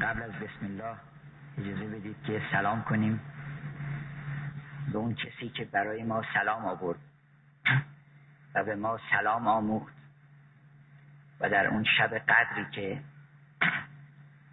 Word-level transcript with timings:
قبل 0.00 0.22
از 0.22 0.32
بسم 0.32 0.66
الله 0.66 0.96
اجازه 1.58 1.86
بدید 1.86 2.16
که 2.26 2.42
سلام 2.52 2.82
کنیم 2.82 3.20
به 4.92 4.98
اون 4.98 5.14
کسی 5.14 5.48
که 5.48 5.64
برای 5.64 6.02
ما 6.02 6.22
سلام 6.34 6.64
آورد 6.64 6.98
و 8.54 8.64
به 8.64 8.74
ما 8.74 8.98
سلام 9.10 9.48
آموخت 9.48 9.94
و 11.40 11.50
در 11.50 11.66
اون 11.66 11.84
شب 11.98 12.14
قدری 12.14 12.66
که 12.72 13.00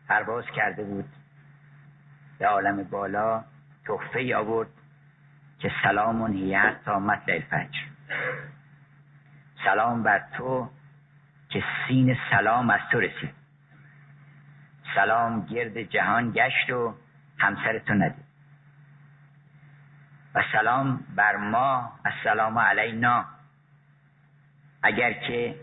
پرواز 0.07 0.45
کرده 0.55 0.83
بود 0.83 1.09
به 2.39 2.47
عالم 2.47 2.83
بالا 2.83 3.43
تحفه 3.85 4.35
آورد 4.35 4.69
که 5.59 5.71
سلام 5.83 6.33
هی 6.33 6.59
تا 6.85 6.99
مطلع 6.99 7.33
الفجر 7.33 7.79
سلام 9.63 10.03
بر 10.03 10.23
تو 10.37 10.69
که 11.49 11.63
سین 11.87 12.17
سلام 12.31 12.69
از 12.69 12.81
تو 12.91 12.99
رسید. 12.99 13.36
سلام 14.97 15.45
گرد 15.45 15.81
جهان 15.81 16.31
گشت 16.31 16.69
و 16.69 16.95
همسر 17.37 17.79
تو 17.79 17.93
ندید. 17.93 18.25
و 20.35 20.43
سلام 20.51 21.03
بر 21.15 21.35
ما 21.35 21.91
السلام 22.05 22.59
علینا. 22.59 23.25
اگر 24.83 25.13
که 25.13 25.55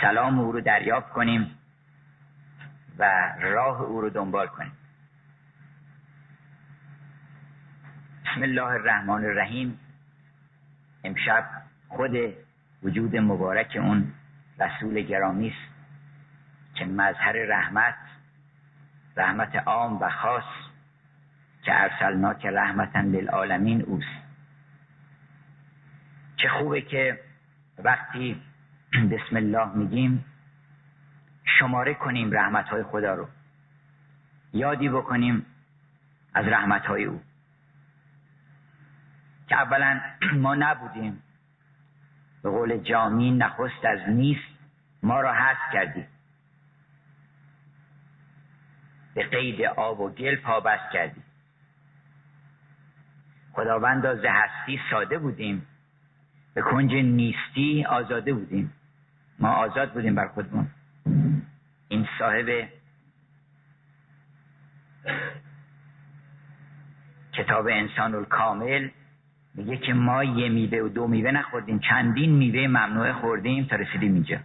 سلام 0.00 0.38
او 0.38 0.52
رو 0.52 0.60
دریافت 0.60 1.08
کنیم 1.08 1.58
و 2.98 3.32
راه 3.40 3.82
او 3.82 4.00
رو 4.00 4.10
دنبال 4.10 4.46
کنیم. 4.46 4.72
بسم 8.24 8.42
الله 8.42 8.62
الرحمن 8.62 9.24
الرحیم. 9.24 9.80
امشب 11.04 11.44
خود 11.88 12.16
وجود 12.82 13.16
مبارک 13.16 13.76
اون 13.80 14.12
رسول 14.60 15.02
گرامی 15.02 15.48
است 15.48 15.74
که 16.74 16.84
مظهر 16.84 17.32
رحمت 17.32 18.09
رحمت 19.16 19.56
عام 19.56 20.02
و 20.02 20.10
خاص 20.10 20.44
که 21.62 21.82
ارسلنا 21.82 22.34
که 22.34 22.50
رحمتا 22.50 23.00
للعالمین 23.00 23.82
اوست. 23.82 24.20
چه 26.36 26.48
خوبه 26.48 26.80
که 26.80 27.20
وقتی 27.78 28.42
بسم 29.10 29.36
الله 29.36 29.74
میگیم 29.74 30.24
شماره 31.58 31.94
کنیم 31.94 32.32
رحمت 32.32 32.68
های 32.68 32.82
خدا 32.82 33.14
رو. 33.14 33.28
یادی 34.52 34.88
بکنیم 34.88 35.46
از 36.34 36.46
رحمت 36.46 36.86
های 36.86 37.04
او. 37.04 37.20
که 39.48 39.56
اولا 39.56 40.00
ما 40.34 40.54
نبودیم. 40.54 41.22
به 42.42 42.50
قول 42.50 42.78
جامی 42.78 43.30
نخست 43.30 43.84
از 43.84 44.08
نیست 44.08 44.58
ما 45.02 45.20
را 45.20 45.32
هست 45.32 45.72
کردی. 45.72 46.06
به 49.14 49.22
قید 49.22 49.62
آب 49.62 50.00
و 50.00 50.08
گل 50.08 50.36
پابست 50.36 50.92
کردی 50.92 51.22
خداوندا 53.52 54.14
ز 54.14 54.24
هستی 54.24 54.80
ساده 54.90 55.18
بودیم. 55.18 55.66
به 56.54 56.62
کنج 56.62 56.92
نیستی 56.92 57.84
آزاده 57.84 58.32
بودیم. 58.32 58.72
ما 59.38 59.48
آزاد 59.48 59.92
بودیم 59.92 60.14
بر 60.14 60.28
خودمون. 60.28 60.70
این 61.88 62.08
صاحب 62.18 62.68
کتاب 67.32 67.66
انسان 67.66 68.14
الکامل 68.14 68.88
میگه 69.54 69.76
که 69.76 69.92
ما 69.92 70.24
یه 70.24 70.48
میوه 70.48 70.78
و 70.78 70.88
دو 70.88 71.06
میوه 71.06 71.30
نخوردیم. 71.30 71.78
چندین 71.78 72.30
میوه 72.30 72.66
ممنوعه 72.66 73.12
خوردیم 73.12 73.64
تا 73.64 73.76
رسیدیم 73.76 74.14
اینجا. 74.14 74.38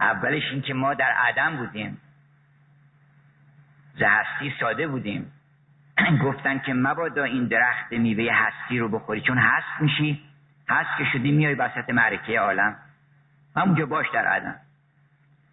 اولش 0.00 0.42
این 0.52 0.62
که 0.62 0.74
ما 0.74 0.94
در 0.94 1.10
عدم 1.10 1.56
بودیم. 1.56 1.98
هستی 4.00 4.54
ساده 4.60 4.88
بودیم. 4.88 5.32
گفتن 6.24 6.58
که 6.58 6.74
مبادا 6.74 7.24
این 7.24 7.46
درخت 7.46 7.92
میوه 7.92 8.32
هستی 8.32 8.78
رو 8.78 8.88
بخوری 8.88 9.20
چون 9.20 9.38
هست 9.38 9.80
میشی. 9.80 10.20
هست 10.68 10.98
که 10.98 11.04
شدی 11.12 11.32
میای 11.32 11.54
وسط 11.54 11.90
معرکه 11.90 12.40
عالم. 12.40 12.76
همونجا 13.56 13.86
باش 13.86 14.06
در 14.14 14.26
عدم. 14.26 14.54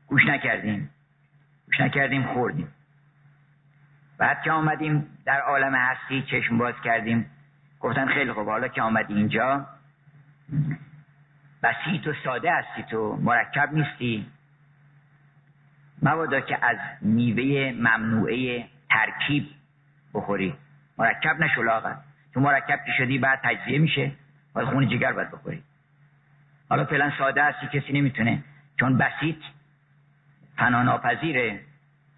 گوش 0.07 0.25
نکردیم. 0.25 0.89
گوش 1.65 1.79
نکردیم 1.79 2.23
خوردیم. 2.23 2.67
بعد 4.17 4.41
که 4.41 4.51
آمدیم 4.51 5.07
در 5.25 5.39
عالم 5.41 5.75
هستی 5.75 6.21
چشم 6.21 6.57
باز 6.57 6.75
کردیم. 6.83 7.25
گفتن 7.79 8.07
خیلی 8.07 8.33
خوب 8.33 8.49
حالا 8.49 8.67
که 8.67 8.81
آمدی 8.81 9.13
اینجا 9.13 9.65
بسیط 11.63 12.07
و 12.07 12.13
ساده 12.23 12.51
هستی 12.51 12.83
تو 12.83 13.19
مرکب 13.21 13.73
نیستی. 13.73 14.25
مبادا 16.01 16.39
که 16.39 16.65
از 16.65 16.77
میوه 17.01 17.71
ممنوعه 17.71 18.65
ترکیب 18.89 19.47
بخوری. 20.13 20.55
مرکب 20.97 21.39
نشو 21.39 21.63
لاغر. 21.63 21.95
تو 22.33 22.39
مرکب 22.39 22.79
که 22.85 22.91
شدی 22.97 23.17
بعد 23.17 23.39
تجزیه 23.43 23.79
میشه. 23.79 24.11
باید 24.53 24.67
خون 24.67 24.89
جگر 24.89 25.11
باید 25.13 25.31
بخوری. 25.31 25.63
حالا 26.69 26.85
فعلا 26.85 27.11
ساده 27.17 27.43
هستی 27.43 27.79
کسی 27.79 27.93
نمی‌تونه. 27.93 28.43
چون 28.79 28.97
بسیط 28.97 29.37
فناناپذیره 30.57 31.59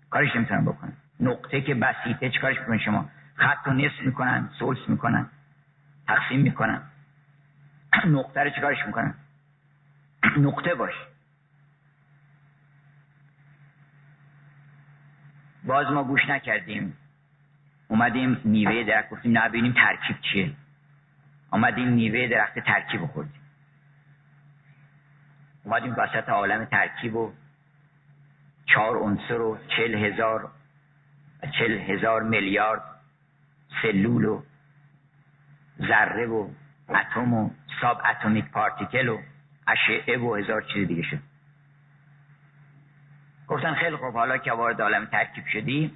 کارش 0.09 0.35
نمی‌تونن 0.35 0.65
بکنن. 0.65 0.93
نقطه 1.19 1.61
که 1.61 1.75
بسیطه 1.75 2.29
چه 2.29 2.39
کارش 2.39 2.59
بکنن 2.59 2.77
شما؟ 2.77 3.09
خط 3.35 3.57
رو 3.67 3.73
نصف 3.73 4.01
می‌کنن 4.01 4.49
سلس 4.59 4.77
می‌کنن 4.87 5.29
تقسیم 6.07 6.39
می‌کنن. 6.39 6.81
نقطه 8.05 8.43
رو 8.43 8.49
چه 8.49 8.61
کارش 8.61 8.85
می‌کنن؟ 8.85 9.13
نقطه 10.47 10.75
باش. 10.75 10.93
باز 15.71 15.91
ما 15.91 16.03
گوش 16.03 16.29
نکردیم. 16.29 16.97
اومدیم 17.87 18.41
میوه 18.43 18.83
درخت 18.83 19.09
گفتیم 19.09 19.37
نبینیم 19.37 19.73
ترکیب 19.73 20.15
چیه. 20.21 20.51
آمدیم 21.51 21.87
میوه 21.87 22.27
درخت 22.27 22.59
ترکیب 22.59 23.05
خوردیم. 23.05 23.41
اومدیم 25.63 25.93
وسط 25.97 26.29
عالم 26.29 26.65
ترکیب 26.65 27.15
و 27.15 27.31
چهار 28.65 28.97
عنصر 28.97 29.41
و 29.41 29.57
چل 29.77 29.95
هزار 29.95 30.51
چل 31.59 31.71
هزار 31.71 32.23
میلیارد 32.23 32.83
سلول 33.81 34.25
و 34.25 34.41
ذره 35.79 36.27
و 36.27 36.49
اتم 36.89 37.33
و 37.33 37.49
ساب 37.81 38.01
اتمیک 38.05 38.45
پارتیکل 38.51 39.09
و 39.09 39.21
اشعه 39.67 40.17
و 40.17 40.35
هزار 40.35 40.61
چیز 40.61 40.87
دیگه 40.87 41.03
شد. 41.03 41.30
گفتن 43.51 43.73
خیلی 43.73 43.95
خوب 43.95 44.13
حالا 44.13 44.37
که 44.37 44.51
وارد 44.51 44.81
عالم 44.81 45.05
ترکیب 45.05 45.45
شدی 45.45 45.91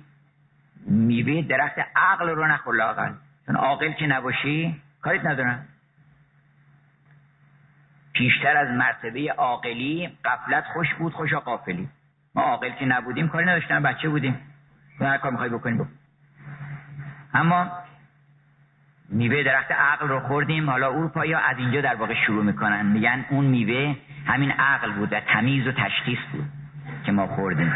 میوه 0.88 1.42
درخت 1.42 1.76
عقل 1.96 2.30
رو 2.30 2.48
نخور 2.48 2.76
لاغل 2.76 3.12
چون 3.46 3.56
عاقل 3.56 3.92
که 3.92 4.08
نباشی 4.08 4.82
کاریت 5.02 5.26
ندارن. 5.26 5.66
پیشتر 8.14 8.58
از 8.58 8.68
مرتبه 8.70 9.34
عاقلی 9.38 10.18
قفلت 10.26 10.64
خوش 10.74 10.94
بود 10.94 11.14
خوش 11.14 11.34
قافلی 11.34 11.90
ما 12.36 12.42
عاقل 12.42 12.70
که 12.70 12.86
نبودیم 12.86 13.28
کاری 13.28 13.46
نداشتن 13.46 13.84
بچه 13.84 14.10
بودیم. 14.10 14.42
هر 15.00 15.18
کار 15.18 15.32
می‌خوای 15.32 15.50
بکنیم 15.50 15.78
بکن 15.78 15.92
اما 17.34 17.72
میوه 19.10 19.44
درخت 19.44 19.72
عقل 19.72 20.08
رو 20.08 20.20
خوردیم 20.20 20.70
حالا 20.70 20.90
اروپایی 20.90 21.34
ها 21.34 21.40
از 21.40 21.58
اینجا 21.58 21.82
در 21.82 21.96
واقع 21.96 22.14
شروع 22.26 22.44
می‌کنن. 22.44 22.86
میگن 22.86 23.26
اون 23.30 23.46
میوه 23.46 23.96
همین 24.26 24.52
عقل 24.52 24.92
بود 24.92 25.14
و 25.14 25.20
تمیز 25.20 25.68
و 25.68 25.72
تشخیص 25.72 26.20
بود. 26.32 26.65
ما 27.16 27.28
خوردیم. 27.28 27.74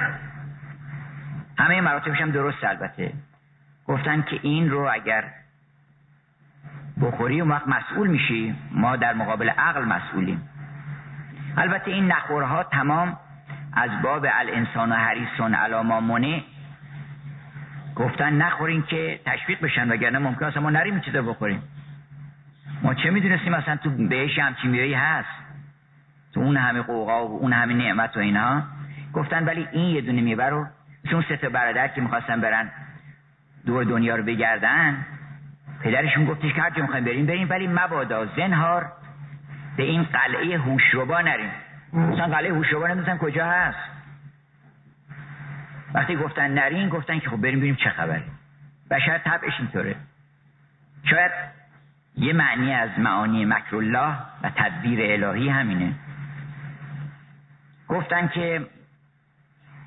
همه 1.58 1.82
مراتبش 1.82 2.22
هم 2.22 2.32
درست 2.32 2.64
البته. 2.64 3.14
گفتن 3.88 4.22
که 4.22 4.40
این 4.42 4.70
رو 4.70 4.90
اگر 4.94 5.24
بخوری 7.02 7.42
اون 7.42 7.52
وقت 7.52 7.68
مسئول 7.68 8.08
میشی. 8.08 8.56
ما 8.72 8.96
در 8.96 9.14
مقابل 9.14 9.50
عقل 9.50 9.86
مسئولیم. 9.86 10.50
البته 11.58 11.92
این 11.92 12.12
نخورها 12.12 12.64
تمام 12.64 13.18
از 13.74 13.90
باب 14.02 14.26
الانسان 14.34 14.92
و 14.92 14.96
حریصون 14.96 15.54
علاما 15.54 16.00
منه. 16.00 16.44
گفتن 17.96 18.34
نخورین 18.34 18.84
که 18.84 19.20
تشویق 19.26 19.62
بشن 19.62 19.92
وگرنه 19.92 20.20
ممکن 20.20 20.46
است 20.46 20.58
ما 20.58 20.70
نریم 20.70 21.00
چیزا 21.00 21.22
بخوریم. 21.22 21.64
ما 22.82 22.94
چه 22.94 23.10
می‌دونستیم 23.10 23.56
مثلا 23.56 23.76
تو 23.76 23.90
بهش 23.90 24.40
همچین 24.40 24.72
میایی 24.72 24.94
هست؟ 24.94 25.30
تو 26.34 26.40
اون 26.40 26.58
همه 26.58 26.82
قوقا 26.82 27.28
و 27.28 27.40
اون 27.40 27.54
همه 27.54 27.74
نعمت 27.74 28.18
و 28.18 28.20
اینا؟ 28.20 28.64
گفتن 29.14 29.46
ولی 29.46 29.68
این 29.72 29.96
یه 29.96 30.02
دونه 30.02 30.22
میوه 30.22 30.46
رو 30.46 30.68
چون 31.12 31.26
سه 31.30 31.38
تا 31.38 31.50
برادر 31.50 31.88
که 31.88 32.02
می‌خواستن 32.02 32.42
برن 32.42 32.72
دور 33.66 33.84
دنیا 33.84 34.16
رو 34.16 34.24
بگردن 34.24 35.06
پدرشون 35.84 36.26
گفتش 36.26 36.54
که 36.54 36.62
هر 36.62 36.82
می‌خوایم 36.82 37.06
بریم 37.06 37.26
بریم 37.26 37.50
ولی 37.50 37.68
مبادا 37.68 38.26
زنهار 38.26 38.92
به 39.78 39.84
این 39.84 40.04
قلعه 40.04 40.58
هوشربا 40.58 41.22
نریم. 41.22 41.52
مثلا 41.94 42.28
قلعه 42.28 42.54
هوشربا 42.54 42.88
نمی‌دونن 42.88 43.18
کجا 43.18 43.46
هست. 43.46 43.78
وقتی 45.94 46.16
گفتن 46.16 46.54
نرین 46.54 46.90
گفتن 46.90 47.20
که 47.20 47.30
خب 47.30 47.38
بریم 47.38 47.60
بریم 47.60 47.76
چه 47.76 47.90
خبره. 47.90 48.24
بشر 48.92 49.18
طبعش 49.18 49.54
اینطوره. 49.60 49.96
شاید 51.04 51.32
یه 52.16 52.34
معنی 52.34 52.74
از 52.74 52.90
معانی 52.98 53.46
مکر 53.46 53.76
الله 53.76 54.16
و 54.44 54.50
تدبیر 54.56 55.26
الهی 55.26 55.50
همینه. 55.50 55.94
گفتن 57.88 58.28
که 58.28 58.68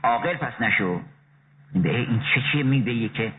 عاقل 0.02 0.36
پس 0.36 0.52
نشو. 0.60 1.00
به 1.74 1.96
این 1.96 2.20
چه 2.34 2.40
چیه 2.52 2.62
میوه 2.62 3.08
که 3.08 3.32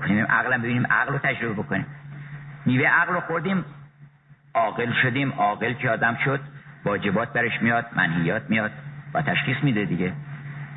کنیم 0.00 0.24
عقلم 0.24 0.62
ببینیم 0.62 0.86
عقل 0.86 1.12
رو 1.12 1.18
تجربه 1.18 1.62
بکنیم. 1.62 1.86
میوه 2.66 2.86
عقل 2.86 3.12
رو 3.12 3.20
خوردیم 3.20 3.64
عاقل 4.54 4.92
شدیم 5.02 5.32
عاقل 5.32 5.72
که 5.72 5.90
آدم 5.90 6.18
شد 6.24 6.40
واجبات 6.84 7.32
برش 7.32 7.62
میاد 7.62 7.86
منهیات 7.96 8.42
میاد 8.48 8.70
و 9.14 9.22
تشخیص 9.22 9.56
میده 9.62 9.84
دیگه. 9.84 10.12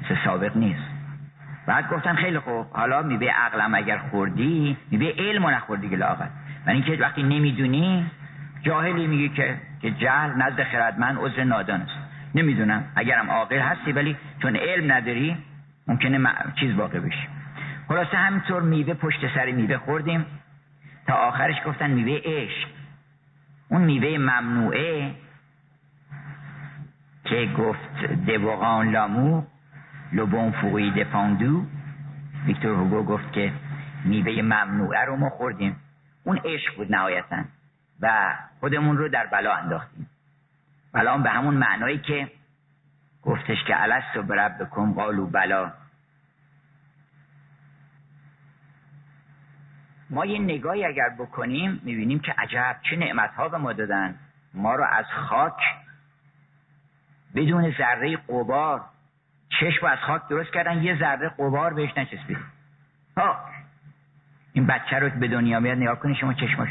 مثل 0.04 0.16
سابق 0.26 0.58
نیست. 0.58 0.84
بعد 1.66 1.90
گفتن 1.90 2.16
خیلی 2.16 2.40
خوب 2.40 2.66
حالا 2.72 3.02
میوه 3.02 3.28
عقلم 3.28 3.76
اگر 3.76 3.98
خوردی 3.98 4.78
میوه 4.92 5.14
علم 5.18 5.48
نخوردی 5.48 5.90
که 5.90 5.96
لاغت. 5.96 6.30
و 6.68 6.70
اینکه 6.70 6.98
وقتی 7.02 7.24
نمی‌دونی 7.24 8.12
جاهلی 8.62 9.08
میگی 9.08 9.30
که 9.30 9.58
که 9.82 9.92
جهل 9.92 10.42
نزد 10.42 10.64
خردمند 10.64 11.18
عذر 11.20 11.44
نادان 11.44 11.82
است. 11.82 12.03
نمی‌دونم. 12.36 12.84
اگرم 12.96 13.32
عاقل 13.32 13.60
هستی 13.60 13.92
ولی 13.92 14.18
چون 14.42 14.56
علم 14.56 14.92
نداری 14.92 15.38
ممکنه 15.88 16.30
چیز 16.60 16.76
واقع 16.76 17.00
بشی. 17.00 17.28
خلاصه 17.88 18.18
همینطور 18.18 18.62
میوه 18.62 18.94
پشت 18.94 19.36
سر 19.36 19.52
میوه 19.52 19.78
خوردیم. 19.78 20.26
تا 21.08 21.14
آخرش 21.14 21.56
گفتن 21.66 21.90
میوه 21.90 22.22
عشق. 22.26 22.68
اون 23.70 23.82
میوه 23.82 24.18
ممنوعه 24.18 25.12
که 27.24 27.50
گفت 27.58 28.04
دبوغان 28.28 28.92
لامو 28.92 29.44
لبون 30.14 30.52
فوقی 30.52 30.92
دپاندو 30.92 31.66
ویکتور 32.46 32.76
هوگو 32.76 33.04
گفت 33.04 33.34
که 33.34 33.52
میوه 34.06 34.42
ممنوعه 34.42 35.06
رو 35.06 35.16
ما 35.16 35.30
خوردیم. 35.30 35.76
اون 36.24 36.40
عشق 36.46 36.76
بود 36.76 36.92
نهایتا. 36.92 37.44
و 38.02 38.34
خودمون 38.60 38.98
رو 38.98 39.10
در 39.10 39.26
بلا 39.26 39.54
انداختیم. 39.54 40.10
بلا 40.94 41.18
به 41.18 41.30
همون 41.30 41.54
معنایی 41.54 42.00
که 42.00 42.32
گفتش 43.22 43.64
که 43.68 43.82
الست 43.82 44.18
و 44.18 44.24
برب 44.24 44.70
قالو 44.96 45.28
بلا. 45.28 45.72
ما 50.10 50.26
یه 50.26 50.40
نگاهی 50.40 50.86
اگر 50.86 51.10
بکنیم 51.10 51.82
می‌بینیم 51.84 52.20
که 52.20 52.36
عجب 52.38 52.76
چه 52.90 52.96
نعمتها 52.96 53.50
به 53.50 53.58
ما 53.58 53.74
دادن. 53.74 54.16
ما 54.54 54.76
رو 54.76 54.84
از 54.84 55.06
خاک 55.06 55.62
بدون 57.36 57.72
ذره 57.72 58.18
قبار 58.18 58.82
چشم 59.50 59.86
از 59.86 60.00
خاک 60.00 60.28
درست 60.28 60.54
کردن 60.54 60.84
یه 60.84 61.00
ذره 61.00 61.30
قبار 61.30 61.74
بهش 61.74 61.98
نچسبید. 61.98 62.38
ها 63.18 63.40
این 64.54 64.68
بچه 64.68 65.00
رو 65.00 65.10
به 65.10 65.28
دنیا 65.28 65.60
میاد 65.60 65.78
نگاه 65.78 66.00
کنی 66.00 66.16
شما 66.16 66.34
چشماش. 66.34 66.70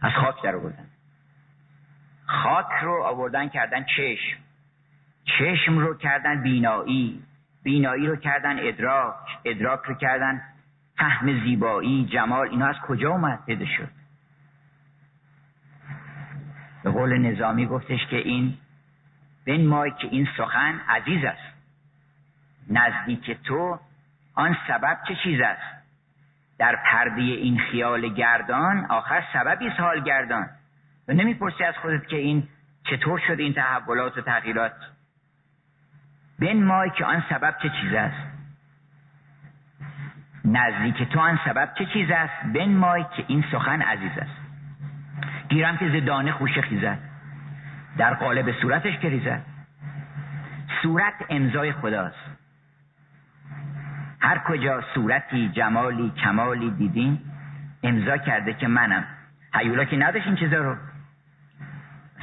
از 0.00 0.12
خاک 0.12 0.42
در 0.42 0.56
آوردن 0.56 0.91
خاک 2.32 2.66
رو 2.82 3.02
آوردن 3.02 3.48
کردن 3.48 3.84
چشم. 3.84 4.38
چشم 5.24 5.78
رو 5.78 5.94
کردن 5.94 6.42
بینایی. 6.42 7.22
بینایی 7.62 8.06
رو 8.06 8.16
کردن 8.16 8.68
ادراک. 8.68 9.14
ادراک 9.44 9.80
رو 9.80 9.94
کردن 9.94 10.42
فهم 10.96 11.44
زیبایی 11.44 12.06
جمال. 12.12 12.48
اینا 12.48 12.66
از 12.66 12.76
کجا 12.76 13.10
اومد؟ 13.10 13.44
پیدا 13.46 13.66
شد. 13.66 13.88
به 16.82 16.90
قول 16.90 17.18
نظامی 17.18 17.66
گفتش 17.66 18.06
که 18.06 18.16
این 18.16 18.56
بنمای 19.46 19.90
که 19.90 20.08
این 20.10 20.28
سخن 20.36 20.80
عزیز 20.88 21.24
است. 21.24 21.52
نزدیک 22.70 23.30
تو 23.30 23.78
آن 24.34 24.56
سبب 24.68 24.98
چه 25.08 25.14
چیز 25.24 25.40
است؟ 25.40 25.82
در 26.58 26.76
پرده 26.76 27.22
این 27.22 27.58
خیال 27.58 28.08
گردان 28.08 28.84
آخر 28.84 29.24
سببی 29.32 29.68
حال 29.68 30.00
گردان. 30.00 30.48
و 31.08 31.12
نمی‌پرسی 31.12 31.64
از 31.64 31.74
خودت 31.82 32.06
که 32.06 32.16
این 32.16 32.48
چطور 32.84 33.20
شد 33.26 33.40
این 33.40 33.52
تحولات 33.54 34.18
و 34.18 34.20
تغییرات. 34.20 34.72
بنمای 36.38 36.90
که 36.90 37.04
آن 37.04 37.24
سبب 37.30 37.54
چه 37.62 37.68
چیز 37.68 37.94
است. 37.94 38.32
نزدیک 40.44 41.02
تو 41.02 41.20
آن 41.20 41.38
سبب 41.44 41.74
چه 41.78 41.86
چیز 41.86 42.10
است. 42.10 42.52
بنمای 42.54 43.04
که 43.16 43.24
این 43.26 43.44
سخن 43.52 43.82
عزیز 43.82 44.18
است. 44.18 44.42
گیرم 45.48 45.76
که 45.76 46.00
زدانه 46.00 46.32
خوش 46.32 46.58
خیزد. 46.58 46.98
در 47.98 48.14
قالب 48.14 48.52
صورتش 48.52 48.98
که 48.98 49.08
ریزد. 49.08 49.42
صورت 50.82 51.14
امضای 51.28 51.72
خداست. 51.72 52.32
هر 54.20 54.38
کجا 54.38 54.84
صورتی 54.94 55.48
جمالی 55.48 56.10
کمالی 56.10 56.70
دیدین 56.70 57.18
امضا 57.82 58.16
کرده 58.16 58.54
که 58.54 58.68
منم. 58.68 59.04
حیولا 59.54 59.84
که 59.84 59.96
نداشت 59.96 60.26
این 60.26 60.36
چیزا 60.36 60.56
رو. 60.56 60.76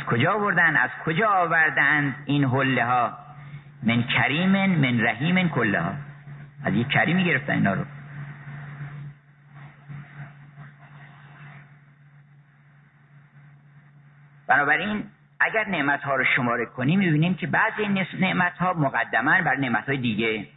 کجا 0.07 0.33
آوردن؟ 0.33 0.77
از 0.77 0.89
کجا 1.05 1.29
آوردن 1.29 2.15
این 2.25 2.43
حله 2.43 2.85
ها 2.85 3.17
من 3.83 4.03
کریم 4.03 4.65
من 4.65 5.01
رحیم 5.01 5.49
کله 5.49 5.81
ها 5.81 5.93
از 6.63 6.73
یک 6.73 6.87
کریمی 6.87 7.23
گرفتن 7.23 7.53
اینا 7.53 7.73
رو. 7.73 7.85
بنابراین 14.47 15.03
اگر 15.39 15.67
نعمت 15.67 16.03
ها 16.03 16.15
رو 16.15 16.25
شماره 16.35 16.65
کنیم 16.65 16.99
می‌بینیم 16.99 17.35
که 17.35 17.47
بعضی 17.47 18.05
نعمت 18.19 18.53
ها 18.53 18.73
مقدما 18.73 19.41
بر 19.41 19.55
نعمت 19.55 19.85
های 19.85 19.97
دیگه. 19.97 20.47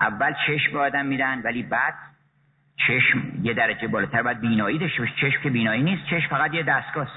اول 0.00 0.34
چشم 0.46 0.72
به 0.72 0.78
آدم 0.78 1.06
میدن 1.06 1.42
ولی 1.44 1.62
بعد 1.62 1.94
چشم 2.76 3.22
یه 3.42 3.54
درجه 3.54 3.88
بالاتر. 3.88 4.22
باید 4.22 4.40
بینایی 4.40 4.78
داشته 4.78 5.08
چشم 5.16 5.42
که 5.42 5.50
بینایی 5.50 5.82
نیست 5.82 6.04
چشم 6.06 6.28
فقط 6.28 6.54
یه 6.54 6.62
دستگاه 6.62 7.08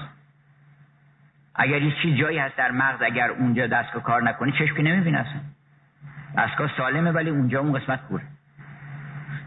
اگر 1.54 1.82
یه 1.82 1.92
چیز 2.02 2.16
جایی 2.16 2.38
هست 2.38 2.56
در 2.56 2.70
مغز 2.70 3.02
اگر 3.02 3.30
اونجا 3.30 3.66
دستگاه 3.66 4.02
کار 4.02 4.22
نکنی 4.22 4.52
چشم 4.52 4.74
که 4.74 4.82
نمی‌بینه 4.82 5.18
اصلا. 5.18 5.40
دستگاه 6.36 6.76
سالمه 6.76 7.10
ولی 7.12 7.30
اونجا 7.30 7.60
اون 7.60 7.78
قسمت 7.78 8.02
کوره. 8.02 8.24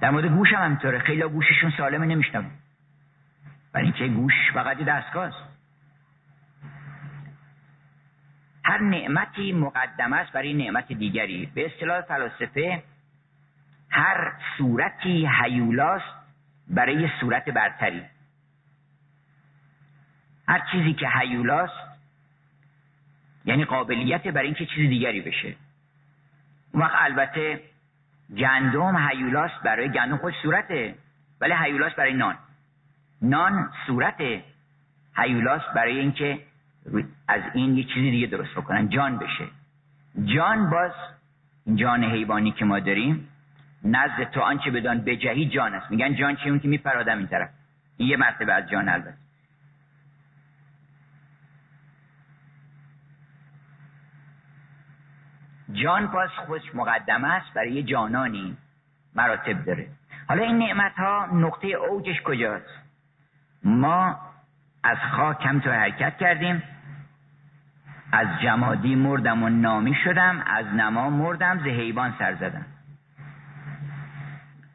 در 0.02 0.10
مورد 0.10 0.26
گوش 0.26 0.54
هم 0.54 0.64
همینطوره. 0.64 1.00
خیلی 1.00 1.24
گوششون 1.24 1.74
سالمه 1.78 2.06
نمیشنم 2.06 2.52
برای 3.74 3.86
اینکه 3.86 4.08
گوش؟ 4.08 4.34
فقط 4.54 4.78
دستگاه 4.78 5.26
است. 5.26 5.56
هر 8.64 8.82
نعمتی 8.82 9.54
مقدمه 9.54 10.16
است 10.16 10.32
برای 10.32 10.54
نعمت 10.54 10.94
دیگری. 10.94 11.52
به 11.56 11.66
اصطلاح 11.66 12.02
فلاسفه 12.02 12.84
هر 13.90 14.34
صورتی 14.58 15.30
هیولاست 15.44 16.16
برای 16.68 17.10
صورت 17.20 17.50
برتری. 17.50 18.02
هر 20.48 20.62
چیزی 20.72 20.94
که 20.94 21.10
هیولاست 21.20 21.95
یعنی 23.46 23.66
قابلیت 23.66 24.28
برای 24.28 24.46
اینکه 24.46 24.66
چیز 24.66 24.90
دیگری 24.90 25.22
بشه. 25.22 25.56
اون 26.72 26.84
وقت 26.84 26.96
البته 26.96 27.62
گندم 28.38 29.08
هیولاست 29.10 29.64
برای 29.64 29.90
گندم 29.90 30.18
خود 30.18 30.34
صورته 30.42 30.96
ولی 31.42 31.54
هیولاست 31.64 31.96
برای 31.96 32.14
نان. 32.14 32.36
نان 33.22 33.70
صورت 33.88 34.22
هیولاست 35.18 35.74
برای 35.76 36.00
اینکه 36.00 36.40
از 37.28 37.42
این 37.54 37.78
یه 37.78 37.84
چیزی 37.84 38.12
دیگه 38.12 38.28
درست 38.28 38.52
بکنن 38.52 38.90
جان 38.90 39.18
بشه. 39.18 39.48
جان 40.26 40.70
باز 40.70 40.92
جان 41.76 42.04
حیوانی 42.04 42.52
که 42.52 42.66
ما 42.66 42.80
داریم 42.80 43.28
نزد 43.84 44.32
تو 44.32 44.42
آنچه 44.42 44.72
بدان 44.72 45.02
بجهی 45.02 45.46
جان 45.46 45.74
است. 45.74 45.92
میگن 45.92 46.16
جان 46.16 46.36
چی 46.36 46.50
اون 46.50 46.60
که 46.60 46.68
میپرادم 46.68 47.18
این 47.18 47.28
طرف. 47.28 47.50
یه 47.98 48.18
مرتبه 48.18 48.54
از 48.54 48.70
جان 48.70 48.90
البته. 48.90 49.25
جان 55.84 56.08
باز 56.08 56.30
خودش 56.30 56.76
مقدمه 56.76 57.28
است 57.28 57.54
برای 57.54 57.72
یه 57.72 57.84
جانانی 57.84 58.58
مراتب 59.16 59.66
داره. 59.66 59.88
حالا 60.28 60.44
این 60.44 60.58
نعمت 60.58 60.94
ها 60.98 61.28
نقطه 61.34 61.68
اوجش 61.68 62.22
کجاست؟ 62.22 62.80
ما 63.64 64.20
از 64.84 64.98
خاک 65.12 65.40
کم 65.40 65.60
تو 65.60 65.72
حرکت 65.72 66.18
کردیم 66.18 66.64
از 68.12 68.28
جمادی 68.44 68.96
مردم 68.96 69.44
و 69.44 69.50
نامی 69.50 69.96
شدم 70.04 70.44
از 70.48 70.66
نما 70.66 71.10
مردم 71.10 71.60
ز 71.60 71.62
حیوان 71.62 72.14
سر 72.20 72.36
زدم. 72.36 72.66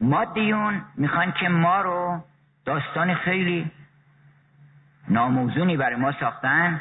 مادیون 0.01 0.81
می‌خوان 0.95 1.31
که 1.31 1.49
ما 1.49 1.81
رو 1.81 2.23
داستان 2.65 3.13
خیلی 3.13 3.71
ناموزونی 5.09 5.77
برای 5.77 5.95
ما 5.95 6.11
ساختن 6.11 6.79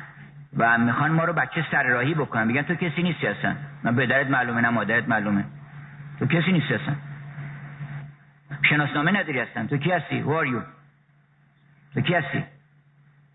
و 0.56 0.78
می‌خوان 0.78 1.10
ما 1.10 1.24
رو 1.24 1.32
بچه 1.32 1.66
سر 1.70 1.82
راهی 1.82 2.14
بکنن. 2.14 2.48
بگن 2.48 2.62
تو 2.62 2.74
کسی 2.74 3.02
نیستی 3.02 3.26
هستن 3.26 3.56
نه 3.84 3.92
پدرت 3.92 4.30
معلومه 4.30 4.60
نه 4.60 4.70
مادرت 4.70 5.08
معلومه. 5.08 5.44
تو 6.18 6.26
کسی 6.26 6.52
نیستی 6.52 6.74
هستن 6.74 6.96
شناسنامه 8.62 9.10
نداری 9.10 9.38
هستن 9.38 9.66
تو 9.66 9.76
کی 9.76 9.90
هستی؟ 9.90 10.22
Who 10.22 10.62
تو 11.94 12.00
کی 12.00 12.14
هستی؟ 12.14 12.44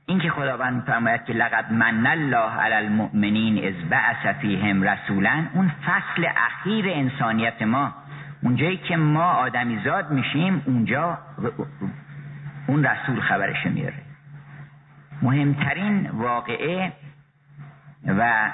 این 0.05 0.19
که 0.19 0.29
خداوند 0.29 0.83
فرماید 0.83 1.25
که 1.25 1.33
لقد 1.33 1.71
من 1.71 2.07
الله 2.07 2.51
علی 2.51 2.73
المؤمنین 2.73 3.67
از 3.67 3.89
بعث 3.89 4.35
فیهم 4.41 4.83
رسولا 4.83 5.45
اون 5.53 5.71
فصل 5.85 6.25
اخیر 6.37 6.85
انسانیت 6.89 7.61
ما. 7.61 7.93
اونجایی 8.43 8.77
که 8.77 8.97
ما 8.97 9.23
آدمیزاد 9.23 10.11
میشیم 10.11 10.61
اونجا 10.65 11.17
اون 12.67 12.85
رسول 12.85 13.21
خبرش 13.21 13.65
میاره. 13.65 13.97
مهمترین 15.21 16.09
واقعه 16.09 16.91
و 18.07 18.51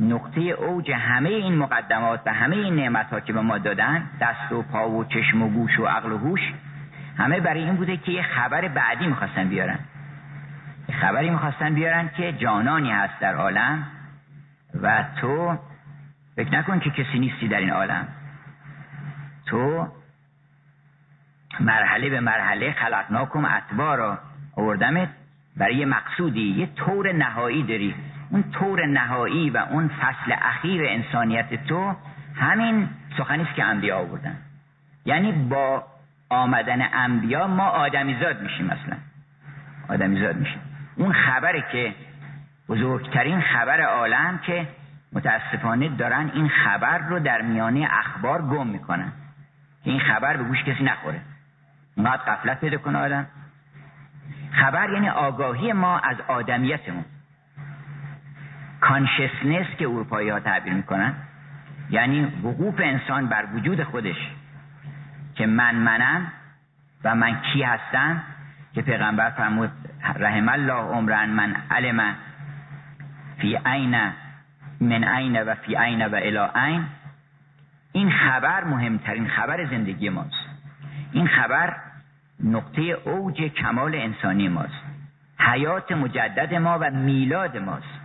نقطه 0.00 0.40
اوج 0.40 0.90
همه 0.90 1.28
این 1.28 1.54
مقدمات 1.54 2.20
و 2.26 2.34
همه 2.34 2.56
این 2.56 2.76
نعمت 2.76 3.10
ها 3.10 3.20
که 3.20 3.32
به 3.32 3.40
ما 3.40 3.58
دادن 3.58 4.10
دست 4.20 4.52
و 4.52 4.62
پا 4.62 4.90
و 4.90 5.04
چشم 5.04 5.42
و 5.42 5.48
گوش 5.48 5.78
و 5.78 5.86
عقل 5.86 6.12
و 6.12 6.18
هوش 6.18 6.40
همه 7.18 7.40
برای 7.40 7.64
این 7.64 7.76
بوده 7.76 7.96
که 7.96 8.12
یه 8.12 8.22
خبر 8.22 8.68
بعدی 8.68 9.06
می‌خواستن 9.06 9.48
بیارن. 9.48 9.78
یه 10.88 10.96
خبری 10.96 11.30
می‌خواستن 11.30 11.74
بیارن 11.74 12.10
که 12.16 12.32
جانانی 12.32 12.90
هست 12.90 13.20
در 13.20 13.34
عالم 13.34 13.86
و 14.82 15.04
تو 15.20 15.58
فکر 16.36 16.58
نکن 16.58 16.80
که 16.80 16.90
کسی 16.90 17.18
نیستی 17.18 17.48
در 17.48 17.58
این 17.58 17.70
عالم. 17.70 18.08
تو 19.46 19.88
مرحله 21.60 22.10
به 22.10 22.20
مرحله 22.20 22.72
خلقناکم 22.72 23.44
اتبارا 23.44 24.18
آوردمت 24.56 25.08
برای 25.56 25.84
مقصودی 25.84 26.54
یه 26.56 26.66
طور 26.66 27.12
نهایی 27.12 27.62
داری. 27.62 27.94
اون 28.30 28.44
طور 28.50 28.86
نهایی 28.86 29.50
و 29.50 29.56
اون 29.56 29.88
فصل 29.88 30.34
اخیر 30.42 30.82
انسانیت 30.86 31.66
تو 31.66 31.96
همین 32.36 32.88
سخنی 33.18 33.42
است 33.42 33.54
که 33.54 33.64
انبیا 33.64 33.98
آوردن. 33.98 34.36
یعنی 35.04 35.32
با 35.32 35.84
آمدن 36.28 36.88
انبیا 36.92 37.46
ما 37.46 37.66
آدمیزاد 37.66 38.42
میشیم 38.42 38.66
مثلا 38.66 38.96
آدمیزاد 39.88 40.36
میشیم. 40.36 40.60
اون 40.96 41.12
خبری 41.12 41.64
که 41.72 41.94
بزرگترین 42.68 43.40
خبر 43.40 43.80
عالم 43.80 44.38
که 44.38 44.66
متاسفانه 45.12 45.88
دارن 45.88 46.30
این 46.34 46.48
خبر 46.48 46.98
رو 46.98 47.18
در 47.18 47.42
میانه 47.42 47.88
اخبار 47.90 48.42
گم 48.42 48.66
می‌کنن. 48.66 49.12
این 49.84 50.00
خبر 50.00 50.36
به 50.36 50.44
گوش 50.44 50.64
کسی 50.64 50.84
نخوره. 50.84 51.20
اونقدر 51.96 52.22
قفلت 52.22 52.60
پیدا 52.60 52.78
کنه 52.78 52.98
آدم. 52.98 53.26
خبر 54.52 54.90
یعنی 54.90 55.08
آگاهی 55.08 55.72
ما 55.72 55.98
از 55.98 56.16
آدمیتمون. 56.28 57.04
کانشسنس 58.80 59.66
که 59.78 59.88
اروپایی 59.88 60.28
ها 60.28 60.40
تعبیر 60.40 60.72
می‌کنن 60.72 61.14
یعنی 61.90 62.24
وقوف 62.24 62.80
انسان 62.80 63.26
بر 63.26 63.44
وجود 63.54 63.82
خودش 63.82 64.16
که 65.34 65.46
من 65.46 65.74
منم 65.74 66.32
و 67.04 67.14
من 67.14 67.40
کی 67.40 67.62
هستم 67.62 68.22
که 68.74 68.82
پیغمبر 68.82 69.30
فرمود 69.30 69.70
رحم 70.16 70.48
الله 70.48 70.72
عمرن 70.72 71.30
من 71.30 71.56
علم 71.70 72.14
فی 73.38 73.58
عین 73.66 74.12
من 74.80 75.04
عین 75.04 75.42
و 75.42 75.54
فی 75.54 75.74
عین 75.74 76.06
و 76.06 76.14
الی 76.14 76.38
عین. 76.54 76.84
این 77.92 78.10
خبر 78.10 78.64
مهمترین 78.64 79.28
خبر 79.28 79.66
زندگی 79.66 80.08
ماست. 80.08 80.48
این 81.12 81.26
خبر 81.26 81.76
نقطه 82.44 82.82
اوج 82.82 83.42
کمال 83.42 83.94
انسانی 83.94 84.48
ماست. 84.48 84.82
حیات 85.38 85.92
مجدد 85.92 86.54
ما 86.54 86.78
و 86.80 86.90
میلاد 86.90 87.56
ماست. 87.56 87.99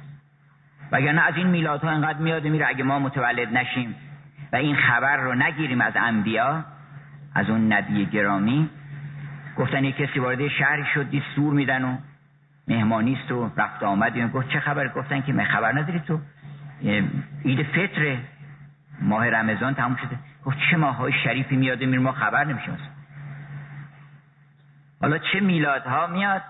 وگرنه 0.91 1.21
از 1.21 1.33
این 1.35 1.47
میلادها 1.47 1.89
انقدر 1.89 2.19
میاد 2.19 2.43
میره 2.43 2.67
اگه 2.67 2.83
ما 2.83 2.99
متولد 2.99 3.53
نشیم. 3.53 3.95
و 4.53 4.55
این 4.55 4.75
خبر 4.75 5.17
رو 5.17 5.35
نگیریم 5.35 5.81
از 5.81 5.93
انبیا 5.95 6.63
از 7.35 7.49
اون 7.49 7.73
نبی 7.73 8.05
گرامی. 8.05 8.69
گفتن 9.57 9.83
یک 9.83 9.95
کسی 9.95 10.19
وارد 10.19 10.47
شهری 10.47 10.85
شد 10.93 11.09
دید 11.09 11.23
سور 11.35 11.53
میدن 11.53 11.83
و 11.83 11.97
مهمانیست 12.67 13.31
و 13.31 13.51
رفت 13.57 13.83
آمد. 13.83 14.31
گفت 14.31 14.49
چه 14.49 14.59
خبر؟ 14.59 14.87
گفتن 14.87 15.21
که 15.21 15.33
من 15.33 15.43
خبر 15.43 15.71
نداری 15.79 15.99
تو. 15.99 16.19
عید 17.45 17.63
فطر 17.63 18.17
ماه 19.01 19.29
رمضان 19.29 19.73
تموم 19.73 19.95
شده. 19.95 20.17
گفت 20.45 20.57
چه 20.71 20.77
ماه 20.77 20.95
های 20.95 21.13
شریفی 21.23 21.55
میاد 21.55 21.83
میره؟ 21.83 22.01
ما 22.01 22.11
خبر 22.11 22.43
نمیشیم. 22.43 22.77
حالا 25.01 25.17
چه 25.17 25.39
میلادها 25.39 26.07
میاد؟ 26.07 26.41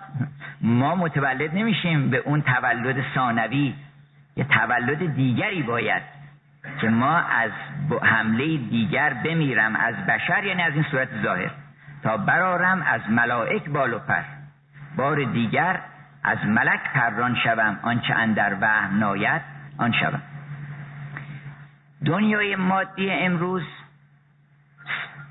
ما 0.62 0.96
متولد 0.96 1.56
نمیشیم. 1.56 2.10
به 2.10 2.18
اون 2.18 2.42
تولد 2.42 3.06
ثانوی 3.16 3.74
یه 4.36 4.44
تولد 4.44 5.16
دیگری 5.16 5.64
باید 5.64 6.04
که 6.82 6.90
ما 6.90 7.16
از 7.18 7.52
حمله 8.02 8.58
دیگر 8.58 9.14
بمیرم 9.14 9.76
از 9.76 9.96
بشر 9.96 10.44
یعنی 10.44 10.62
از 10.62 10.74
این 10.74 10.86
صورت 10.92 11.22
ظاهر. 11.24 11.52
تا 12.04 12.18
برارم 12.18 12.82
از 12.82 13.02
ملائک 13.10 13.70
بال 13.70 13.94
و 13.94 14.00
پر. 14.00 14.24
بار 14.96 15.24
دیگر 15.24 15.80
از 16.24 16.38
ملک 16.46 16.80
پران 16.94 17.36
شوم. 17.44 17.80
آنچه 17.82 18.14
اندر 18.14 18.58
وهم 18.62 19.00
ناید 19.00 19.42
آن 19.78 19.92
شوم. 19.92 20.22
دنیای 22.06 22.56
مادی 22.56 23.12
امروز 23.12 23.64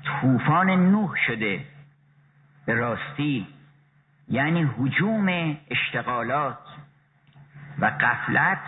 طوفان 0.03 0.69
نوح 0.69 1.15
شده. 1.27 1.65
به 2.65 2.73
راستی 2.73 3.47
یعنی 4.27 4.63
حجوم 4.63 5.57
اشتغالات 5.69 6.57
و 7.79 7.85
قفلت 7.85 8.59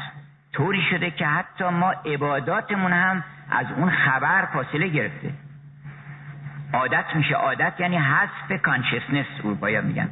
طوری 0.57 0.81
شده 0.89 1.11
که 1.11 1.25
حتی 1.25 1.63
ما 1.63 1.91
عباداتمون 1.91 2.93
هم 2.93 3.23
از 3.51 3.65
اون 3.77 3.89
خبر 3.89 4.45
فاصله 4.45 4.87
گرفته. 4.87 5.31
عادت 6.73 7.05
میشه. 7.15 7.35
عادت 7.35 7.73
یعنی 7.79 7.97
حذف 7.97 8.61
کانشسنس 8.61 9.25
اروپایی 9.39 9.81
میگن. 9.81 10.09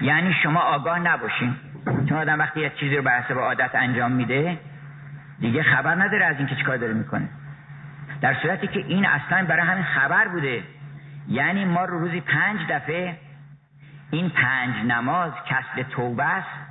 یعنی 0.00 0.34
شما 0.42 0.60
آگاه 0.60 0.98
نباشین. 0.98 1.56
چون 2.08 2.18
آدم 2.18 2.38
وقتی 2.38 2.60
یه 2.60 2.70
چیزی 2.70 2.96
رو 2.96 3.02
به 3.02 3.10
حسب 3.10 3.38
عادت 3.38 3.70
انجام 3.74 4.12
میده 4.12 4.58
دیگه 5.40 5.62
خبر 5.62 5.94
نداره 5.94 6.24
از 6.24 6.36
اینکه 6.38 6.54
چیکار 6.54 6.76
داره 6.76 6.92
می‌کنه. 6.92 7.28
در 8.20 8.34
صورتی 8.34 8.66
که 8.66 8.78
این 8.78 9.06
اصلا 9.06 9.46
برای 9.46 9.66
همین 9.66 9.84
خبر 9.84 10.28
بوده. 10.28 10.62
یعنی 11.28 11.64
ما 11.64 11.84
رو 11.84 11.98
روزی 11.98 12.20
پنج 12.20 12.60
دفعه 12.68 13.16
این 14.10 14.30
پنج 14.30 14.74
نماز 14.86 15.32
کسب 15.46 15.82
توبه 15.82 16.24
است. 16.24 16.65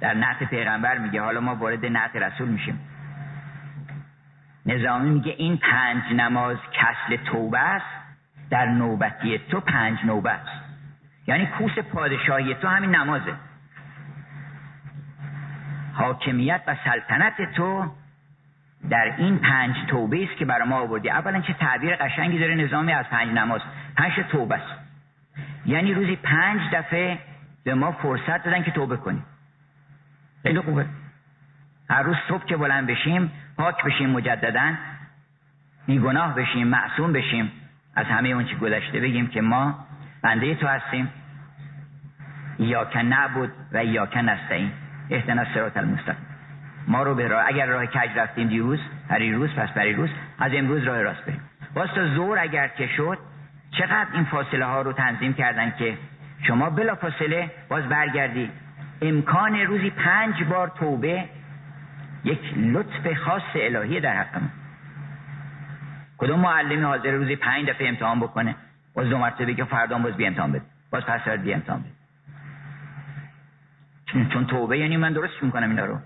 در 0.00 0.14
نعت 0.14 0.44
پیغمبر 0.44 0.98
میگه 0.98 1.22
حالا 1.22 1.40
ما 1.40 1.54
وارد 1.54 1.86
نعت 1.86 2.16
رسول 2.16 2.48
میشیم. 2.48 2.80
نظامی 4.66 5.10
میگه 5.10 5.34
این 5.38 5.56
پنج 5.56 6.02
نماز 6.12 6.56
کسل 6.72 7.16
توبه 7.16 7.58
است 7.58 7.86
در 8.50 8.66
نوبتی 8.66 9.38
تو 9.38 9.60
پنج 9.60 9.98
نوبه 10.04 10.30
است. 10.30 10.62
یعنی 11.26 11.46
کوس 11.46 11.78
پادشاهی 11.78 12.54
تو 12.54 12.68
همین 12.68 12.94
نمازه. 12.94 13.34
حاکمیت 15.92 16.60
و 16.66 16.76
سلطنت 16.84 17.54
تو 17.54 17.90
در 18.90 19.14
این 19.18 19.38
پنج 19.38 19.76
توبه 19.88 20.24
است 20.24 20.36
که 20.38 20.44
برای 20.44 20.68
ما 20.68 20.76
آوردی. 20.76 21.10
اولا 21.10 21.40
چه 21.40 21.52
تعبیر 21.52 21.96
قشنگی 21.96 22.38
داره 22.38 22.54
نظامی 22.54 22.92
از 22.92 23.06
پنج 23.06 23.28
نماز. 23.28 23.60
پنج 23.96 24.12
توبه 24.30 24.54
است. 24.54 24.80
یعنی 25.66 25.94
روزی 25.94 26.16
پنج 26.16 26.60
دفعه 26.72 27.18
به 27.64 27.74
ما 27.74 27.92
فرصت 27.92 28.44
دادن 28.44 28.62
که 28.62 28.70
توبه 28.70 28.96
کنیم. 28.96 29.24
خیلی 30.46 30.60
خوبه. 30.60 30.86
هر 31.90 32.02
روز 32.02 32.16
صبح 32.28 32.44
که 32.44 32.56
بلند 32.56 32.86
بشیم 32.86 33.32
پاک 33.56 33.84
بشیم 33.84 34.10
مجددا 34.10 34.72
بیگناه 35.86 36.34
بشیم 36.34 36.66
معصوم 36.66 37.12
بشیم. 37.12 37.52
از 37.94 38.06
همه 38.06 38.28
اون 38.28 38.44
چی 38.44 38.56
گذشته 38.56 39.00
بگیم 39.00 39.26
که 39.26 39.40
ما 39.40 39.86
بنده 40.22 40.54
تو 40.54 40.66
هستیم. 40.66 41.08
یا 42.58 42.84
که 42.84 43.02
نبود 43.02 43.52
و 43.72 43.84
یا 43.84 44.06
که 44.06 44.22
نستعیم 44.22 44.72
احتنا 45.10 45.54
سرات 45.54 45.76
المستقیم. 45.76 46.26
ما 46.88 47.02
رو 47.02 47.14
به 47.14 47.28
راه 47.28 47.44
اگر 47.46 47.66
راه 47.66 47.86
کج 47.86 48.18
رفتیم 48.18 48.48
دیروز 48.48 48.80
روز 49.20 49.50
پس 49.54 49.78
روز 49.78 50.10
از 50.38 50.52
امروز 50.54 50.82
راه 50.82 51.02
راست 51.02 51.24
بریم. 51.24 51.40
باز 51.74 51.88
تا 51.94 52.06
زور 52.14 52.38
اگر 52.38 52.68
که 52.68 52.86
شد 52.86 53.18
چقدر 53.70 54.06
این 54.12 54.24
فاصله 54.24 54.64
ها 54.64 54.82
رو 54.82 54.92
تنظیم 54.92 55.32
کردن 55.32 55.72
که 55.78 55.98
شما 56.42 56.70
بلا 56.70 56.94
فاصله 56.94 57.50
باز 57.68 57.84
برگردی 57.84 58.50
امکان 59.02 59.56
روزی 59.56 59.90
پنج 59.90 60.44
بار 60.44 60.72
توبه 60.78 61.24
یک 62.24 62.40
لطف 62.56 63.14
خاص 63.24 63.42
الهی 63.54 64.00
در 64.00 64.16
حق 64.16 64.42
ما. 64.42 64.48
کدوم 66.18 66.40
معلمی 66.40 66.82
حاضر 66.82 67.10
روزی 67.10 67.36
پنج 67.36 67.68
دفعه 67.68 67.88
امتحان 67.88 68.20
بکنه؟ 68.20 68.54
باز 68.94 69.08
دو 69.08 69.18
مرتبه 69.18 69.54
که 69.54 69.64
فردا 69.64 69.98
باز 69.98 70.16
بی 70.16 70.26
امتحان 70.26 70.52
بده. 70.52 70.62
باز 70.90 71.02
پس 71.04 71.28
بی 71.28 71.54
امتحان 71.54 71.80
بده. 71.80 71.90
چون, 74.06 74.28
چون 74.28 74.46
توبه 74.46 74.78
یعنی 74.78 74.96
من 74.96 75.12
درست 75.12 75.42
می‌کنم 75.42 75.70
اینا 75.70 75.84
رو. 75.84 75.98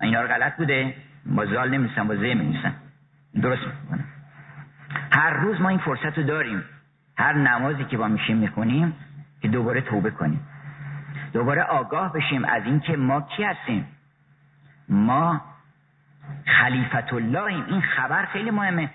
اینا 0.00 0.22
رو 0.22 0.28
غلط 0.28 0.56
بوده. 0.56 0.94
با 1.26 1.46
زال 1.46 1.70
نمیستم 1.70 2.08
با 2.08 2.16
زه 2.16 2.34
میمیسن 2.34 2.74
درست 3.42 3.62
می‌کنم. 3.66 4.04
هر 5.12 5.30
روز 5.30 5.60
ما 5.60 5.68
این 5.68 5.78
فرصت 5.78 6.18
رو 6.18 6.24
داریم. 6.24 6.64
هر 7.18 7.32
نمازی 7.32 7.84
که 7.84 7.96
با 7.96 8.08
میشیم 8.08 8.36
می‌کنیم 8.36 8.94
که 9.42 9.48
دوباره 9.48 9.80
توبه 9.80 10.10
کنیم. 10.10 10.40
دوباره 11.34 11.62
آگاه 11.62 12.12
بشیم 12.12 12.44
از 12.44 12.62
اینکه 12.64 12.96
ما 12.96 13.20
کی 13.20 13.44
هستیم؟ 13.44 13.86
ما 14.88 15.40
خلیفت 16.46 17.12
اللهیم 17.12 17.64
این 17.68 17.80
خبر 17.80 18.24
خیلی 18.24 18.50
مهمه. 18.50 18.90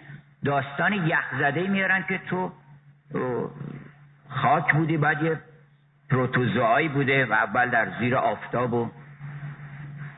داستان 0.46 0.93
یخزده 0.93 1.67
میارن 1.67 2.05
که 2.10 2.17
تو 2.17 2.51
خاک 4.29 4.74
بودی 4.74 4.98
بعد 4.98 5.24
یه 5.24 5.39
پروتوزوایی 6.10 6.88
بوده 6.88 7.25
و 7.25 7.34
اول 7.34 7.69
در 7.69 7.88
زیر 8.00 8.15
آفتاب 8.15 8.74
و 8.74 8.89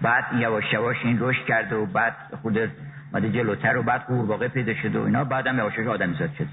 بعد 0.02 0.26
یواش 0.34 0.74
یواش 0.74 0.98
این 1.04 1.18
رشد 1.20 1.46
کرده 1.46 1.76
و 1.76 1.86
بعد 1.86 2.16
خود 2.42 2.72
ماده 3.14 3.32
جلوتر 3.32 3.78
و 3.78 3.84
بعد 3.84 4.02
قورباغه 4.02 4.48
پیدا 4.48 4.74
شده 4.74 5.00
و 5.00 5.04
اینا. 5.04 5.24
بعدم 5.24 5.58
یواش 5.58 5.80
آدم 5.80 6.14
زاد 6.14 6.34
شده. 6.34 6.48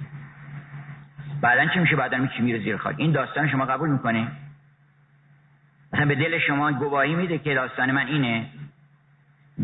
بعدا 1.41 1.67
چی 1.67 1.79
میشه؟ 1.79 1.97
بعدا 1.97 2.27
چی 2.27 2.43
میره 2.43 2.59
زیر 2.59 2.77
خاک؟ 2.77 2.95
این 2.99 3.13
داستان 3.13 3.49
شما 3.49 3.65
قبول 3.65 3.89
می‌کنه 3.89 4.29
به 5.91 6.15
دل 6.15 6.39
شما 6.39 6.73
گواهی 6.73 7.15
میده 7.15 7.39
که 7.39 7.55
داستان 7.55 7.91
من 7.91 8.07
اینه. 8.07 8.47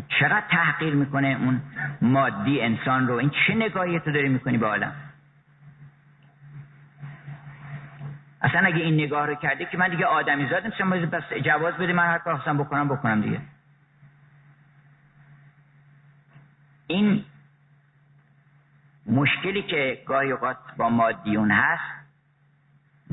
چقدر 0.08 0.44
تحقیر 0.50 0.94
می‌کنه 0.94 1.36
اون 1.40 1.62
مادی 2.02 2.60
انسان 2.60 3.08
رو؟ 3.08 3.14
این 3.14 3.30
چه 3.46 3.54
نگاهی 3.54 4.00
تو 4.00 4.12
داری 4.12 4.28
می‌کنی 4.28 4.58
به 4.58 4.66
عالم؟ 4.66 4.92
اصلا 8.42 8.66
اگه 8.66 8.76
این 8.76 8.94
نگاه 8.94 9.26
رو 9.26 9.34
کردی 9.34 9.66
که 9.66 9.78
من 9.78 9.88
دیگه 9.88 10.06
آدمی 10.06 10.48
زاد 10.48 10.66
نیستم 10.66 10.90
بس 10.90 11.32
جواز 11.44 11.74
بده 11.74 11.92
من 11.92 12.06
هر 12.06 12.18
کار 12.18 12.36
بکنم 12.36 12.88
بکنم 12.88 13.20
دیگه. 13.20 13.40
این 16.86 17.24
مشکلی 19.06 19.62
که 19.62 20.02
گاهی 20.06 20.32
اوقات 20.32 20.56
با 20.76 20.88
مادیون 20.88 21.50
هست 21.50 22.03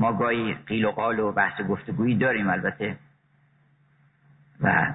ما 0.02 0.12
گاهی 0.12 0.54
قیل 0.66 0.84
و 0.84 0.90
قال 0.90 1.18
و 1.18 1.32
بحث 1.32 1.60
گفتگویی 1.60 2.14
داریم 2.14 2.50
البته. 2.50 2.96
و 4.60 4.94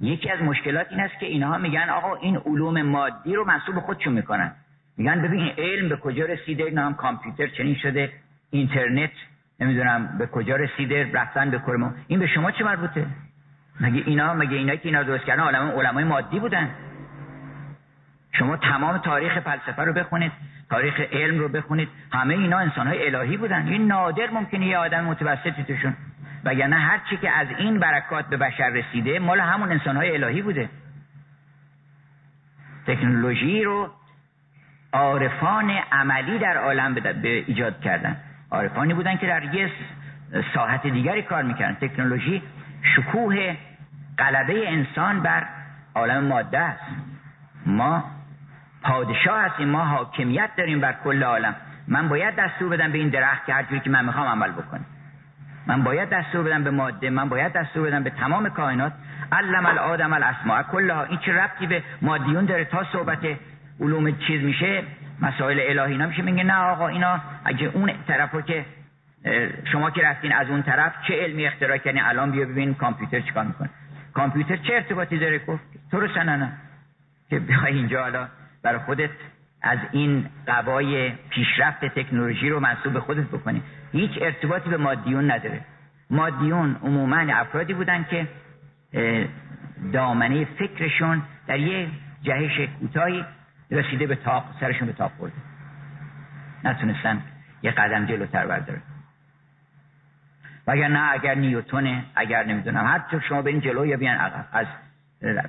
یکی 0.00 0.30
از 0.30 0.42
مشکلات 0.42 0.86
این 0.90 1.00
است 1.00 1.18
که 1.20 1.26
اینها 1.26 1.58
میگن 1.58 1.88
آقا 1.88 2.14
این 2.14 2.36
علوم 2.36 2.82
مادی 2.82 3.34
رو 3.34 3.44
منصوب 3.44 3.80
خودشون 3.80 4.12
می‌کنن. 4.12 4.52
میگن 4.96 5.22
ببین 5.22 5.52
علم 5.58 5.88
به 5.88 5.96
کجا 5.96 6.24
رسیده؟ 6.24 6.64
اینا 6.64 6.86
هم 6.86 6.94
کامپیوتر 6.94 7.46
چنین 7.46 7.74
شده 7.74 8.12
اینترنت 8.50 9.10
نمی‌دونم 9.60 10.18
به 10.18 10.26
کجا 10.26 10.56
رسیده 10.56 11.12
رفتن 11.12 11.50
به 11.50 11.58
کرما 11.58 11.94
این 12.08 12.20
به 12.20 12.26
شما 12.26 12.50
چه 12.50 12.64
مربوطه؟ 12.64 13.06
مگه 13.80 14.02
اینا 14.06 14.34
مگه 14.34 14.56
اینا 14.56 14.76
که 14.76 14.88
اینا 14.88 15.02
درست 15.02 15.24
کردن 15.24 15.42
علما 15.42 15.70
علمای 15.70 16.04
مادی 16.04 16.38
بودن؟ 16.38 16.70
شما 18.32 18.56
تمام 18.56 18.98
تاریخ 18.98 19.38
فلسفه 19.38 19.82
رو 19.82 19.92
بخونید 19.92 20.32
تاریخ 20.70 21.00
علم 21.00 21.38
رو 21.38 21.48
بخونید. 21.48 21.88
همه 22.12 22.34
اینا 22.34 22.58
انسان 22.58 22.86
های 22.86 23.14
الهی 23.14 23.36
بودن. 23.36 23.66
این 23.66 23.86
نادر 23.86 24.30
ممکنه 24.30 24.66
یه 24.66 24.78
آدم 24.78 25.04
متوسطی 25.04 25.62
توشون. 25.62 25.96
وگرنه 26.44 26.76
هر 26.76 27.00
چی 27.10 27.16
که 27.16 27.30
از 27.30 27.48
این 27.58 27.78
برکات 27.78 28.26
به 28.26 28.36
بشر 28.36 28.68
رسیده 28.68 29.18
مال 29.18 29.40
همون 29.40 29.72
انسان 29.72 29.96
های 29.96 30.14
الهی 30.16 30.42
بوده. 30.42 30.68
تکنولوژی 32.86 33.62
رو 33.62 33.90
عارفان 34.92 35.70
عملی 35.92 36.38
در 36.38 36.56
عالم 36.56 36.94
به 36.94 37.44
ایجاد 37.46 37.80
کردن. 37.80 38.16
عارفانی 38.50 38.94
بودن 38.94 39.16
که 39.16 39.26
در 39.26 39.54
یه 39.54 39.70
ساحت 40.54 40.86
دیگری 40.86 41.22
کار 41.22 41.42
می‌کردن. 41.42 41.88
تکنولوژی 41.88 42.42
شکوه 42.82 43.56
غلبه 44.18 44.70
انسان 44.72 45.20
بر 45.20 45.46
عالم 45.94 46.24
ماده 46.24 46.58
است. 46.58 46.82
ما 47.66 48.04
پادشاه 48.82 49.40
هستیم 49.40 49.68
ما 49.68 49.84
حاکمیت 49.84 50.50
داریم 50.56 50.80
بر 50.80 50.94
کل 51.04 51.22
عالم. 51.22 51.54
من 51.88 52.08
باید 52.08 52.34
دستور 52.36 52.68
بدم 52.68 52.92
به 52.92 52.98
این 52.98 53.08
درخت 53.08 53.46
که 53.46 53.54
هر 53.54 53.62
که 53.62 53.90
من 53.90 54.04
می‌خوام 54.04 54.26
عمل 54.26 54.52
بکنم. 54.52 54.84
من 55.66 55.82
باید 55.82 56.08
دستور 56.08 56.42
بدم 56.42 56.64
به 56.64 56.70
ماده 56.70 57.10
من 57.10 57.28
باید 57.28 57.52
دستور 57.52 57.86
بدم 57.86 58.02
به 58.02 58.10
تمام 58.10 58.48
کائنات. 58.48 58.92
علم 59.32 59.66
الادم 59.66 60.12
الاسماء. 60.12 60.62
کلها 60.62 61.04
این 61.04 61.18
چه 61.18 61.32
ربطی 61.32 61.66
به 61.66 61.82
مادیون 62.02 62.44
داره؟ 62.44 62.64
تا 62.64 62.84
صحبت 62.92 63.18
علوم 63.80 64.18
چیز 64.18 64.42
میشه 64.42 64.82
مسائل 65.20 65.60
الهی 65.60 65.92
اینا 65.92 66.06
میشه. 66.06 66.22
میگه 66.22 66.44
نه 66.44 66.56
آقا 66.56 66.88
اینا 66.88 67.20
اگه 67.44 67.66
اون 67.66 67.92
طرفو 68.06 68.40
که 68.40 68.64
شما 69.72 69.90
که 69.90 70.02
رفتین 70.02 70.32
از 70.32 70.48
اون 70.50 70.62
طرف 70.62 70.92
چه 71.08 71.14
علمی 71.22 71.46
اختراع 71.46 71.76
کردین؟ 71.76 72.02
الان 72.02 72.30
بیا 72.30 72.44
ببین 72.44 72.74
کامپیوتر 72.74 73.20
چیکار 73.20 73.44
می‌کنه. 73.44 73.70
کامپیوتر 74.14 74.56
چه 74.56 74.74
ارتباطی 74.74 75.18
داره؟ 75.18 75.38
گفت 75.38 75.62
تو 75.90 76.00
رو 76.00 76.22
نه 76.24 76.52
که 77.30 77.38
بیای 77.38 77.76
اینجا 77.76 78.02
حالا 78.02 78.28
برای 78.62 78.78
خودت 78.78 79.10
از 79.62 79.78
این 79.92 80.26
قوای 80.46 81.10
پیشرفت 81.30 81.84
تکنولوژی 81.84 82.48
رو 82.48 82.60
منصوب 82.60 82.98
خودت 82.98 83.24
بکنی. 83.24 83.62
هیچ 83.92 84.10
ارتباطی 84.20 84.70
به 84.70 84.76
مادیون 84.76 85.30
نداره. 85.30 85.60
مادیون 86.10 86.76
عموما 86.82 87.16
افرادی 87.16 87.74
بودن 87.74 88.04
که 88.10 88.28
دامنه 89.92 90.44
فکرشون 90.44 91.22
در 91.46 91.58
یه 91.58 91.88
جهش 92.22 92.68
کوتاهی 92.80 93.24
رسیده 93.70 94.06
به 94.06 94.14
تاق 94.14 94.44
سرشون 94.60 94.86
به 94.86 94.92
تاق 94.92 95.12
برده 95.20 95.34
نتونستن 96.64 97.22
یه 97.62 97.70
قدم 97.70 98.06
جلوتر 98.06 98.46
بردارن. 98.46 98.82
وگر 100.66 100.88
نه 100.88 101.12
اگر 101.12 101.34
نیوتونه 101.34 102.04
اگر 102.14 102.44
نمی‌دونم 102.44 102.86
هر 102.86 103.20
شما 103.28 103.42
برین 103.42 103.60
جلو 103.60 103.86
یا 103.86 103.96
بیان 103.96 104.16
عقب 104.16 104.46
از 104.52 104.66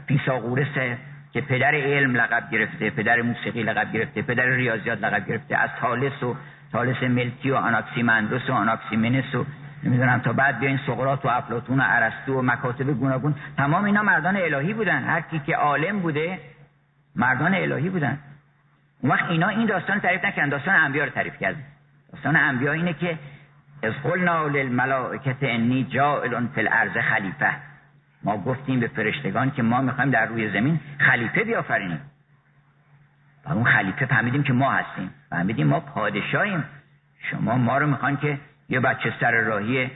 پیساغورس 0.08 0.98
که 1.34 1.42
پدر 1.42 1.76
علم 1.76 2.16
لقب 2.16 2.50
گرفته 2.52 2.90
پدر 2.90 3.22
موسیقی 3.22 3.64
لقب 3.64 3.92
گرفته 3.92 4.22
پدر 4.22 4.46
ریاضیات 4.46 5.04
لقب 5.04 5.28
گرفته. 5.28 5.58
از 5.58 5.70
تالس 5.80 6.24
و 6.24 6.36
تالس 6.72 7.04
ملکی 7.04 7.52
و 7.52 7.56
آناکسیمندروس 7.56 8.50
و 8.50 8.54
آناکسیمنس 8.54 9.36
و 9.36 9.46
نمی‌دونم 9.84 10.20
تا 10.20 10.34
بعد 10.34 10.60
بیاین 10.60 10.80
سقراط 10.88 11.26
و 11.26 11.28
افلاطون 11.28 11.80
و 11.80 11.84
ارسطو 11.86 12.40
و 12.40 12.42
مکاتب 12.42 12.92
گوناگون. 12.92 13.36
تمام 13.58 13.84
اینا 13.84 14.04
مردان 14.04 14.38
الهی 14.38 14.74
بودن. 14.74 15.04
هر 15.04 15.22
کی 15.22 15.40
که 15.40 15.56
عالم 15.56 16.00
بوده 16.00 16.40
مردان 17.16 17.56
الهی 17.56 17.90
بودن. 17.90 18.18
اون 19.02 19.12
وقت 19.12 19.30
اینا 19.30 19.48
این 19.48 19.66
داستان 19.66 20.00
تعریف 20.00 20.26
نکردن. 20.26 20.50
داستان 20.50 20.76
انبیا 20.76 21.04
رو 21.04 21.10
تعریف 21.10 21.38
کرد 21.40 21.56
داستان 22.14 22.36
انبیا 22.36 22.72
اینه 22.72 22.94
که 22.94 23.18
از 23.84 23.94
قلنا 24.04 24.48
للملائکه 24.48 25.36
انی 25.42 25.84
جائل 25.84 26.48
فی 26.56 26.62
الارض 26.62 26.98
خلیفه 26.98 27.73
ما 28.24 28.38
گفتیم 28.38 28.80
به 28.80 28.88
فرشتگان 28.88 29.52
که 29.52 29.64
ما 29.64 29.82
می‌خوایم 29.82 30.12
در 30.12 30.26
روی 30.26 30.52
زمین 30.52 30.80
خلیفه 31.00 31.44
بیافرینیم. 31.44 32.00
و 33.46 33.54
اون 33.54 33.64
خلیفه 33.64 34.06
فهمیدیم 34.06 34.44
که 34.44 34.54
ما 34.54 34.72
هستیم. 34.72 35.10
فهمیدیم 35.30 35.68
ما 35.68 35.80
پادشاهیم. 35.80 36.64
شما 37.32 37.58
ما 37.58 37.78
رو 37.78 37.88
می‌خوان 37.88 38.18
که 38.18 38.40
یه 38.70 38.80
بچه 38.80 39.14
سر 39.20 39.32
راهی 39.32 39.92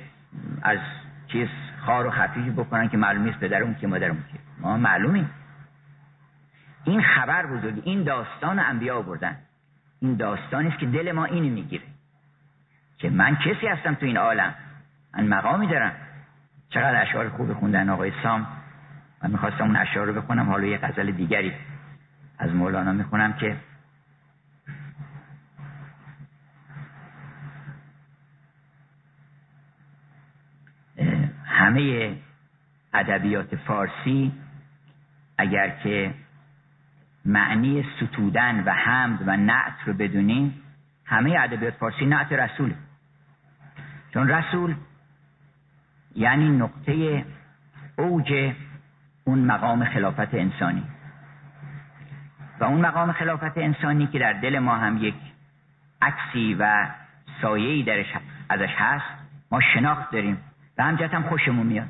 از 0.62 0.80
چیز 1.28 1.48
خار 1.86 2.06
و 2.06 2.12
خفیفی 2.12 2.50
بکنن 2.50 2.90
که 2.90 2.98
معلوم 2.98 3.24
نیست 3.24 3.40
پدرمون 3.40 3.76
که 3.76 3.88
مادرمون 3.88 4.24
که 4.34 4.40
ما 4.60 4.78
معلومیم. 4.78 5.30
این 6.84 7.02
خبر 7.02 7.46
بزرگی 7.46 7.82
این 7.84 8.04
داستان 8.04 8.60
انبیا 8.60 9.02
بردن 9.02 9.38
این 10.02 10.16
داستانی 10.16 10.68
است 10.68 10.80
که 10.80 10.86
دل 10.86 11.12
ما 11.12 11.26
اینو 11.26 11.50
می‌گیره 11.50 11.84
که 12.98 13.10
من 13.10 13.36
کسی 13.36 13.68
هستم 13.68 13.94
تو 13.94 14.06
این 14.06 14.18
عالم. 14.18 14.56
من 15.14 15.28
مقامی 15.28 15.68
دارم. 15.68 15.92
چقدر 16.70 17.02
اشعار 17.02 17.30
خوب 17.30 17.54
خوندن 17.54 17.90
آقای 17.90 18.12
سام. 18.24 18.48
من 19.24 19.32
می‌خواستم 19.32 19.64
اون 19.64 19.76
اشعار 19.76 20.08
رو 20.08 20.14
بخونم. 20.22 20.50
حالا 20.50 20.66
یه 20.68 20.78
غزل 20.78 21.12
دیگری 21.12 21.54
از 22.40 22.56
مولانا 22.56 22.92
می‌خونم 22.94 23.34
که 23.34 23.58
همه 31.46 32.16
ادبیات 32.94 33.56
فارسی 33.56 34.32
اگر 35.38 35.70
که 35.70 36.14
معنی 37.26 37.86
ستودن 37.98 38.64
و 38.64 38.72
حمد 38.72 39.24
و 39.28 39.38
نعت 39.38 39.74
رو 39.86 39.94
بدونیم 39.94 40.62
همه 41.06 41.36
ادبیات 41.40 41.74
فارسی 41.74 42.06
نعت 42.06 42.32
رسول 42.32 42.74
چون 44.14 44.30
رسول 44.30 44.76
یعنی 46.18 46.50
نقطه 46.50 47.26
اوج 47.98 48.54
اون 49.24 49.40
مقام 49.40 49.86
خلافت 49.86 50.34
انسانی. 50.34 50.84
و 52.60 52.64
اون 52.64 52.82
مقام 52.82 53.12
خلافت 53.12 53.58
انسانی 53.58 54.08
که 54.08 54.20
در 54.20 54.34
دل 54.34 54.60
ما 54.60 54.76
هم 54.76 54.98
یک 54.98 55.16
عکسی 56.02 56.54
و 56.60 56.88
سایه‌ای 57.42 57.84
درش 57.84 58.06
ازش 58.50 58.76
هست 58.78 59.06
ما 59.52 59.62
شناخت 59.74 60.12
داریم 60.12 60.38
و 60.78 60.84
همجت 60.84 61.14
هم 61.14 61.24
خوشمون 61.24 61.68
میاد. 61.68 61.88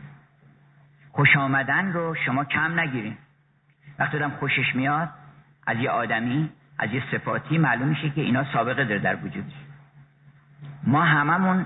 خوش 1.11 1.37
آمدن 1.37 1.93
رو 1.93 2.15
شما 2.25 2.43
کم 2.43 2.79
نگیریم 2.79 3.17
وقتی 3.99 4.17
آدم 4.17 4.29
خوشش 4.29 4.75
میاد 4.75 5.09
از 5.67 5.77
یه 5.77 5.89
آدمی 5.89 6.49
از 6.79 6.91
یه 6.91 7.03
صفاتی 7.11 7.57
معلوم 7.57 7.87
میشه 7.87 8.09
که 8.09 8.21
اینا 8.21 8.53
سابقه 8.53 8.83
داره 8.83 8.99
در 8.99 9.15
وجودش. 9.15 9.53
ما 10.83 11.03
هممون 11.03 11.65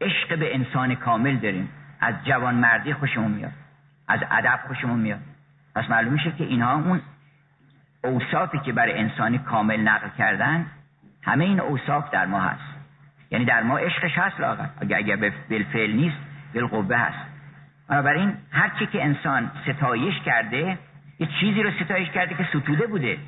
عشق 0.00 0.38
به 0.38 0.54
انسان 0.54 0.94
کامل 0.94 1.36
داریم. 1.36 1.68
از 2.02 2.14
جوان 2.24 2.54
مردی 2.54 2.94
خوشمون 2.94 3.32
میاد. 3.32 3.52
از 4.08 4.20
ادب 4.30 4.60
خوشمون 4.66 4.98
میاد. 4.98 5.20
پس 5.74 5.90
معلوم 5.90 6.12
میشه 6.12 6.32
که 6.32 6.44
اینها 6.44 6.74
اون 6.74 7.00
اوصافی 8.04 8.58
که 8.58 8.72
برای 8.72 8.98
انسانی 8.98 9.38
کامل 9.38 9.80
نقل 9.80 10.08
کردن 10.18 10.66
همه 11.22 11.44
این 11.44 11.60
اوصاف 11.60 12.10
در 12.10 12.26
ما 12.26 12.40
هست. 12.40 12.74
یعنی 13.30 13.44
در 13.44 13.62
ما 13.62 13.78
عشقش 13.78 14.18
هست 14.18 14.40
لاغر. 14.40 14.66
اگر 14.80 14.96
اگر 14.96 15.16
بالفعل 15.50 15.92
نیست 15.92 16.16
بالقوه 16.54 16.96
هست. 16.96 17.18
بنابراین 17.88 18.36
هر 18.50 18.72
چی 18.78 18.86
که 18.86 19.04
انسان 19.04 19.50
ستایش 19.62 20.20
کرده 20.20 20.78
یه 21.18 21.28
چیزی 21.40 21.62
رو 21.62 21.70
ستایش 21.84 22.10
کرده 22.10 22.34
که 22.34 22.44
ستوده 22.44 22.86
بوده. 22.86 23.18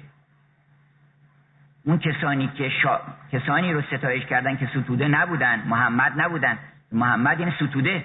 اون 1.85 1.99
کسانی 1.99 2.49
که 2.49 2.69
شا... 2.69 3.01
کسانی 3.33 3.73
رو 3.73 3.83
ستایش 3.83 4.27
کردن 4.27 4.57
که 4.57 4.67
ستوده 4.67 5.09
نبودن 5.09 5.63
محمد 5.67 6.13
نبودن. 6.17 6.59
محمد 6.93 7.41
یعنی 7.41 7.53
ستوده. 7.53 8.05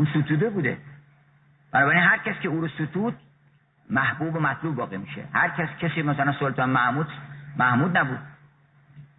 اون 0.00 0.22
ستوده 0.22 0.50
بوده. 0.50 0.78
بنابراین 1.72 2.02
هر 2.02 2.18
کس 2.18 2.40
که 2.40 2.48
او 2.48 2.60
رو 2.60 2.68
ستود 2.68 3.16
محبوب 3.90 4.36
و 4.36 4.40
مطلوب 4.40 4.78
واقع 4.78 4.96
میشه. 4.96 5.24
هر 5.32 5.48
کس 5.48 5.68
کسی 5.80 6.02
مثلا 6.02 6.32
سلطان 6.32 6.70
محمود 6.70 7.06
محمود 7.56 7.96
نبود. 7.96 8.18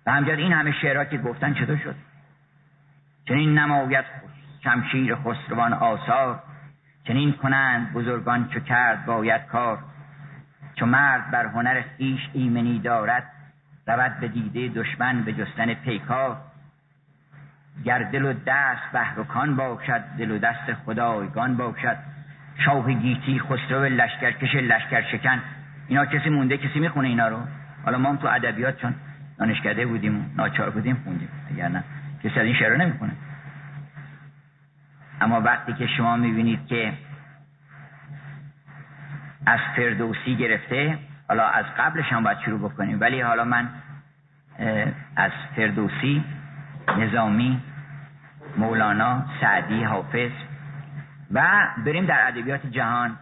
و 0.06 0.12
همجاد 0.12 0.40
این 0.40 0.54
همه 0.54 0.72
شعرها 0.72 1.06
که 1.06 1.18
گفتن 1.18 1.54
چطور 1.54 1.78
شد؟ 1.78 1.96
چون 3.28 3.38
این 3.38 3.58
نمایت 3.58 4.06
شمشیر 4.64 5.16
خسروان 5.16 5.74
آثار. 5.74 6.44
چنین 7.08 7.34
کنند 7.34 7.94
بزرگان 7.94 8.50
چو 8.50 8.60
کرد 8.60 9.06
باید 9.06 9.46
کار. 9.46 9.80
چو 10.76 10.86
مرد 10.86 11.32
بر 11.32 11.46
هنر 11.46 11.84
خیش 11.98 12.30
ایمنی 12.34 12.80
دارد 12.80 13.24
رود 13.88 14.20
به 14.20 14.28
دیده 14.28 14.82
دشمن 14.82 15.24
به 15.24 15.34
جستن 15.34 15.74
پیکار. 15.74 16.38
گر 17.84 18.04
دل 18.04 18.26
و 18.26 18.34
دست 18.34 18.92
بهر 18.94 19.20
و 19.20 19.24
کان 19.24 19.56
باشد 19.56 20.02
دل 20.18 20.32
و 20.32 20.38
دست 20.38 20.74
خدایگان 20.86 21.58
باشد. 21.58 21.98
شاه 22.66 22.94
گیتی 22.94 23.40
خسرو 23.40 23.84
لشکرکش 23.84 24.56
لشکر 24.56 25.02
شکن 25.02 25.42
اینا 25.88 26.06
کسی 26.06 26.30
مونده 26.30 26.58
کسی 26.58 26.80
می‌خونه 26.80 27.08
اینا 27.08 27.28
رو؟ 27.28 27.38
حالا 27.86 27.98
ما 27.98 28.10
هم 28.10 28.18
تو 28.18 28.28
ادبیات 28.28 28.82
چون 28.82 28.94
دانشکده 29.38 29.86
بودیم 29.86 30.34
ناچار 30.38 30.70
بودیم 30.70 31.02
خوندیم. 31.04 31.30
اگر 31.52 31.68
نه 31.68 31.84
کسی 32.24 32.40
از 32.40 32.46
این 32.46 32.56
شعر 32.56 32.78
نمی‌خونه. 32.78 33.12
اما 35.22 35.42
وقتی 35.42 35.74
که 35.74 35.88
شما 35.88 36.18
می‌بینید 36.18 36.68
که 36.68 36.94
از 39.46 39.60
فردوسی 39.76 40.36
گرفته 40.36 40.98
حالا 41.28 41.48
از 41.48 41.66
قبلش 41.78 42.14
هم 42.14 42.24
باید 42.24 42.40
شروع 42.40 42.60
بکنیم. 42.60 43.02
ولی 43.02 43.22
حالا 43.22 43.44
من 43.44 43.70
از 45.16 45.32
فردوسی 45.56 46.24
نظامی 46.98 47.62
مولانا 48.58 49.26
سعدی 49.42 49.84
حافظ. 49.84 50.32
و 51.32 51.68
بریم 51.86 52.06
در 52.06 52.28
ادبیات 52.28 52.68
جهان. 52.68 53.18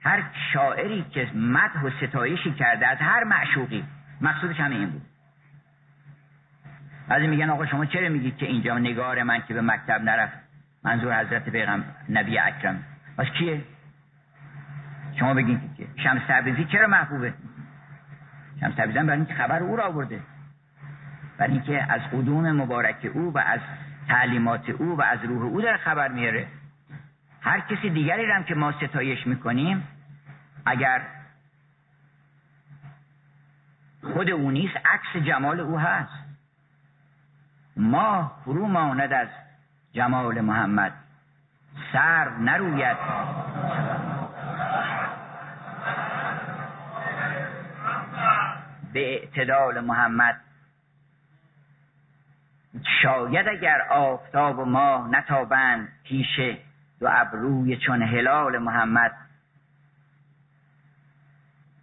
هر 0.00 0.22
شاعری 0.52 1.04
که 1.10 1.30
مدح 1.34 1.82
و 1.82 1.90
ستایشی 1.90 2.52
کرده 2.52 2.86
از 2.86 2.98
هر 2.98 3.24
معشوقی 3.24 3.84
مقصودش 4.20 4.60
همه 4.60 4.74
این 4.74 4.90
بود. 4.90 5.02
بعضی 7.08 7.26
میگن 7.26 7.50
آقا 7.50 7.66
شما 7.66 7.84
چرا 7.84 8.08
میگید 8.08 8.36
که 8.36 8.46
اینجا 8.46 8.78
نگار 8.78 9.22
من 9.22 9.42
که 9.48 9.54
به 9.54 9.60
مکتب 9.60 10.02
نرفت؟ 10.02 10.38
منظور 10.84 11.20
حضرت 11.20 11.48
پیغمبر 11.48 11.86
نبی 12.08 12.38
اکرم. 12.38 12.84
پس 13.18 13.26
کیه؟ 13.26 13.60
شما 15.18 15.34
بگین 15.34 15.60
که 15.76 15.86
شمس 15.96 16.22
تبریزی 16.28 16.64
چرا 16.64 16.86
محبوبه؟ 16.86 17.34
شمس 18.60 18.74
تبریزی 18.74 18.98
برای 18.98 19.16
اینکه 19.16 19.34
خبر 19.34 19.62
او 19.62 19.76
را 19.76 19.84
آورده. 19.84 20.20
برای 21.38 21.52
اینکه 21.52 21.92
از 21.92 22.00
قدوم 22.12 22.52
مبارک 22.52 23.10
او 23.14 23.32
و 23.32 23.38
از 23.38 23.60
تعلیمات 24.08 24.70
او 24.70 24.96
و 24.96 25.02
از 25.02 25.18
روح 25.24 25.42
او 25.42 25.62
در 25.62 25.76
خبر 25.76 26.08
میاره. 26.08 26.46
هر 27.40 27.60
کسی 27.60 27.90
دیگری 27.90 28.30
هم 28.30 28.44
که 28.44 28.54
ما 28.54 28.72
ستایش 28.72 29.26
می‌کنیم 29.26 29.88
اگر 30.66 31.02
خود 34.02 34.30
او 34.30 34.50
نیست 34.50 34.76
عکس 34.76 35.24
جمال 35.26 35.60
او 35.60 35.78
هست. 35.78 36.22
ما 37.76 38.32
فرو 38.44 38.66
ماند 38.66 39.12
از 39.12 39.28
جمال 39.92 40.40
محمد. 40.40 40.92
سر 41.92 42.30
نروید. 42.30 42.96
به 48.92 49.14
اعتدال 49.14 49.80
محمد 49.80 50.40
شاید 53.02 53.48
اگر 53.48 53.80
آفتاب 53.90 54.58
و 54.58 54.64
ماه 54.64 55.08
نتابند 55.08 55.88
پیش 56.04 56.40
دو 57.00 57.08
ابروی 57.10 57.76
چون 57.76 58.02
هلال 58.02 58.58
محمد. 58.58 59.12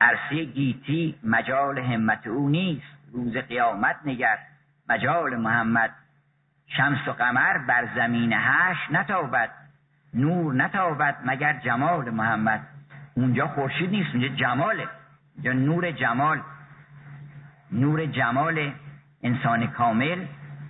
عرصه 0.01 0.43
گیتی 0.43 1.15
مجال 1.23 1.79
همت 1.79 2.27
او 2.27 2.49
نیست. 2.49 3.11
روز 3.13 3.37
قیامت 3.37 3.95
نگر 4.05 4.37
مجال 4.89 5.35
محمد. 5.35 5.91
شمس 6.67 7.07
و 7.07 7.11
قمر 7.11 7.57
بر 7.57 7.89
زمین 7.95 8.33
هش 8.33 8.77
نتابد. 8.91 9.49
نور 10.13 10.53
نتابد 10.53 11.15
مگر 11.25 11.53
جمال 11.53 12.09
محمد. 12.09 12.67
اونجا 13.13 13.47
خورشید 13.47 13.89
نیست 13.89 14.09
اونجا 14.15 14.27
جماله. 14.27 14.87
اونجا 15.35 15.53
نور 15.53 15.91
جمال. 15.91 16.41
نور 17.71 18.05
جمال 18.05 18.71
انسان 19.23 19.67
کامل. 19.67 20.25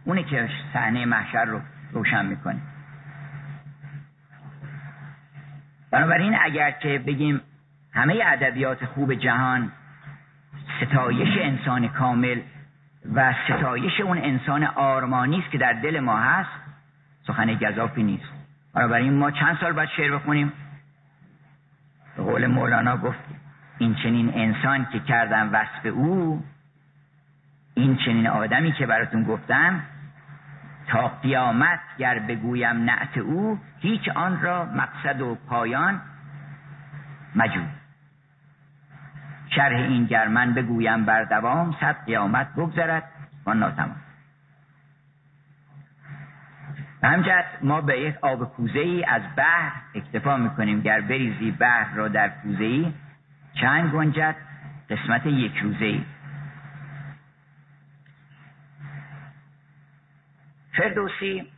اونه 0.10 0.24
که 0.24 0.50
صحنه 0.74 1.06
محشر 1.06 1.46
رو 1.46 1.62
روشن 1.92 2.26
می‌کنه. 2.26 2.60
بنابراین 5.92 6.36
اگر 6.42 6.72
که 6.72 7.04
بگیم 7.08 7.42
همه 7.94 8.22
ادبیات 8.26 8.86
خوب 8.86 9.14
جهان 9.14 9.72
ستایش 10.82 11.38
انسان 11.42 11.88
کامل 11.88 12.42
و 13.16 13.34
ستایش 13.46 14.02
اون 14.02 14.18
انسان 14.18 14.64
آرمانی 14.64 15.40
است 15.40 15.52
که 15.52 15.58
در 15.58 15.74
دل 15.74 16.00
ما 16.00 16.20
هست 16.20 16.50
سخن 17.28 17.54
گذافی 17.54 18.04
نیست. 18.04 18.32
بنابراین 18.74 19.14
ما 19.14 19.32
چند 19.32 19.58
سال 19.58 19.74
باید 19.74 19.90
شعر 19.98 20.16
بخونیم؟ 20.16 20.54
به 22.18 22.24
قول 22.24 22.48
مولانا 22.48 22.98
گفت 22.98 23.20
این 23.78 23.96
چنین 23.96 24.32
انسان 24.34 24.88
که 24.92 25.00
کردم 25.00 25.50
وصف 25.54 25.86
او 25.86 26.44
این 27.74 27.98
چنین 27.98 28.28
آدمی 28.28 28.72
که 28.72 28.86
براتون 28.86 29.24
گفتم 29.24 29.82
تا 30.90 31.08
قیامت 31.08 31.80
گر 31.98 32.20
بگویم 32.20 32.84
نعت 32.84 33.18
او 33.18 33.60
هیچ 33.80 34.10
آن 34.16 34.42
را 34.42 34.66
مقصد 34.66 35.22
و 35.22 35.36
پایان 35.36 36.02
مجود 37.36 37.70
شرح 39.56 39.76
این 39.76 40.06
گر 40.06 40.28
من 40.28 40.54
بگویم 40.54 41.06
بر 41.06 41.24
دوام 41.24 41.76
صد 41.82 42.06
قیامت 42.06 42.56
بگذرد. 42.56 43.04
و 43.46 43.54
ناتمام. 43.54 43.96
همجد 47.04 47.46
ما 47.62 47.82
به 47.82 48.00
یک 48.00 48.16
آب 48.22 48.44
کوزه 48.44 48.80
ای 48.80 49.04
از 49.04 49.22
بحر 49.38 49.72
اکتفا 49.96 50.38
می‌کنیم. 50.38 50.82
گر 50.82 51.02
بریزی 51.02 51.52
بحر 51.52 51.94
را 51.94 52.08
در 52.08 52.30
کوزه 52.30 52.64
ای 52.64 52.94
چند 53.54 53.92
گنجد؟ 53.92 54.36
قسمت 54.90 55.26
یک 55.26 55.58
روزه 55.58 55.86
ای 55.86 56.04
فردوسی 60.80 61.52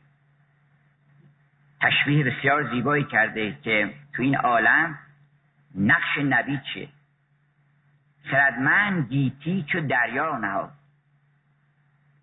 تشبیه 1.81 2.23
بسیار 2.23 2.69
زیبایی 2.71 3.03
کرده 3.03 3.57
که 3.63 3.93
تو 4.13 4.23
این 4.23 4.37
عالم 4.37 4.99
نقش 5.75 6.17
نبی 6.17 6.61
چیه؟ 6.73 6.89
خردمند 8.31 9.09
گیتی 9.09 9.65
چو 9.71 9.81
دریا 9.81 10.37
نهاد. 10.37 10.71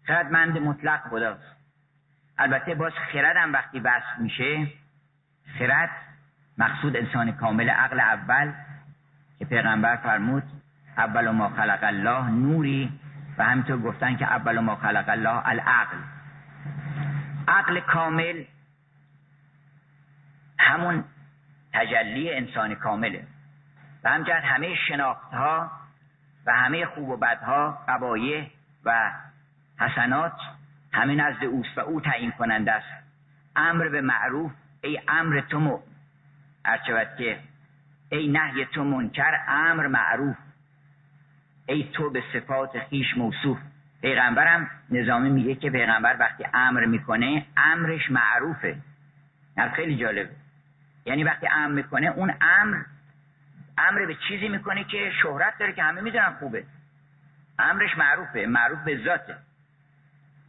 خردمند 0.07 0.59
مطلق 0.59 1.01
خداست 1.01 1.57
البته 2.39 2.75
باز 2.75 2.93
خردم 3.13 3.53
وقتی 3.53 3.81
بس 3.81 4.03
میشه 4.19 4.67
خرد 5.59 5.91
مقصود 6.59 6.97
انسان 6.97 7.33
کامل 7.33 7.71
عقل 7.71 8.01
اول 8.01 8.53
که 9.39 9.45
پیغمبر 9.45 9.97
فرمود 9.97 10.43
اول 10.97 11.31
ما 11.31 11.49
خلق 11.49 11.79
الله 11.83 12.31
نوری 12.31 13.01
و 13.39 13.45
همینطور 13.45 13.79
گفتن 13.79 14.17
که 14.17 14.25
اول 14.25 14.59
ما 14.59 14.77
خلق 14.77 15.09
الله 15.09 15.49
العقل 15.49 16.18
عقل 17.49 17.81
کامل 17.81 18.45
همون 20.59 21.05
تجلی 21.73 22.35
انسان 22.35 22.75
کامله. 22.75 23.27
و 24.05 24.11
همجرد 24.11 24.45
همه 24.45 24.75
شناخت 24.75 25.35
ها 25.35 25.71
و 26.47 26.53
همه 26.53 26.87
خوب 26.87 27.09
و 27.09 27.17
بدها 27.17 27.79
قبایه 27.89 28.51
و 28.85 29.13
حسنات 29.81 30.33
همه 30.93 31.15
نزد 31.15 31.45
اوست 31.45 31.79
و 31.79 31.81
او 31.81 32.01
تعیین 32.01 32.31
کننده 32.31 32.73
است. 32.73 33.05
امر 33.57 33.89
به 33.89 34.01
معروف 34.01 34.53
ای 34.85 35.01
امر 35.09 35.41
تو 35.41 35.61
م... 35.61 35.79
که 37.19 37.39
ای 38.13 38.29
نهی 38.29 38.65
تو 38.65 38.85
منکر 38.85 39.39
امر 39.49 39.87
معروف. 39.87 40.37
ای 41.67 41.91
تو 41.93 42.11
به 42.11 42.23
صفات 42.33 42.79
خیش 42.79 43.17
موصوف. 43.17 43.59
پیغمبرم 44.03 44.71
نظامی 44.91 45.31
میگه 45.31 45.55
که 45.55 45.71
پیغمبر 45.71 46.17
وقتی 46.21 46.45
امر 46.55 46.85
می‌کنه 46.85 47.47
امرش 47.57 48.11
معروفه. 48.11 48.77
نه 49.57 49.69
خیلی 49.69 49.97
جالب 49.97 50.29
یعنی 51.05 51.25
وقتی 51.25 51.47
امر 51.47 51.75
می‌کنه 51.75 52.07
اون 52.07 52.35
امر 52.41 52.77
امر 53.79 54.07
به 54.07 54.17
چیزی 54.29 54.49
می‌کنه 54.49 54.85
که 54.85 55.11
شهرت 55.23 55.59
داره 55.59 55.73
که 55.73 55.83
همه 55.83 56.01
می‌دونن 56.01 56.31
خوبه. 56.39 56.65
امرش 57.59 57.99
معروفه 57.99 58.47
معروف 58.47 58.79
به 58.85 59.05
ذاته. 59.05 59.37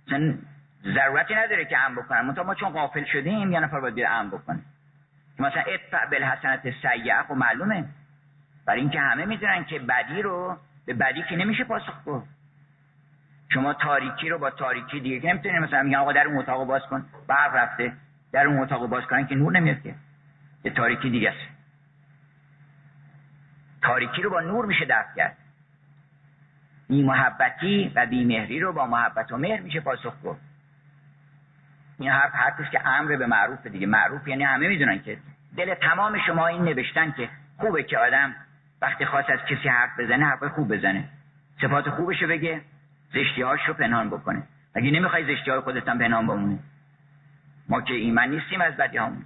مثلا 0.07 0.33
ضرورتی 0.83 1.35
نداره 1.35 1.65
که 1.65 1.77
امر 1.77 2.01
بکنن. 2.01 2.21
منتها 2.21 2.43
ما 2.43 2.55
چون 2.55 2.69
غافل 2.69 3.05
شدیم 3.05 3.51
یه 3.51 3.59
نفر 3.59 3.79
باید 3.79 4.05
امر 4.07 4.29
بکنه. 4.29 4.59
مثلا 5.39 5.63
ادفع 5.67 6.05
بالحسنت 6.05 6.61
سیعه 6.81 7.23
خب 7.23 7.33
معلومه. 7.33 7.85
برای 8.65 8.81
اینکه 8.81 8.99
همه 8.99 9.25
می‌دونن 9.25 9.65
که 9.65 9.79
بدی 9.79 10.21
رو 10.21 10.57
به 10.85 10.93
بدی 10.93 11.23
که 11.29 11.35
نمیشه 11.35 11.63
پاسخ 11.63 12.05
گفت. 12.05 12.38
شما 13.53 13.73
تاریکی 13.73 14.29
رو 14.29 14.37
با 14.37 14.49
تاریکی 14.49 14.99
دیگه 14.99 15.19
که 15.19 15.27
نمی‌تونید 15.27 15.61
مثلا 15.61 15.83
میگن 15.83 15.97
آقا 15.97 16.11
در 16.11 16.27
اون 16.27 16.37
اتاق 16.37 16.67
باز 16.67 16.81
کن. 16.89 17.05
برق 17.27 17.55
رفته. 17.55 17.93
در 18.31 18.47
اون 18.47 18.59
اتاق 18.59 18.87
باز 18.87 19.03
کنن 19.03 19.27
که 19.27 19.35
نور 19.35 19.51
نمیاد 19.51 19.81
که. 19.81 19.95
به 20.63 20.69
تاریکی 20.69 21.09
دیگه 21.09 21.29
است. 21.29 21.49
تاریکی 23.81 24.21
رو 24.21 24.29
با 24.29 24.41
نور 24.41 24.65
میشه 24.65 24.85
دفع 24.85 25.15
کرد. 25.15 25.37
بی 26.87 27.03
محبتی 27.03 27.91
و 27.95 28.05
بی 28.05 28.25
مهری 28.25 28.59
رو 28.59 28.73
با 28.73 28.85
محبت 28.85 29.31
و 29.31 29.37
مهر 29.37 29.61
میشه 29.61 29.79
پاسخ 29.79 30.13
گفت. 30.23 30.41
این 31.99 32.09
حرف 32.09 32.35
حرفش 32.35 32.69
که 32.69 32.87
امر 32.87 33.15
به 33.15 33.25
معروف 33.25 33.67
دیگه. 33.67 33.87
معروف 33.87 34.27
یعنی 34.27 34.43
همه 34.43 34.67
می‌دونن 34.67 35.01
که 35.01 35.17
دل 35.57 35.73
تمام 35.73 36.19
شما 36.27 36.47
این 36.47 36.63
نوشتن 36.63 37.11
که 37.11 37.29
خوبه 37.57 37.83
که 37.83 37.97
آدم 37.97 38.35
وقتی 38.81 39.05
خواست 39.05 39.29
از 39.29 39.39
کسی 39.39 39.69
حرف 39.69 39.99
بزنه 39.99 40.25
حرف 40.25 40.43
خوب 40.43 40.75
بزنه. 40.75 41.09
صفات 41.61 41.89
خوبشو 41.89 42.27
بگه. 42.27 42.61
زشتیهاش 43.13 43.59
رو 43.67 43.73
پنهان 43.73 44.09
بکنه. 44.09 44.43
اگه 44.75 44.91
نمی‌خوای 44.91 45.35
زشتی 45.35 45.51
های 45.51 45.59
خودت 45.59 45.87
هم 45.87 45.99
پنهان 45.99 46.27
بمونه 46.27 46.59
ما 47.69 47.81
که 47.81 47.93
ایمن 47.93 48.29
نیستیم 48.29 48.61
از 48.61 48.77
بدی 48.77 48.97
همون 48.97 49.25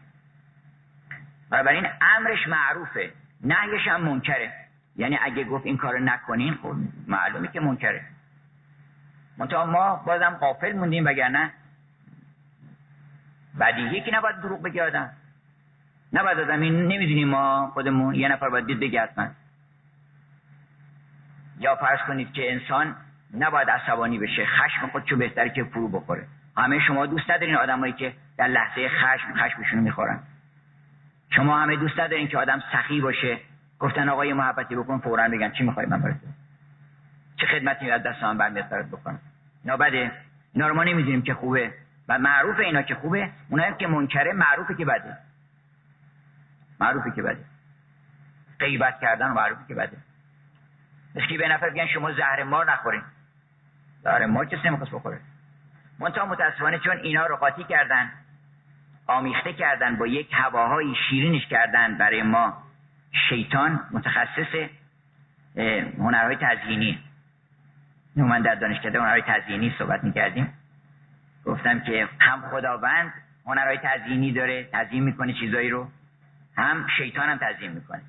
بنابراین 1.50 1.88
امرش 2.02 2.48
معروفه 2.48 3.14
نهیش 3.44 3.88
هم 3.88 4.02
منکره. 4.02 4.54
یعنی 4.96 5.20
اگه 5.22 5.44
گفت 5.44 5.66
این 5.66 5.78
کارو 5.78 6.00
نکنین 6.00 6.54
خب 6.54 6.76
معلومه 7.08 7.48
که 7.48 7.60
منکره. 7.60 8.02
منتها 9.38 9.66
ما 9.66 9.96
بازم 9.96 10.30
قافل 10.30 10.74
موندیم 10.74 11.06
وگرنه 11.06 11.52
بدیهی 13.60 14.02
که 14.02 14.16
نباید 14.16 14.36
دروغ 14.36 14.62
بگه 14.62 14.84
آدم. 14.84 15.10
نباید 16.14 16.40
آدم 16.40 16.62
این 16.62 16.88
نمی‌دونیم 16.88 17.28
ما 17.28 17.72
خودمون. 17.74 18.16
یه 18.16 18.28
نفر 18.28 18.50
باید 18.50 18.66
دید 18.66 18.80
بگه 18.80 19.10
یا 21.60 21.76
فرض 21.76 22.00
کنید 22.08 22.34
که 22.34 22.52
انسان 22.52 22.96
نباید 23.38 23.70
عصبانی 23.70 24.20
بشه 24.20 24.46
خشم 24.46 24.88
خودشو 24.88 25.18
بهتره 25.18 25.50
که 25.50 25.64
فرو 25.64 25.88
بخوره. 25.88 26.28
همه 26.58 26.80
شما 26.80 27.06
دوست 27.06 27.30
ندارین 27.32 27.56
آدمایی 27.56 27.94
که 27.94 28.14
در 28.38 28.48
لحظه 28.48 28.90
خشم 28.90 29.34
خشمشون 29.34 29.80
می‌خورن. 29.80 30.20
شما 31.30 31.60
همه 31.60 31.76
دوست 31.76 32.00
ندارین 32.00 32.28
که 32.28 32.38
آدم 32.38 32.64
سخی 32.72 33.02
باشه 33.02 33.40
گفتن 33.80 34.10
آقای 34.10 34.34
محبتی 34.34 34.76
بکن 34.76 35.00
فورا 35.00 35.28
بگن 35.28 35.52
چی 35.52 35.64
می‌خوای 35.64 35.86
من 35.86 36.02
برات 36.02 36.16
چه 37.38 37.48
خدمتی 37.48 37.92
از 37.92 38.04
دست 38.04 38.24
من 38.24 38.38
برمیاد 38.38 38.70
برات 38.70 38.86
بکنم؟ 38.86 39.20
اینا 39.64 39.78
بده 39.78 40.12
اینا 40.54 40.68
رو 40.68 40.76
ما 40.76 40.84
نمی‌دونیم 40.84 41.22
که 41.22 41.34
خوبه. 41.34 41.74
و 42.08 42.20
معروف 42.20 42.60
اینا 42.60 42.82
که 42.82 42.96
خوبه. 42.96 43.30
اونایی 43.50 43.74
که 43.80 43.88
منکره 43.88 44.34
معروفه 44.34 44.76
که 44.76 44.86
بده. 44.86 45.18
معروفه 46.80 47.12
که 47.12 47.22
بده. 47.22 47.46
غیبت 48.60 49.00
کردن 49.02 49.28
معروفه 49.28 49.62
که 49.68 49.76
بده. 49.76 49.98
مثل 51.16 51.38
به 51.38 51.48
نفر 51.48 51.70
بگن 51.70 51.88
شما 51.88 52.12
زهر 52.12 52.44
مار 52.44 52.72
نخورین. 52.72 53.02
زهر 54.04 54.26
مار 54.26 54.46
کسی 54.46 54.68
نمی‌خواست 54.68 54.92
بخوره. 54.92 55.20
منتها 56.00 56.26
متاسفانه 56.26 56.80
چون 56.80 56.98
اینا 56.98 57.26
رو 57.26 57.36
قاطی 57.36 57.64
کردن 57.64 58.12
آمیخته 59.08 59.54
کردن 59.54 59.96
با 59.96 60.08
یک 60.08 60.30
هواهای 60.34 60.96
شیرینش 61.10 61.48
کردن 61.48 61.98
برای 61.98 62.24
ما 62.24 62.64
شیطان 63.30 63.80
متخصص 63.92 64.70
هنرهای 65.98 66.38
تزیینی. 66.42 67.00
من 68.16 68.42
در 68.42 68.56
دانشکده 68.56 69.00
هنرهای 69.00 69.22
تزیینی 69.22 69.76
صحبت 69.80 70.04
می‌کردیم. 70.04 70.54
گفتم 71.46 71.80
که 71.80 72.08
هم 72.20 72.42
خداوند 72.42 73.14
هنرهای 73.46 73.78
تزیینی 73.84 74.32
داره 74.32 74.70
تزیین 74.74 75.04
می‌کنه 75.04 75.34
چیزایی 75.34 75.70
رو 75.70 75.88
هم 76.58 76.88
شیطان 76.98 77.30
هم 77.30 77.38
تزیین 77.42 77.72
می‌کنه. 77.72 78.02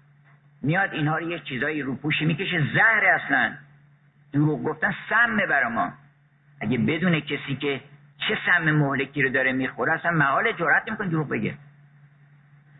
میاد 0.62 0.92
اینها 0.92 1.18
رو 1.18 1.30
یه 1.30 1.38
چیزایی 1.38 1.83
رو 1.83 1.94
پوشی 1.96 2.24
می‌کشه 2.24 2.62
زهر 2.74 3.04
اصلا. 3.04 3.54
دروغ 4.35 4.62
گفتن 4.62 4.94
سمه 5.09 5.47
برا 5.47 5.68
ما. 5.68 5.92
اگه 6.61 6.79
بدون 6.79 7.20
کسی 7.20 7.57
که 7.61 7.81
چه 8.18 8.38
سم 8.47 8.70
مهلکی 8.70 9.23
رو 9.23 9.31
داره 9.31 9.53
می‌خوره 9.53 9.92
اصلا 9.92 10.11
محال 10.11 10.53
جرأت 10.53 10.88
نمی‌کنه 10.88 11.09
دروغ 11.09 11.29
بگه. 11.29 11.55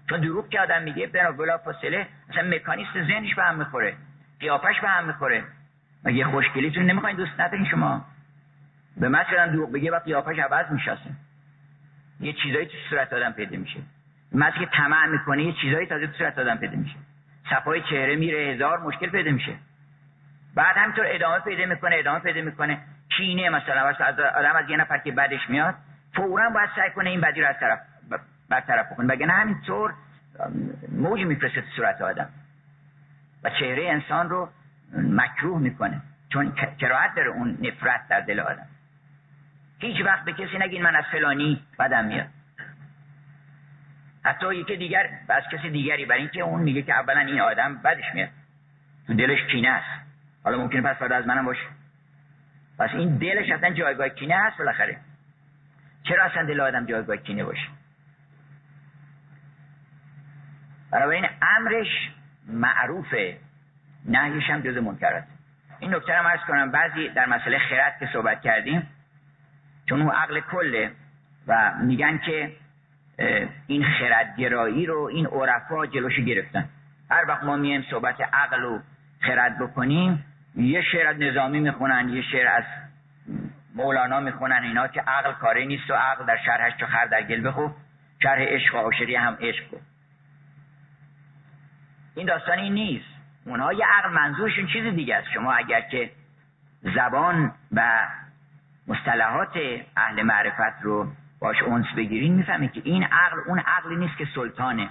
چون 0.09 0.21
دروغ 0.21 0.49
که 0.49 0.61
آدم 0.61 0.83
میگه 0.83 1.07
بنا 1.07 1.33
بلا 1.33 1.59
فاصله 1.59 2.07
اصلا 2.31 2.51
مکانیست 2.51 2.93
ذهنش 2.93 3.35
به 3.35 3.43
هم 3.43 3.59
می‌خوره 3.59 3.97
قیافش 4.41 4.81
به 4.81 4.89
هم 4.89 5.07
می‌خوره. 5.07 5.45
مگه 6.05 6.25
خوشگلیتون 6.25 6.87
نمی‌خواین 6.87 7.17
دوست 7.17 7.41
ندارین 7.41 7.67
شما؟ 7.67 8.05
به 8.97 9.09
مثلا 9.09 9.47
دروغ 9.47 9.73
بگه 9.73 9.91
و 9.91 9.99
قیافش 9.99 10.39
عوض 10.39 10.73
میشه 10.73 10.99
یه 12.21 12.33
چیزایی 12.33 12.67
تو 12.67 12.73
صورت 12.91 13.13
آدم 13.13 13.33
پیدا 13.33 13.57
میشه. 13.57 13.81
مثل 14.33 14.59
که 14.59 14.67
طمع 14.67 15.07
می‌کنه 15.07 15.43
یه 15.43 15.53
چیزایی 15.53 15.87
تازه 15.87 16.07
تو 16.07 16.13
صورت 16.13 16.39
آدم 16.39 16.57
پیدا 16.57 16.77
میشه. 16.77 16.97
صفای 17.51 17.83
چهره 17.91 18.17
میره 18.17 18.55
هزار 18.55 18.79
مشکل 18.79 19.11
پیدا 19.11 19.31
میشه. 19.31 19.53
بعد 20.55 20.77
همینطور 20.77 21.05
ادامه 21.09 21.39
پیدا 21.39 21.67
می‌کنه 21.67 21.97
ادامه 21.99 22.19
پیدا 22.19 22.41
می‌کنه. 22.41 22.79
کینه 23.17 23.49
مثلا 23.49 23.87
از 23.89 24.21
آدم 24.21 24.57
از 24.57 24.71
یه 24.71 24.77
نفر 24.77 24.99
که 24.99 25.13
بدش 25.13 25.41
میاد 25.49 25.75
فورا 26.15 26.51
باید 26.51 26.71
سعی 26.77 26.91
کنه 26.91 27.11
این 27.11 27.21
بدی 27.21 27.41
رو 27.41 27.49
از 27.49 27.57
طرف 27.61 27.79
برطرف 28.49 28.93
بکنه. 28.93 29.15
وگرنه 29.15 29.33
همینطور 29.33 29.95
موج 30.93 31.21
میفرسته 31.21 31.61
تو 31.61 31.67
صورت 31.77 32.03
آدم. 32.03 32.29
و 33.43 33.51
چهره 33.51 33.89
انسان 33.89 34.31
رو 34.31 34.49
مکروه 34.93 35.61
می‌کنه 35.61 36.01
چون 36.33 36.53
کراهت 36.81 37.15
داره 37.15 37.29
اون 37.29 37.59
نفرت 37.61 38.09
در 38.09 38.21
دل 38.21 38.41
آدم. 38.41 38.67
هیچ 39.79 40.07
وقت 40.07 40.25
به 40.25 40.33
کسی 40.33 40.59
نگین 40.59 40.83
من 40.83 40.97
از 40.97 41.05
فلانی 41.13 41.63
بدم 41.79 42.05
میاد. 42.05 42.27
حتی 44.25 44.55
یکی 44.55 44.77
دیگر 44.77 45.11
از 45.29 45.43
کسی 45.53 45.71
دیگری 45.71 46.05
برای 46.05 46.21
اینکه 46.21 46.41
اون 46.41 46.63
میگه 46.63 46.83
که 46.83 46.95
اولا 46.95 47.21
این 47.21 47.41
آدم 47.41 47.75
بدش 47.75 48.05
میاد. 48.15 48.29
تو 49.07 49.15
دلش 49.15 49.43
کینه 49.51 49.69
است. 49.69 50.04
حالا 50.45 50.59
ممکنه 50.59 50.83
پس 50.83 50.97
فردا 50.97 51.17
از 51.17 51.27
منم 51.27 51.45
باشه. 51.45 51.67
پس 52.79 52.91
این 52.93 53.19
دلش 53.19 53.51
اصلا 53.51 53.71
جایگاه 53.71 54.09
کینه 54.09 54.37
هست 54.37 54.59
بالاخره. 54.59 54.97
چرا 56.03 56.25
اصلا 56.25 56.45
دل 56.45 56.61
آدم 56.61 56.87
جایگاه 56.87 57.17
کینه 57.17 57.45
باشه؟ 57.45 57.69
این 60.93 61.27
امرش 61.43 62.11
معروفه. 62.47 63.39
نهیش 64.05 64.51
هم 64.51 64.61
جز 64.61 64.77
منکرات. 64.77 65.25
این 65.79 65.95
نکته 65.95 66.19
رو 66.19 66.29
عرض 66.29 66.41
کنم. 66.41 66.71
بعضی 66.71 67.09
در 67.09 67.27
مسئله 67.27 67.59
خرد 67.59 67.99
که 68.01 68.09
صحبت 68.13 68.41
کردیم 68.41 68.89
چون 69.89 70.03
اون 70.03 70.11
عقل 70.11 70.41
کله 70.41 70.91
و 71.47 71.75
میگن 71.83 72.19
که 72.19 72.53
این 73.67 73.85
خردگرایی 73.85 74.87
رو 74.87 74.99
این 74.99 75.27
عرفا 75.27 75.87
جلوش 75.87 76.21
گرفتن. 76.21 76.69
هر 77.11 77.25
وقت 77.29 77.45
ما 77.45 77.57
میایم 77.57 77.85
صحبت 77.91 78.21
عقل 78.21 78.65
و 78.65 78.81
خرد 79.21 79.59
بکنیم 79.59 80.25
یه 80.57 80.83
شعر 80.83 81.07
از 81.07 81.17
نظامی 81.19 81.61
می‌خونن 81.61 82.09
یه 82.09 82.23
شعر 82.23 82.49
از 82.49 82.65
مولانا 83.75 84.21
می‌خونن 84.21 84.63
اینا 84.63 84.89
که 84.89 85.01
عقل 85.01 85.33
کاری 85.33 85.67
نیست 85.67 85.91
و 85.91 85.95
عقل 85.95 86.27
در 86.27 86.37
شرحش 86.47 86.77
چو 86.77 86.87
خر 86.87 87.07
در 87.07 87.23
گل 87.23 87.49
بخو 87.49 87.69
شرح 88.23 88.41
عشق 88.41 88.75
و 88.75 88.79
عاشقی 88.79 89.17
هم 89.17 89.37
عشق 89.41 89.71
کن 89.71 89.81
این 92.15 92.27
داستان 92.27 92.59
این 92.59 92.73
نیست. 92.75 93.15
اونها 93.47 93.73
یه 93.73 93.87
عقل 93.87 94.11
منظورشون 94.11 94.67
چیز 94.67 94.95
دیگه 94.95 95.17
است. 95.17 95.29
شما 95.35 95.53
اگر 95.53 95.81
که 95.81 96.11
زبان 96.83 97.53
و 97.73 98.07
مصطلحات 98.87 99.59
اهل 99.97 100.23
معرفت 100.23 100.83
رو 100.83 101.13
باش 101.41 101.63
اونس 101.63 101.87
بگیرین 101.97 102.35
می‌فهمید 102.35 102.73
که 102.73 102.83
این 102.85 103.05
عقل 103.05 103.39
اون 103.47 103.59
عقلی 103.59 103.97
نیست 103.97 104.17
که 104.17 104.27
سلطانه. 104.35 104.89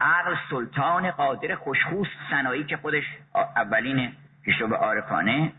عقل 0.00 0.34
سلطان 0.50 1.10
قادر 1.10 1.54
خوشخوست 1.54 2.10
سنایی 2.30 2.64
که 2.64 2.76
خودش 2.76 3.04
اولین 4.46 4.70
به 4.70 4.76
عارفانه 4.76 5.52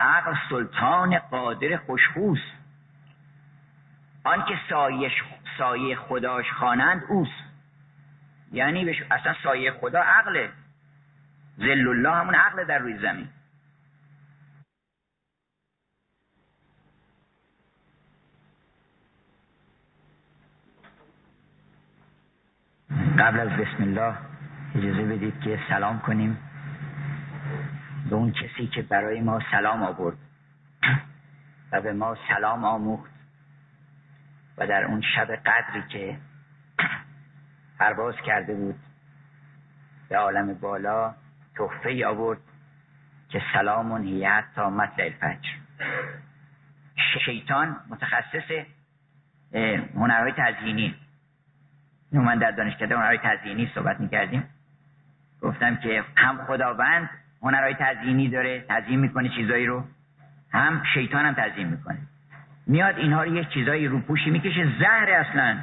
عقل 0.00 0.34
سلطان 0.50 1.18
قادر 1.18 1.76
خوشخوست 1.76 2.60
آن 4.24 4.44
که 4.44 4.54
سایه, 4.68 5.10
سایه 5.58 5.96
خداش 5.96 6.52
خوانند 6.52 7.02
اوست. 7.08 7.44
یعنی 8.52 8.84
بش... 8.84 9.02
اصلا 9.10 9.34
سایه 9.42 9.72
خدا 9.72 10.00
عقله. 10.00 10.50
زل 11.56 11.88
الله 11.88 12.10
همون 12.10 12.34
عقل 12.34 12.64
در 12.64 12.78
روی 12.78 12.98
زمین. 12.98 13.28
قبل 23.18 23.40
از 23.40 23.48
بسم 23.48 23.82
الله 23.82 24.14
اجازه 24.74 25.02
بدید 25.02 25.40
که 25.40 25.60
سلام 25.68 26.00
کنیم. 26.00 26.49
به 28.10 28.16
اون 28.16 28.32
کسی 28.32 28.66
که 28.66 28.82
برای 28.82 29.20
ما 29.20 29.40
سلام 29.50 29.82
آورد 29.82 30.18
و 31.72 31.80
به 31.80 31.92
ما 31.92 32.16
سلام 32.28 32.64
آموخت 32.64 33.10
و 34.58 34.66
در 34.66 34.84
اون 34.84 35.02
شب 35.14 35.30
قدری 35.34 35.82
که 35.88 36.18
پرواز 37.78 38.14
کرده 38.26 38.54
بود 38.54 38.80
به 40.08 40.16
عالم 40.16 40.54
بالا 40.54 41.14
تحفه 41.56 42.06
آورد 42.06 42.38
که 43.28 43.42
سلام 43.52 44.04
هیت 44.04 44.44
تا 44.54 44.70
مطلع 44.70 45.04
الفجر. 45.04 45.50
شیطان 47.24 47.76
متخصص 47.88 48.66
هنرهای 49.94 50.32
تزیینی. 50.36 50.94
من 52.12 52.38
در 52.38 52.50
دانشکده 52.50 52.96
هنرهای 52.96 53.18
تزیینی 53.18 53.70
صحبت 53.74 54.00
می‌کردیم. 54.00 54.48
گفتم 55.42 55.76
که 55.76 56.04
هم 56.16 56.44
خداوند 56.44 57.10
هنرهای 57.42 57.74
تزیینی 57.74 58.28
داره 58.28 58.64
تزیین 58.68 59.00
می‌کنه 59.00 59.28
چیزایی 59.28 59.66
رو. 59.66 59.84
هم 60.52 60.82
شیطان 60.94 61.26
هم 61.26 61.34
تزیین 61.34 61.68
می‌کنه. 61.68 61.98
میاد 62.66 62.98
اینها 62.98 63.22
رو 63.22 63.34
یه 63.34 63.44
چیزایی 63.44 63.86
رو 63.88 64.00
پوشی 64.00 64.30
می‌کشه 64.30 64.68
زهر 64.78 65.10
اصلا. 65.10 65.56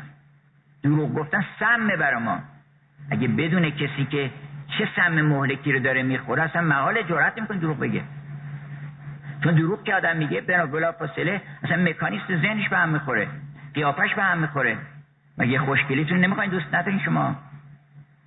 دروغ 0.83 1.13
گفتن 1.13 1.45
سمه 1.59 1.95
برا 1.95 2.19
ما. 2.19 2.39
اگه 3.11 3.27
بدون 3.27 3.69
کسی 3.69 4.05
که 4.11 4.31
چه 4.77 4.87
سم 4.95 5.21
مهلکی 5.21 5.71
رو 5.71 5.79
داره 5.79 6.03
می‌خوره 6.03 6.43
اصلا 6.43 6.61
محال 6.61 7.03
جرأت 7.03 7.37
نمی‌کنه 7.37 7.57
دروغ 7.57 7.79
بگه. 7.79 8.01
چون 9.43 9.55
دروغ 9.55 9.83
که 9.83 9.95
آدم 9.95 10.17
میگه 10.17 10.41
بنا 10.41 10.65
بلا 10.65 10.91
فاصله 10.91 11.41
اصلا 11.63 11.83
مکانیست 11.83 12.27
ذهنش 12.27 12.69
به 12.69 12.77
هم 12.77 12.89
می‌خوره. 12.89 13.27
قیافش 13.73 14.13
به 14.15 14.23
هم 14.23 14.37
می‌خوره. 14.37 14.77
مگه 15.37 15.59
خوشگلیتون 15.59 16.17
نمی‌خواین 16.17 16.51
دوست 16.51 16.73
ندارین 16.73 16.99
شما؟ 16.99 17.35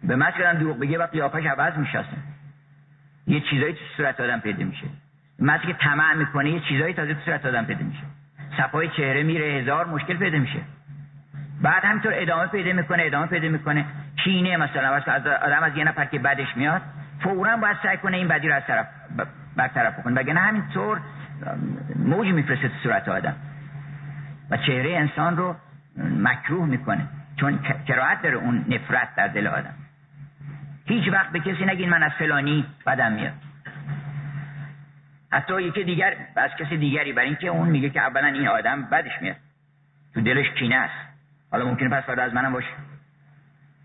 به 0.03 0.17
من 0.17 0.31
دروغ 0.61 0.79
بگه 0.79 0.99
و 0.99 1.07
قیافش 1.07 1.47
عوض 1.47 1.79
میشه 1.79 2.05
یه 3.27 3.41
چیزایی 3.41 3.73
تو 3.73 3.81
صورت 3.97 4.21
آدم 4.21 4.41
پیدا 4.41 4.65
میشه. 4.65 4.87
مردی 5.39 5.67
که 5.67 5.73
طمع 5.73 6.15
می‌کنه 6.15 6.51
یه 6.51 6.61
چیزایی 6.61 6.95
تازه 6.95 7.15
تو 7.15 7.21
صورت 7.21 7.47
آدم 7.47 7.65
پیدا 7.65 7.85
میشه. 7.85 8.03
صفای 8.57 8.89
چهره 8.89 9.23
میره 9.23 9.47
هزار 9.47 9.87
مشکل 9.87 10.17
پیدا 10.17 10.39
میشه. 10.39 10.59
بعد 11.63 11.85
همینطور 11.85 12.13
ادامه 12.15 12.47
پیدا 12.47 12.73
می‌کنه 12.73 13.03
ادامه 13.07 13.27
پیدا 13.27 13.49
می‌کنه. 13.49 13.85
کینه 14.25 14.57
مثلا 14.57 14.95
از 14.95 15.27
آدم 15.27 15.63
از 15.63 15.77
یه 15.77 15.85
نفر 15.85 16.05
که 16.05 16.19
بدش 16.19 16.57
میاد 16.57 16.83
فورا 17.21 17.57
باید 17.57 17.77
سعی 17.83 17.97
کنه 17.97 18.17
این 18.17 18.29
بدی 18.29 18.49
رو 18.49 18.55
از 18.55 18.63
طرف 18.67 18.87
برطرف 19.57 20.03
کنه 20.03 20.21
وگرنه 20.21 20.41
همینطور 20.41 21.01
موج 21.97 22.29
میفرسته 22.29 22.69
تو 22.69 22.75
صورت 22.83 23.09
آدم. 23.09 23.37
و 24.51 24.57
چهره 24.57 24.97
انسان 24.97 25.37
رو 25.37 25.57
مکروه 25.97 26.67
می‌کنه 26.67 27.07
چون 27.37 27.59
کراهت 27.89 28.23
داره 28.23 28.37
اون 28.37 28.65
نفرت 28.69 29.15
در 29.17 29.29
دل 29.29 29.47
آدم. 29.47 29.75
هیچ 30.91 31.13
وقت 31.13 31.31
به 31.31 31.41
کسی 31.41 31.65
نگین 31.65 31.89
من 31.89 32.03
از 32.03 32.13
فلانی 32.13 32.67
بدم 32.87 33.13
میاد. 33.13 33.33
حتی 35.33 35.63
یکی 35.63 35.85
دیگر 35.85 36.17
از 36.37 36.51
کسی 36.59 36.77
دیگری 36.77 37.13
برای 37.13 37.29
اینکه 37.29 37.49
اون 37.49 37.69
میگه 37.69 37.91
که 37.91 38.01
اولا 38.01 38.27
این 38.27 38.49
آدم 38.49 38.83
بدش 38.83 39.13
میاد. 39.21 39.37
تو 40.15 40.21
دلش 40.21 40.51
کینه 40.51 40.77
است. 40.77 41.09
حالا 41.53 41.65
ممکنه 41.65 41.89
پس 41.89 42.19
از 42.19 42.35
منم 42.35 42.53
باشه. 42.53 42.69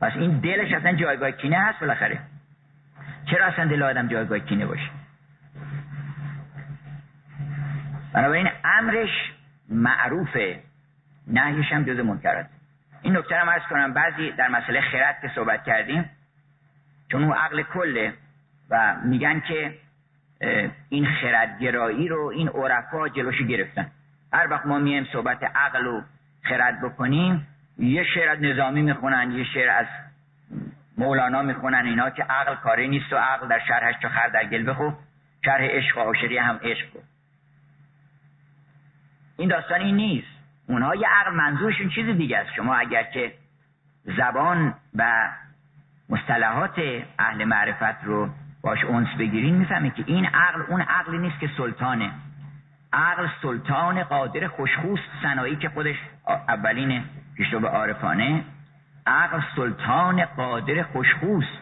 پس 0.01 0.11
این 0.15 0.39
دلش 0.39 0.73
اصلا 0.73 0.93
جایگاه 0.93 1.31
کینه 1.31 1.57
هست 1.57 1.79
بالاخره. 1.79 2.19
چرا 3.25 3.45
اصلا 3.45 3.65
دل 3.65 3.83
آدم 3.83 4.07
جایگاه 4.07 4.39
کینه 4.39 4.65
باشه؟ 4.65 4.89
بنابراین 8.13 8.49
امرش 8.63 9.31
معروفه. 9.69 10.59
نهیش 11.27 11.71
هم 11.71 11.83
جز 11.83 11.99
منکرات. 11.99 12.45
این 13.01 13.17
نکته 13.17 13.35
هم 13.35 13.49
ارز 13.49 13.63
کنم. 13.69 13.93
بعضی 13.93 14.31
در 14.31 14.47
مسئله 14.47 14.81
خرد 14.81 15.21
که 15.21 15.31
صحبت 15.35 15.63
کردیم 15.63 16.09
چون 17.11 17.23
اون 17.23 17.33
عقل 17.33 17.61
کله 17.61 18.13
و 18.69 18.95
میگن 19.03 19.39
که 19.39 19.77
این 20.89 21.07
خردگرایی 21.21 22.07
رو 22.07 22.25
این 22.25 22.49
عرفا 22.49 23.09
جلوشو 23.09 23.43
گرفتن. 23.43 23.91
هر 24.33 24.47
وقت 24.51 24.65
ما 24.65 24.79
میم 24.79 25.07
صحبت 25.13 25.43
عقل 25.43 25.87
و 25.87 26.01
خرد 26.43 26.81
بکنیم 26.81 27.47
یه 27.77 28.03
شعر 28.03 28.29
از 28.29 28.41
نظامی 28.41 28.81
می‌خونن 28.81 29.31
یه 29.31 29.43
شعر 29.43 29.69
از 29.69 29.85
مولانا 30.97 31.41
می‌خونن 31.41 31.85
اینا 31.85 32.09
که 32.09 32.23
عقل 32.23 32.55
کاری 32.55 32.87
نیست 32.87 33.13
و 33.13 33.15
عقل 33.15 33.47
در 33.47 33.59
شرحش 33.67 33.95
چو 34.01 34.09
خر 34.09 34.27
در 34.27 34.45
گل 34.45 34.69
بخو 34.69 34.91
شرح 35.45 35.63
عشق 35.63 35.97
و 35.97 36.01
عاشقی 36.01 36.37
هم 36.37 36.59
عشق 36.63 36.93
کن. 36.93 37.03
این 39.37 39.49
داستان 39.49 39.81
این 39.81 39.95
نیست. 39.95 40.27
اونها 40.67 40.95
یه 40.95 41.07
عقل 41.07 41.31
منظورشون 41.31 41.89
چیز 41.89 42.17
دیگه 42.17 42.37
است. 42.37 42.53
شما 42.55 42.75
اگر 42.75 43.03
که 43.03 43.33
زبان 44.03 44.73
و 44.95 45.29
مصطلحات 46.09 46.79
اهل 47.19 47.43
معرفت 47.43 48.03
رو 48.03 48.29
باش 48.61 48.83
اونس 48.83 49.07
بگیرین 49.19 49.55
می‌فهمید 49.55 49.93
که 49.93 50.03
این 50.07 50.25
عقل 50.25 50.61
اون 50.67 50.81
عقلی 50.81 51.17
نیست 51.17 51.39
که 51.39 51.49
سلطانه. 51.57 52.11
عقل 52.93 53.27
سلطان 53.41 54.03
قادر 54.03 54.47
خوشخوست 54.47 55.03
سنایی 55.23 55.55
که 55.55 55.69
خودش 55.69 55.95
اولین 56.47 57.03
پیشرو 57.35 57.59
به 57.59 57.67
عارفانه. 57.67 58.43
عقل 59.07 59.39
سلطان 59.55 60.25
قادر 60.25 60.83
خوشخوست. 60.83 61.57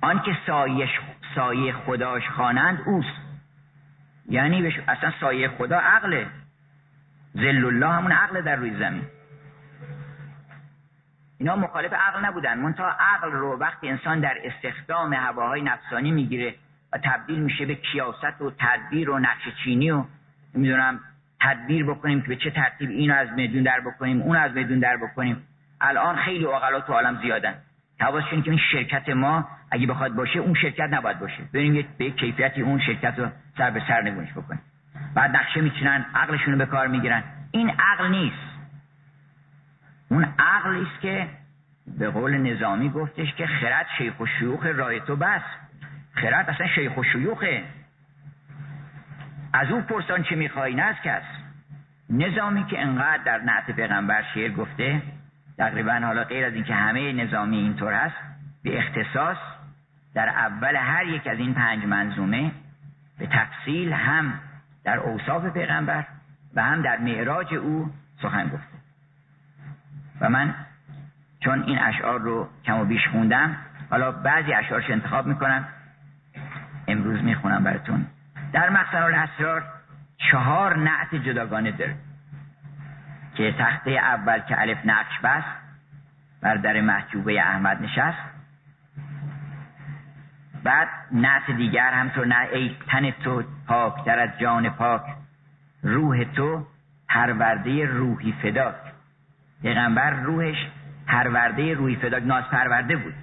آنکه 0.00 0.36
سایه 0.46 0.88
سایه 1.34 1.72
خداش 1.72 2.28
خوانند 2.28 2.80
اوست. 2.86 3.16
یعنی 4.28 4.66
اصلا 4.88 5.12
سایه 5.20 5.48
خدا 5.48 5.78
عقله. 5.78 6.26
زل 7.34 7.64
الله 7.64 7.88
همون 7.88 8.12
عقل 8.12 8.40
در 8.40 8.56
روی 8.56 8.76
زمین. 8.76 9.02
اینا 11.38 11.56
مخالف 11.56 11.92
عقل 11.92 12.24
نبودن. 12.24 12.58
منتها 12.58 12.88
عقل 12.88 13.30
رو 13.30 13.58
وقتی 13.58 13.88
انسان 13.88 14.20
در 14.20 14.38
استخدام 14.44 15.12
هواهای 15.12 15.62
نفسانی 15.62 16.10
می‌گیره 16.10 16.54
و 16.92 16.98
تبدیل 16.98 17.38
میشه 17.38 17.66
به 17.66 17.74
کیاست 17.74 18.40
و 18.42 18.52
تدبیر 18.58 19.10
و 19.10 19.18
نقش 19.18 19.48
چینی 19.64 19.90
و 19.90 20.04
نمی‌دونم 20.54 21.00
تدبیر 21.40 21.84
بکنیم 21.84 22.22
که 22.22 22.28
به 22.28 22.36
چه 22.36 22.50
ترتیب 22.50 22.90
اینو 22.90 23.14
از 23.14 23.28
میدون 23.32 23.62
در 23.62 23.80
بکنیم 23.80 24.22
اون 24.22 24.36
از 24.36 24.52
میدون 24.52 24.78
در 24.78 24.96
بکنیم. 24.96 25.42
الان 25.80 26.16
خیلی 26.16 26.44
عقلا 26.44 26.80
تو 26.80 26.92
عالم 26.92 27.20
زیادن. 27.22 27.54
حواسشون 28.00 28.42
که 28.42 28.50
این 28.50 28.60
شرکت 28.72 29.08
ما 29.08 29.48
اگه 29.70 29.86
بخواد 29.86 30.14
باشه 30.14 30.38
اون 30.38 30.54
شرکت 30.54 30.88
نباید 30.90 31.18
باشه. 31.18 31.42
بریم 31.54 31.88
به 31.98 32.10
کیفیتی 32.10 32.62
اون 32.62 32.80
شرکت 32.80 33.18
رو 33.18 33.28
سر 33.58 33.70
به 33.70 33.82
سر 33.88 34.02
نگونش 34.02 34.32
بکنیم. 34.32 34.60
بعد 35.14 35.36
نقشه 35.36 35.60
میچینن 35.60 36.06
عقلشون 36.14 36.52
رو 36.52 36.58
به 36.58 36.66
کار 36.66 36.86
می‌گیرن. 36.86 37.22
این 37.50 37.70
عقل 37.70 38.08
نیست. 38.08 38.55
اون 40.08 40.24
عقلی 40.38 40.82
است 40.82 41.00
که 41.00 41.28
به 41.98 42.10
قول 42.10 42.36
نظامی 42.36 42.90
گفتش 42.90 43.34
که 43.34 43.46
خرد 43.46 43.86
شیخ 43.98 44.20
و 44.20 44.26
شیوخ 44.26 44.66
رای 44.66 45.00
تو 45.00 45.16
بس. 45.16 45.42
خرد 46.14 46.50
اصلا 46.50 46.66
شیخ 46.66 46.96
و 46.96 47.02
شیوخه. 47.02 47.64
از 49.52 49.70
او 49.70 49.80
پرسان 49.80 50.22
چه 50.22 50.36
میخوایی 50.36 50.74
نه 50.74 50.94
کس. 51.04 51.22
نظامی 52.10 52.64
که 52.64 52.80
انقدر 52.80 53.22
در 53.24 53.38
نعت 53.38 53.70
پیغمبر 53.70 54.24
شعر 54.34 54.50
گفته 54.50 55.02
تقریبا 55.58 55.92
حالا 55.92 56.24
غیر 56.24 56.44
از 56.44 56.54
اینکه 56.54 56.74
همه 56.74 57.12
نظامی 57.12 57.56
اینطور 57.56 57.92
هست 57.92 58.16
به 58.62 58.78
اختصاص 58.78 59.36
در 60.14 60.28
اول 60.28 60.76
هر 60.76 61.06
یک 61.06 61.26
از 61.26 61.38
این 61.38 61.54
پنج 61.54 61.84
منظومه 61.84 62.50
به 63.18 63.26
تفصیل 63.26 63.92
هم 63.92 64.40
در 64.84 64.98
اوصاف 64.98 65.44
پیغمبر 65.44 66.04
و 66.54 66.62
هم 66.62 66.82
در 66.82 66.98
معراج 66.98 67.54
او 67.54 67.90
سخن 68.22 68.48
گفته. 68.48 68.75
و 70.20 70.28
من 70.28 70.54
چون 71.40 71.62
این 71.62 71.78
اشعار 71.78 72.20
رو 72.20 72.48
کم 72.64 72.80
و 72.80 72.84
بیش 72.84 73.08
خوندم 73.08 73.56
حالا 73.90 74.12
بعضی 74.12 74.52
اشعارش 74.52 74.90
انتخاب 74.90 75.26
می‌کنم. 75.26 75.68
امروز 76.88 77.22
می‌خونم 77.22 77.64
براتون. 77.64 78.06
در 78.52 78.70
مقصد 78.70 78.96
الاسرار 78.96 79.64
چهار 80.30 80.76
نعت 80.76 81.14
جداگانه 81.14 81.70
داره 81.70 81.94
که 83.34 83.54
تخته 83.58 83.90
اول 83.90 84.38
که 84.38 84.60
الف 84.60 84.78
نقش 84.84 85.20
بست 85.24 85.46
بر 86.40 86.54
در 86.54 86.80
محجوبه 86.80 87.40
احمد 87.40 87.82
نشست. 87.82 88.18
بعد 90.64 90.88
نعت 91.12 91.50
دیگر 91.50 91.90
همطور 91.90 92.26
نه 92.26 92.48
ای 92.52 92.76
تن 92.88 93.10
تو 93.10 93.42
پاک 93.66 94.04
در 94.04 94.18
از 94.18 94.38
جان 94.38 94.70
پاک 94.70 95.02
روح 95.82 96.24
تو 96.24 96.66
پرورده 97.08 97.86
روحی 97.86 98.32
فداک. 98.32 98.74
پیغمبر 99.62 100.10
روحش 100.10 100.56
پرورده 101.06 101.74
روحی 101.74 101.96
فداک 101.96 102.22
ناز 102.22 102.44
پرورده 102.44 102.96
بود. 102.96 103.14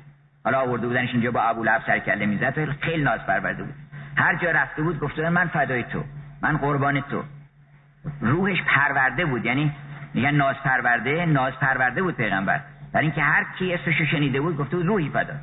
حالا 0.43 0.59
آورده 0.59 0.87
بودنش 0.87 1.09
اینجا 1.09 1.31
با 1.31 1.41
ابو 1.41 1.63
لحب 1.63 1.81
سرکله 1.87 2.25
می‌زد 2.25 2.69
خیلی 2.81 3.03
ناز 3.03 3.19
پرورده 3.19 3.63
بود. 3.63 3.73
هر 4.17 4.35
جا 4.35 4.51
رفته 4.51 4.81
بود 4.81 4.99
گفته 4.99 5.29
من 5.29 5.47
فدای 5.47 5.83
تو 5.83 6.03
من 6.41 6.57
قربان 6.57 7.01
تو. 7.01 7.23
روحش 8.21 8.61
پرورده 8.61 9.25
بود 9.25 9.45
یعنی 9.45 9.71
میگن 10.13 10.31
ناز 10.31 10.55
پرورده 10.55 11.25
ناز 11.25 11.53
پرورده 11.53 12.01
بود 12.01 12.15
پیغمبر. 12.15 12.61
برای 12.93 13.05
اینکه 13.05 13.21
هر 13.21 13.45
کی 13.59 13.73
اسمش 13.73 14.01
شنیده 14.01 14.41
بود 14.41 14.57
گفته 14.57 14.77
بود 14.77 14.85
روحی 14.85 15.09
فدا 15.09 15.33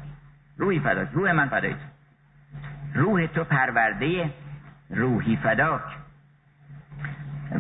روحی 0.59 0.81
فدا 0.81 1.07
روح 1.13 1.33
من 1.33 1.49
فدای 1.49 1.73
تو. 1.73 1.79
روح 2.95 3.27
تو 3.27 3.45
پرورده 3.45 4.31
روحی 4.91 5.37
فداک. 5.37 5.83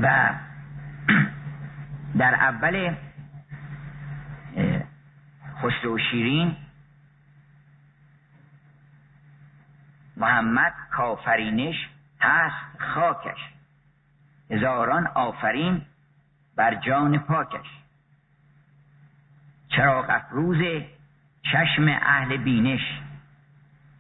و 0.03 0.31
در 2.19 2.35
اول 2.35 2.95
خسرو 5.62 5.99
شیرین. 5.99 6.57
محمد 10.16 10.75
کافرینش 10.90 11.88
هست 12.20 12.79
خاکش. 12.79 13.38
هزاران 14.51 15.07
آفرین 15.07 15.83
بر 16.57 16.75
جان 16.75 17.18
پاکش. 17.18 17.66
چراغ 19.68 20.07
افروز 20.09 20.83
چشم 21.42 21.88
اهل 21.88 22.37
بینش. 22.37 23.01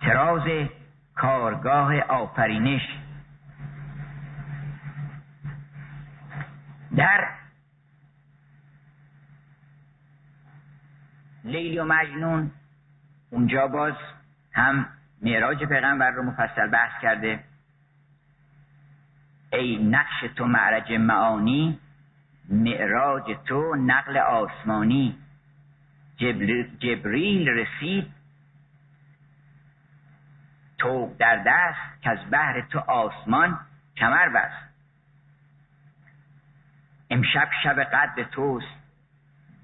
تراز 0.00 0.68
کارگاه 1.14 2.00
آفرینش. 2.00 2.82
در 6.96 7.39
لیلی 11.44 11.78
و 11.78 11.84
مجنون. 11.84 12.50
اونجا 13.30 13.66
باز 13.66 13.94
هم 14.52 14.86
معراج 15.22 15.64
پیغمبر 15.64 16.10
رو 16.10 16.22
مفصل 16.22 16.68
بحث 16.68 17.02
کرده. 17.02 17.44
ای 19.52 19.78
نقش 19.84 20.24
تو 20.36 20.46
معرج 20.46 20.92
معانی 20.92 21.78
معراج 22.48 23.36
تو 23.46 23.74
نقل 23.74 24.16
آسمانی. 24.16 25.18
جبریل 26.80 27.48
رسید. 27.48 28.12
تو 30.78 31.14
در 31.18 31.42
دست 31.46 32.02
که 32.02 32.10
از 32.10 32.18
بحر 32.30 32.60
تو 32.60 32.78
آسمان 32.78 33.58
کمر 33.96 34.28
بست. 34.28 34.70
امشب 37.10 37.48
شب 37.62 37.80
قدر 37.82 38.24
توست. 38.24 38.66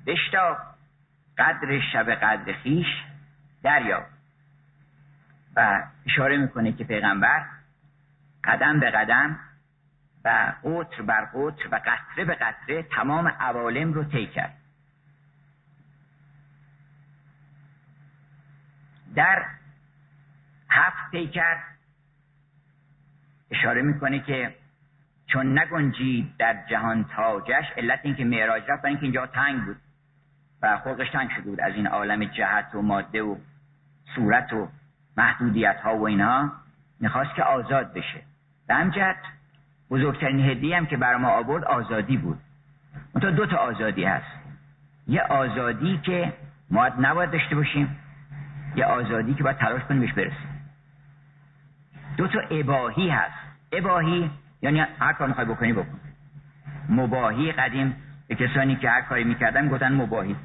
بشتاب. 0.06 0.75
قدر 1.38 1.80
شب 1.92 2.10
قدر 2.10 2.52
خیش 2.52 2.86
دریا 3.62 4.06
و 5.56 5.84
اشاره 6.06 6.36
می‌کنه 6.36 6.72
که 6.72 6.84
پیغمبر 6.84 7.46
قدم 8.44 8.80
به 8.80 8.90
قدم 8.90 9.38
و 10.24 10.52
قطر 10.64 11.02
بر 11.02 11.24
قطر 11.24 11.68
و 11.72 11.80
قطره 11.84 12.24
به 12.24 12.34
قطره 12.34 12.82
تمام 12.82 13.28
عوالم 13.28 13.92
رو 13.92 14.04
طی 14.04 14.26
کرد. 14.26 14.58
در 19.14 19.44
هفت 20.70 21.12
طی 21.12 21.26
کرد. 21.28 21.62
اشاره 23.50 23.82
می‌کنه 23.82 24.20
که 24.20 24.54
چون 25.26 25.58
نگنجید 25.58 26.36
در 26.38 26.66
جهان 26.70 27.04
تاجش 27.04 27.64
علت 27.76 28.00
اینکه 28.02 28.24
معراج 28.24 28.62
رفت 28.68 28.84
اینکه 28.84 29.02
اینجا 29.02 29.26
تنگ 29.26 29.64
بود. 29.64 29.76
خلقش 30.84 31.10
تنگ 31.10 31.30
شده 31.30 31.42
بود 31.42 31.60
از 31.60 31.74
این 31.74 31.86
عالم 31.86 32.24
جهت 32.24 32.74
و 32.74 32.82
ماده 32.82 33.22
و 33.22 33.36
صورت 34.14 34.52
و 34.52 34.68
محدودیت 35.16 35.80
ها 35.80 35.96
و 35.96 36.06
اینها 36.06 36.52
می‌خواست 37.00 37.34
که 37.34 37.42
آزاد 37.42 37.92
بشه. 37.92 38.22
به 38.68 38.74
همجد 38.74 39.16
بزرگترین 39.90 40.40
هدیه 40.40 40.76
هم 40.76 40.86
که 40.86 40.96
بر 40.96 41.16
ما 41.16 41.28
آورد 41.28 41.64
آزادی 41.64 42.16
بود. 42.16 42.38
منتها 43.14 43.30
دو 43.30 43.46
تا 43.46 43.56
آزادی 43.56 44.04
هست. 44.04 44.26
یه 45.06 45.22
آزادی 45.22 45.98
که 45.98 46.32
ما 46.70 46.88
نباید 46.88 47.30
داشته 47.30 47.54
باشیم 47.54 47.96
یه 48.76 48.84
آزادی 48.84 49.34
که 49.34 49.42
باید 49.42 49.56
تلاش 49.56 49.82
کنیم 49.82 50.00
بهش 50.00 50.12
برسیم. 50.12 50.68
دو 52.16 52.28
تا 52.28 52.40
اباهی 52.40 53.08
هست. 53.10 53.38
اباهی 53.72 54.30
یعنی 54.62 54.80
هر 54.80 55.12
کار 55.12 55.28
می‌خوای 55.28 55.46
بکنی 55.46 55.72
بکن. 55.72 56.00
مباهی 56.88 57.52
قدیم 57.52 57.96
به 58.28 58.34
کسانی 58.34 58.76
که 58.76 58.90
هر 58.90 59.00
کاری 59.00 59.24
می‌کردن 59.24 59.68
گفتن 59.68 59.92
مباهی. 59.92 60.36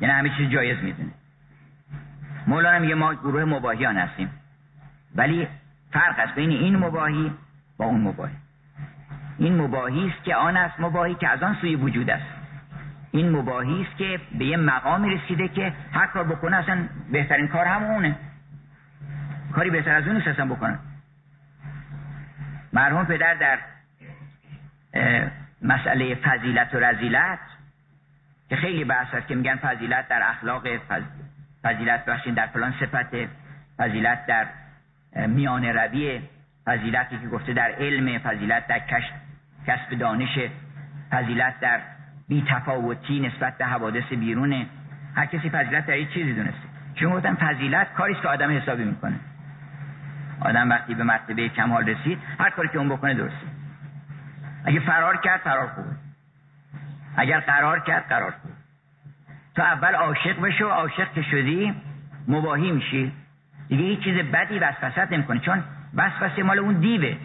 یعنی 0.00 0.14
همه 0.14 0.30
چیز 0.36 0.50
جایز 0.50 0.78
می‌دونه. 0.82 1.10
مولانا 2.46 2.78
میگه 2.78 2.94
ما 2.94 3.14
گروه 3.14 3.44
مباهیان 3.44 3.96
هستیم. 3.96 4.30
ولی 5.14 5.48
فرق 5.92 6.18
است 6.18 6.34
بین 6.34 6.50
این 6.50 6.76
مباهی 6.76 7.32
با 7.78 7.84
اون 7.84 8.00
مباهی. 8.00 8.34
این 9.38 9.62
مباهی 9.62 10.08
است 10.08 10.24
که 10.24 10.34
آن 10.34 10.56
است 10.56 10.80
مباهی 10.80 11.14
که 11.14 11.28
از 11.28 11.42
آن 11.42 11.56
سوی 11.60 11.76
وجود 11.76 12.10
است. 12.10 12.26
این 13.10 13.30
مباهی 13.30 13.82
است 13.82 13.96
که 13.98 14.20
به 14.38 14.44
یه 14.44 14.56
مقامی 14.56 15.14
رسیده 15.14 15.48
که 15.48 15.72
هر 15.92 16.06
کار 16.06 16.24
بکنه 16.24 16.56
اصلا 16.56 16.88
بهترین 17.12 17.48
کار 17.48 17.66
همونه 17.66 18.16
کاری 19.52 19.70
بهتر 19.70 19.94
از 19.94 20.08
اون 20.08 20.16
اصلا 20.16 20.46
بکنه. 20.46 20.78
مرحوم 22.72 23.04
پدر 23.04 23.34
در 23.34 23.58
مسئله 25.62 26.14
فضیلت 26.14 26.74
و 26.74 26.78
رزیلت 26.78 27.38
که 28.48 28.56
خیلی 28.56 28.84
بحث 28.84 29.14
است 29.14 29.26
که 29.26 29.34
میگن 29.34 29.56
فضیلت 29.56 30.08
در 30.08 30.22
اخلاق 30.22 30.62
فضیلت 31.64 32.04
بخشین 32.04 32.34
در 32.34 32.46
فلان 32.46 32.74
صفت 32.80 33.28
فضیلت 33.78 34.26
در 34.26 34.46
میان 35.26 35.64
روی 35.64 36.20
فضیلتی 36.66 37.18
که 37.18 37.28
گفته 37.28 37.52
در 37.52 37.70
علم 37.70 38.18
فضیلت 38.18 38.66
در 38.66 38.78
کسب 39.66 39.98
دانش 39.98 40.38
فضیلت 41.10 41.60
در 41.60 41.80
بی 42.28 42.44
تفاوتی 42.48 43.20
نسبت 43.20 43.58
به 43.58 43.66
حوادث 43.66 44.04
بیرونه 44.10 44.66
هر 45.14 45.26
کسی 45.26 45.50
فضیلت 45.50 45.86
در 45.86 45.94
این 45.94 46.08
چیزی 46.08 46.32
دونسته. 46.32 46.68
چون 46.94 47.12
گفتن 47.12 47.34
فضیلت 47.34 47.92
کاریست 47.94 48.22
که 48.22 48.28
آدم 48.28 48.56
حسابی 48.56 48.84
می‌کنه. 48.84 49.16
آدم 50.40 50.70
وقتی 50.70 50.94
به 50.94 51.04
مرتبه 51.04 51.48
کمال 51.48 51.88
رسید 51.88 52.18
هر 52.38 52.50
کاری 52.50 52.68
که 52.68 52.78
اون 52.78 52.88
بکنه 52.88 53.14
درسته. 53.14 53.46
اگه 54.64 54.80
فرار 54.80 55.16
کرد 55.16 55.40
فرار 55.40 55.66
خوبه. 55.66 56.05
اگر 57.16 57.40
قرار 57.40 57.80
کرد 57.80 58.08
قرار 58.08 58.30
خوبه 58.30 58.54
تو 59.54 59.62
اول 59.62 59.94
عاشق 59.94 60.40
بشو 60.40 60.68
عاشق 60.68 61.12
که 61.12 61.22
شدی 61.22 61.74
مباهی 62.28 62.72
میشی. 62.72 63.12
دیگه 63.68 63.82
هیچ 63.82 64.00
چیز 64.00 64.18
بدی 64.18 64.58
وسوسه 64.58 65.12
نمی‌کنه 65.12 65.40
چون 65.40 65.64
وسوسه 65.94 66.42
مال 66.42 66.58
اون 66.58 66.74
دیوه 66.74 67.16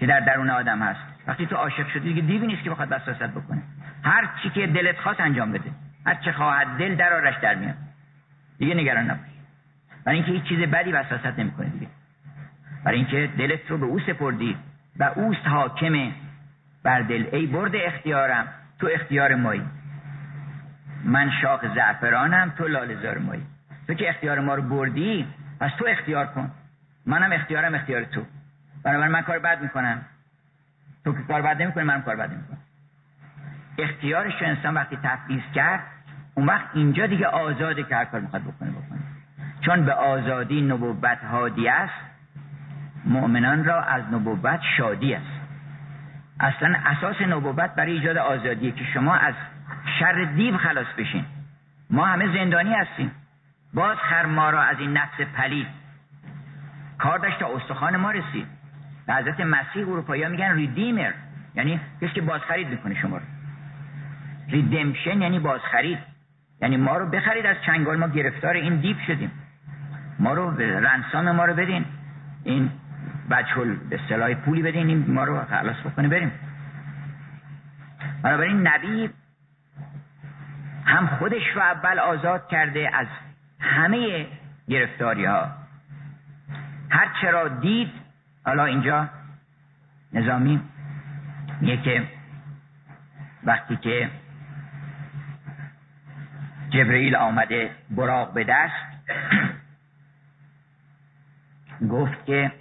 که 0.00 0.06
در 0.06 0.20
درون 0.20 0.50
آدم 0.50 0.82
هست. 0.82 1.00
وقتی 1.26 1.46
تو 1.46 1.56
عاشق 1.56 1.88
شدی 1.88 2.00
دیگه 2.00 2.22
دیوی 2.22 2.46
نیست 2.46 2.62
که 2.62 2.70
بخواد 2.70 2.88
وسوسه 2.90 3.26
بکنه. 3.26 3.62
هر 4.02 4.28
چی 4.42 4.50
که 4.50 4.66
دلت 4.66 4.98
خواست 4.98 5.20
انجام 5.20 5.52
بده. 5.52 5.70
هر 6.06 6.14
چه 6.14 6.32
خواهد 6.32 6.66
دل 6.78 6.94
در 6.94 7.12
آرش 7.12 7.34
در 7.42 7.54
میاد. 7.54 7.74
دیگه 8.58 8.74
نگران 8.74 9.04
نباش. 9.04 9.28
برای 10.04 10.18
اینکه 10.18 10.32
هیچ 10.32 10.42
چیز 10.42 10.58
بدی 10.58 10.92
وسوسه 10.92 11.40
نمی‌کنه 11.40 11.68
دیگه. 11.68 11.86
برای 12.84 12.98
اینکه 12.98 13.30
دلت 13.38 13.70
رو 13.70 13.78
به 13.78 13.86
او 13.86 13.98
سپردی 14.00 14.56
و 14.98 15.04
اوست 15.04 15.46
حاکم 15.46 16.12
بر 16.82 17.00
دل. 17.00 17.26
ای 17.32 17.46
برد 17.46 17.72
اختیارم. 17.74 18.48
تو 18.78 18.88
اختیار 18.92 19.34
مایی. 19.34 19.62
من 21.04 21.30
شاخ 21.42 21.74
زعفرانم 21.74 22.52
تو 22.58 22.68
لالزار 22.68 23.18
مایی. 23.18 23.46
تو 23.86 23.94
که 23.94 24.08
اختیار 24.08 24.40
ما 24.40 24.54
رو 24.54 24.62
بردی 24.62 25.26
پس 25.60 25.70
تو 25.78 25.86
اختیار 25.88 26.26
کن. 26.26 26.50
منم 27.06 27.32
اختیارم 27.32 27.74
اختیار 27.74 28.04
تو. 28.04 28.22
بنابراین 28.82 29.12
من 29.12 29.22
کار 29.22 29.38
بد 29.38 29.62
می‌کنم. 29.62 30.02
تو 31.04 31.12
که 31.12 31.22
کار 31.22 31.42
بد 31.42 31.62
نمی‌کنی 31.62 31.84
منم 31.84 32.02
کار 32.02 32.16
بد 32.16 32.30
نمی‌کنم. 32.32 32.58
اختیارش 33.78 34.42
انسان 34.42 34.74
وقتی 34.74 34.98
تفویض 35.02 35.42
کرد 35.54 35.80
اون 36.34 36.46
وقت 36.46 36.66
اینجا 36.74 37.06
دیگه 37.06 37.26
آزاده 37.26 37.82
که 37.82 37.96
هر 37.96 38.04
کار 38.04 38.20
می‌خواد 38.20 38.42
بکنه 38.42 38.70
بکنه. 38.70 38.98
چون 39.60 39.84
به 39.84 39.92
آزادی 39.92 40.60
نبوت 40.60 41.18
هادی 41.24 41.68
است 41.68 41.94
مؤمنان 43.04 43.64
را 43.64 43.82
از 43.82 44.02
نبوت 44.12 44.60
شادی 44.76 45.14
است. 45.14 45.37
اصلا 46.40 46.76
اساس 46.86 47.20
نبوت 47.20 47.74
برای 47.74 47.92
ایجاد 47.92 48.16
آزادیه 48.16 48.72
که 48.72 48.84
شما 48.84 49.14
از 49.14 49.34
شر 49.98 50.24
دیو 50.24 50.56
خلاص 50.56 50.86
بشین. 50.98 51.24
ما 51.90 52.06
همه 52.06 52.38
زندانی 52.38 52.74
هستیم. 52.74 53.10
باز 53.74 53.96
خر 53.96 54.26
ما 54.26 54.50
را 54.50 54.62
از 54.62 54.76
این 54.78 54.92
نفس 54.92 55.20
پلید. 55.36 55.66
کار 56.98 57.18
داشت 57.18 57.38
تا 57.38 57.56
استخوان 57.56 57.96
ما 57.96 58.10
رسید. 58.10 58.46
به 59.06 59.14
حضرت 59.14 59.40
مسیح 59.40 59.88
اروپایی 59.88 60.28
میگن 60.28 60.54
ریدیمر. 60.54 61.12
یعنی 61.54 61.80
کسی 62.02 62.12
که 62.12 62.20
بازخرید 62.20 62.68
می‌کنه 62.68 62.94
شما 62.94 63.16
رو. 63.16 63.24
ریدمشن 64.48 65.22
یعنی 65.22 65.38
بازخرید. 65.38 65.98
یعنی 66.62 66.76
ما 66.76 66.96
رو 66.96 67.06
بخرید 67.06 67.46
از 67.46 67.56
چنگال. 67.66 67.96
ما 67.96 68.08
گرفتار 68.08 68.54
این 68.54 68.76
دیو 68.76 68.96
شدیم. 69.06 69.30
ما 70.18 70.32
رو 70.32 70.56
رنسام 70.60 71.30
ما 71.30 71.44
رو 71.44 71.54
بدین. 71.54 71.84
این 72.44 72.70
بچهل 73.30 73.74
به 73.74 74.00
صلاح 74.08 74.34
پولی 74.34 74.62
بدین 74.62 74.88
این 74.88 75.04
ما 75.08 75.24
رو 75.24 75.44
خلاص 75.44 75.76
بکنه 75.84 76.08
بریم. 76.08 76.32
بنابراین 78.22 78.66
نبی 78.66 79.10
هم 80.84 81.06
خودش 81.06 81.42
رو 81.54 81.62
اول 81.62 81.98
آزاد 81.98 82.48
کرده 82.48 82.90
از 82.94 83.06
همه 83.60 84.26
گرفتاری 84.68 85.24
ها 85.24 85.48
هر 86.90 87.08
چرا 87.20 87.48
دید 87.48 87.90
حالا 88.44 88.64
اینجا 88.64 89.08
نظامی 90.12 90.60
میگه 91.60 91.76
که 91.76 92.02
وقتی 93.44 93.76
که 93.76 94.10
جبرئیل 96.70 97.16
آمده 97.16 97.70
براغ 97.90 98.32
به 98.32 98.44
دست 98.44 99.10
گفت 101.92 102.26
که 102.26 102.52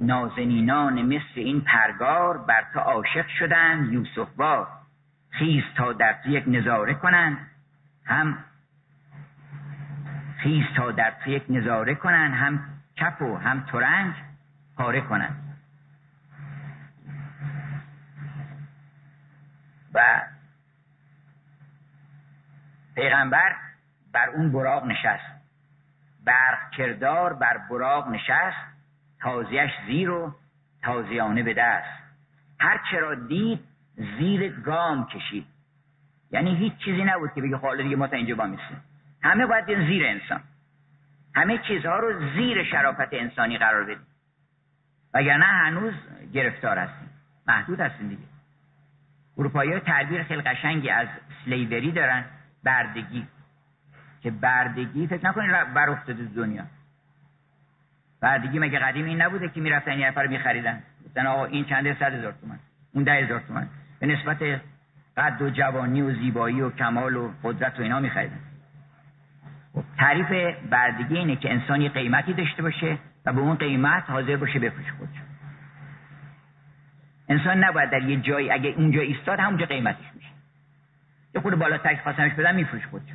نازنینان 0.00 1.02
مثل 1.02 1.34
این 1.34 1.60
پرگار 1.60 2.38
بر 2.38 2.64
تو 2.72 2.80
عاشق 2.80 3.26
شدند 3.38 3.92
یوسف 3.92 4.28
بار 4.36 4.68
خیز 5.30 5.64
تا 5.76 5.92
در 5.92 6.12
تو 6.24 6.30
یک 6.30 6.44
نظاره 6.46 6.94
کنند 6.94 7.38
هم 8.04 8.38
خیز 10.36 10.64
تا 10.76 10.90
در 10.90 11.10
تو 11.24 11.30
یک 11.30 11.44
نظاره 11.48 11.94
کنند 11.94 12.34
هم 12.34 12.60
کف 12.96 13.22
و 13.22 13.36
هم 13.36 13.60
ترنج 13.60 14.14
پاره 14.76 15.00
کنند 15.00 15.58
و 19.94 20.22
پیغمبر 22.94 23.56
بر 24.12 24.28
اون 24.28 24.52
براغ 24.52 24.84
نشست. 24.84 25.32
برق 26.24 26.70
کردار 26.70 27.32
بر 27.32 27.58
براغ 27.70 28.08
نشست. 28.08 28.71
تازیش 29.22 29.70
زیر 29.86 30.10
و 30.10 30.34
تازیانه 30.82 31.42
به 31.42 31.54
دست. 31.54 32.02
هر 32.60 32.80
چرا 32.90 33.14
دید 33.14 33.60
زیر 34.18 34.60
گام 34.60 35.06
کشید. 35.06 35.46
یعنی 36.30 36.56
هیچ 36.56 36.76
چیزی 36.76 37.04
نبود 37.04 37.34
که 37.34 37.42
بگه 37.42 37.56
حالا 37.56 37.76
خب 37.76 37.82
دیگه 37.82 37.96
ما 37.96 38.06
تا 38.06 38.16
اینجا 38.16 38.34
با 38.34 38.46
میسیم 38.46 38.80
همه 39.22 39.46
باید 39.46 39.86
زیر 39.86 40.06
انسان. 40.06 40.40
همه 41.34 41.58
چیزها 41.58 41.98
رو 41.98 42.30
زیر 42.34 42.64
شرافت 42.64 43.08
انسانی 43.12 43.58
قرار 43.58 43.84
بدیم. 43.84 44.06
وگرنه 45.14 45.44
هنوز 45.44 45.94
گرفتار 46.32 46.78
هستیم. 46.78 47.10
محدود 47.46 47.80
هستیم 47.80 48.08
دیگه. 48.08 48.22
اروپایی 49.38 49.72
ها 49.72 49.78
تعبیر 49.78 50.22
خیلی 50.22 50.42
قشنگی 50.42 50.90
از 50.90 51.08
سلیوری 51.44 51.92
دارن 51.92 52.24
بردگی. 52.64 53.26
که 54.22 54.30
بردگی 54.30 55.06
فکر 55.06 55.26
نکنید 55.26 55.74
بر 55.74 55.90
افتاده 55.90 56.24
دنیا. 56.24 56.64
بردگی 58.22 58.58
مگه 58.58 58.78
قدیم 58.78 59.04
این 59.04 59.22
نبوده 59.22 59.48
که 59.48 59.60
می‌رفتن 59.60 59.98
یه 59.98 60.08
نفر 60.08 60.26
میخریدن؟ 60.26 60.82
گفتن 61.06 61.26
آقا 61.26 61.44
این 61.44 61.64
چند 61.64 61.98
صد 61.98 62.14
هزار 62.14 62.34
تومن 62.40 62.58
اون 62.94 63.04
ده 63.04 63.12
هزار 63.12 63.40
تومن 63.40 63.68
به 64.00 64.06
نسبت 64.06 64.60
قد 65.16 65.42
و 65.42 65.50
جوانی 65.50 66.02
و 66.02 66.14
زیبایی 66.14 66.60
و 66.60 66.70
کمال 66.70 67.16
و 67.16 67.30
قدرت 67.42 67.78
و 67.78 67.82
اینا 67.82 68.00
میخریدن. 68.00 68.38
خب 69.74 69.84
تعریف 69.98 70.56
بردگی 70.70 71.18
اینه 71.18 71.36
که 71.36 71.52
انسانی 71.52 71.88
قیمتی 71.88 72.32
داشته 72.32 72.62
باشه 72.62 72.98
و 73.26 73.32
به 73.32 73.40
اون 73.40 73.56
قیمت 73.56 74.10
حاضر 74.10 74.36
باشه 74.36 74.58
بفروش 74.58 74.92
خودش. 74.98 75.16
انسان 77.28 77.64
نباید 77.64 77.90
در 77.90 78.02
یه 78.02 78.16
جایی 78.16 78.50
اگه 78.50 78.74
اونجا 78.76 79.00
ایستاد 79.00 79.38
همونجا 79.38 79.66
قیمتش 79.66 80.14
میشه. 80.14 80.28
یه 81.34 81.40
خود 81.40 81.54
بالا 81.54 81.78
تک 81.78 82.00
خواستمش 82.00 82.32
بدم 82.32 82.54
میفروش 82.54 82.86
خودش. 82.86 83.08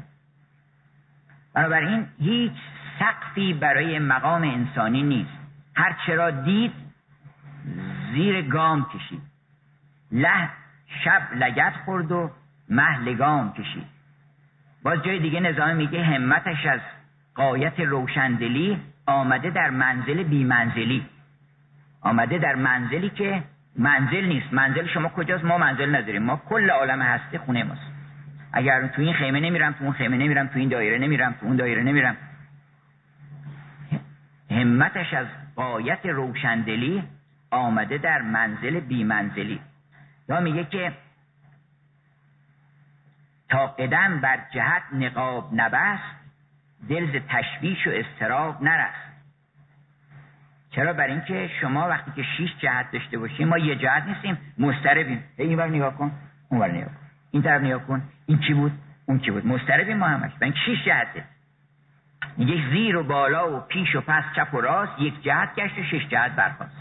بنابراین 1.54 2.08
هیچ 2.20 2.52
سقفی 3.00 3.54
برای 3.54 4.00
مقام 4.00 4.42
انسانی 4.42 5.04
نیست. 5.04 5.38
هر 5.76 5.96
چرا 6.06 6.32
دید 6.32 6.72
زیر 8.14 8.42
گام 8.42 8.86
کشید. 8.94 9.22
له 10.12 10.50
شب 11.04 11.22
لگت 11.36 11.74
خورد 11.86 12.12
و 12.12 12.32
مه 12.70 13.00
لگام 13.00 13.54
کشید. 13.54 13.86
باز 14.84 15.04
جای 15.04 15.20
دیگه 15.20 15.40
نظام 15.40 15.76
میگه 15.76 16.04
همتش 16.04 16.66
از 16.66 16.80
قایت 17.36 17.80
روشندلی 17.80 18.80
آمده 19.06 19.50
در 19.50 19.70
منزل 19.70 20.24
بی 20.24 20.44
منزلی 20.44 21.06
آمده 22.02 22.38
در 22.38 22.56
منزلی 22.56 23.10
که 23.10 23.44
منزل 23.76 24.26
نیست. 24.26 24.54
منزل 24.54 24.88
شما 24.88 25.10
کجاست؟ 25.10 25.46
ما 25.46 25.58
منزل 25.58 25.96
نداریم. 25.96 26.24
ما 26.24 26.42
کل 26.50 26.70
عالم 26.70 27.02
هستی 27.02 27.38
خونه 27.38 27.64
ماست. 27.64 27.92
اگر 28.54 28.88
تو 28.88 29.02
این 29.02 29.14
خیمه 29.14 29.40
نمیرم 29.40 29.72
تو 29.72 29.84
اون 29.84 29.94
خیمه 29.94 30.18
نمیرم 30.18 30.48
تو 30.48 30.60
این 30.60 30.70
دایره 30.70 30.98
نمیرم 30.98 31.36
تو 31.40 31.46
اون 31.46 31.56
دایره 31.56 31.84
نمیرم. 31.84 32.18
همتش 34.58 35.14
از 35.14 35.28
قایت 35.56 36.06
روشندلی 36.06 37.04
آمده 37.52 37.98
در 37.98 38.22
منزل 38.22 38.80
بی 38.80 39.04
منزلی 39.04 39.60
یا 40.30 40.40
میگه 40.40 40.64
که 40.64 40.92
تا 43.50 43.68
قدم 43.68 44.22
بر 44.22 44.40
جهت 44.54 44.84
نقاب 44.94 45.50
نبست 45.54 46.18
دلز 46.90 47.24
تشویش 47.30 47.88
و 47.88 47.90
استراب 47.90 48.64
نرست. 48.64 49.08
چرا؟ 50.72 50.94
بر 50.94 51.08
اینکه 51.08 51.50
شما 51.62 51.88
وقتی 51.88 52.12
که 52.16 52.24
شیش 52.38 52.50
جهت 52.60 52.92
داشته 52.92 53.18
باشیم 53.18 53.48
ما 53.48 53.58
یه 53.58 53.76
جهت 53.76 54.04
نیستیم 54.04 54.38
مستربیم 54.58 55.24
این 55.38 55.58
بر 55.58 55.68
نگاه 55.68 55.98
کن 55.98 56.12
اون 56.50 56.60
بر 56.60 56.72
نگاه 56.72 56.86
کن. 56.86 57.08
این 57.32 57.44
طرف 57.44 57.62
نگاه 57.62 57.84
کن. 57.88 58.02
این 58.26 58.40
کی 58.40 58.54
بود؟ 58.54 58.72
اون 59.06 59.20
کی 59.20 59.32
بود؟ 59.32 59.48
مستربیم 59.48 59.98
ما 59.98 60.08
همش. 60.08 60.32
برای 60.40 60.54
شیش 60.66 60.86
جهته. 60.86 61.24
میگه 62.38 62.70
زیر 62.72 62.98
و 62.98 63.04
بالا 63.04 63.58
و 63.58 63.60
پیش 63.60 63.96
و 63.96 64.02
پس 64.02 64.24
چپ 64.36 64.54
و 64.54 64.62
راست 64.62 65.00
یک 65.00 65.24
جهت 65.24 65.56
گشت 65.56 65.78
و 65.78 65.84
شش 65.84 66.08
جهت 66.08 66.32
برخواست 66.32 66.78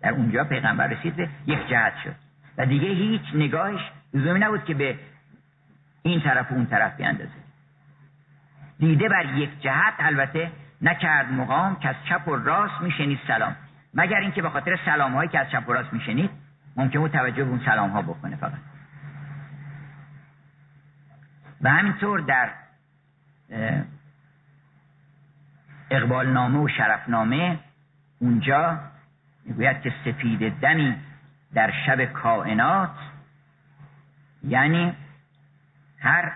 در 0.00 0.10
اونجا 0.10 0.44
پیغمبر 0.44 0.86
رسید 0.86 1.16
به 1.16 1.28
یک 1.46 1.68
جهت 1.68 1.92
شد. 2.04 2.14
و 2.58 2.66
دیگه 2.66 2.88
هیچ 2.88 3.22
نگاهش 3.34 3.80
لزومی 4.14 4.40
نبود 4.40 4.64
که 4.64 4.74
به 4.74 4.98
این 6.02 6.20
طرف 6.20 6.52
و 6.52 6.54
اون 6.54 6.66
طرف 6.66 6.96
بیاندازه. 6.96 7.30
دیده 8.78 9.08
بر 9.08 9.24
یک 9.24 9.60
جهت 9.60 9.94
البته 9.98 10.50
نکرد 10.82 11.32
مقام 11.32 11.76
که 11.76 11.88
از 11.88 11.96
چپ 12.08 12.28
و 12.28 12.36
راست 12.36 12.80
میشنید 12.80 13.18
سلام. 13.26 13.56
مگر 13.94 14.18
اینکه 14.18 14.42
به 14.42 14.50
خاطر 14.50 14.78
سلام 14.84 15.12
هایی 15.12 15.28
که 15.28 15.38
از 15.38 15.50
چپ 15.50 15.68
و 15.68 15.72
راست 15.72 15.92
میشنید 15.92 16.30
ممکن 16.76 16.98
بود 16.98 17.10
توجه 17.10 17.44
به 17.44 17.50
اون 17.50 17.60
سلام 17.64 17.90
ها 17.90 18.02
بکنه 18.02 18.36
فقط. 18.36 18.52
و 21.60 21.70
همینطور 21.70 22.20
در 22.20 22.50
اقبال 25.96 26.32
نامه 26.32 26.58
و 26.58 26.68
شرفنامه 26.68 27.58
اونجا 28.18 28.78
می‌گوید 29.44 29.80
که 29.80 29.92
سپید 30.04 30.60
دمی 30.60 30.96
در 31.54 31.72
شب 31.86 32.04
کائنات 32.04 32.90
یعنی 34.42 34.92
هر 35.98 36.32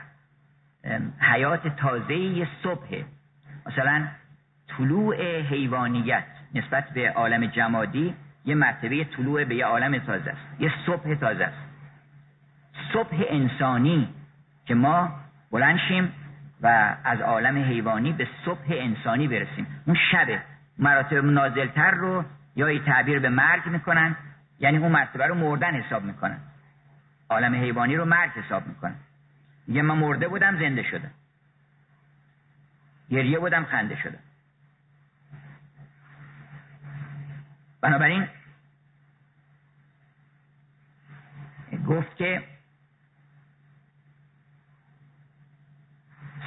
حیات 1.18 1.76
تازه 1.76 2.46
صبح. 2.62 3.02
مثلا 3.66 4.08
طلوع 4.68 5.40
حیوانیت 5.40 6.24
نسبت 6.54 6.90
به 6.90 7.10
عالم 7.10 7.46
جمادی 7.46 8.14
یه 8.44 8.54
مرتبه 8.54 9.04
طلوع 9.04 9.44
به 9.44 9.54
یه 9.54 9.64
عالم 9.64 9.98
تازه 9.98 10.30
است. 10.30 10.60
یه 10.60 10.72
صبح 10.86 11.14
تازه 11.14 11.44
است. 11.44 11.68
صبح 12.92 13.24
انسانی 13.28 14.08
که 14.66 14.74
ما 14.74 15.20
بلنشیم 15.52 16.12
و 16.62 16.96
از 17.04 17.20
عالم 17.20 17.56
حیوانی 17.56 18.12
به 18.12 18.28
صبح 18.44 18.66
انسانی 18.68 19.28
برسیم. 19.28 19.66
اون 19.86 19.96
شبه 20.10 20.42
مراتب 20.78 21.24
نازلتر 21.24 21.90
رو 21.90 22.24
یا 22.56 22.78
تعبیر 22.78 23.18
به 23.18 23.28
مرگ 23.28 23.66
می‌کنن 23.66 24.16
یعنی 24.58 24.76
اون 24.76 24.92
مرتبه 24.92 25.26
رو 25.26 25.34
مردن 25.34 25.74
حساب 25.74 26.04
می‌کنن. 26.04 26.38
عالم 27.30 27.54
حیوانی 27.54 27.96
رو 27.96 28.04
مرگ 28.04 28.30
حساب 28.30 28.66
می‌کنن. 28.66 28.96
میگه 29.66 29.82
من 29.82 29.94
مرده 29.94 30.28
بودم 30.28 30.58
زنده 30.58 30.82
شدم. 30.82 31.10
گریه 33.10 33.38
بودم 33.38 33.64
خنده 33.64 33.96
شدم. 33.96 34.18
بنابراین 37.80 38.28
گفت 41.86 42.16
که 42.16 42.42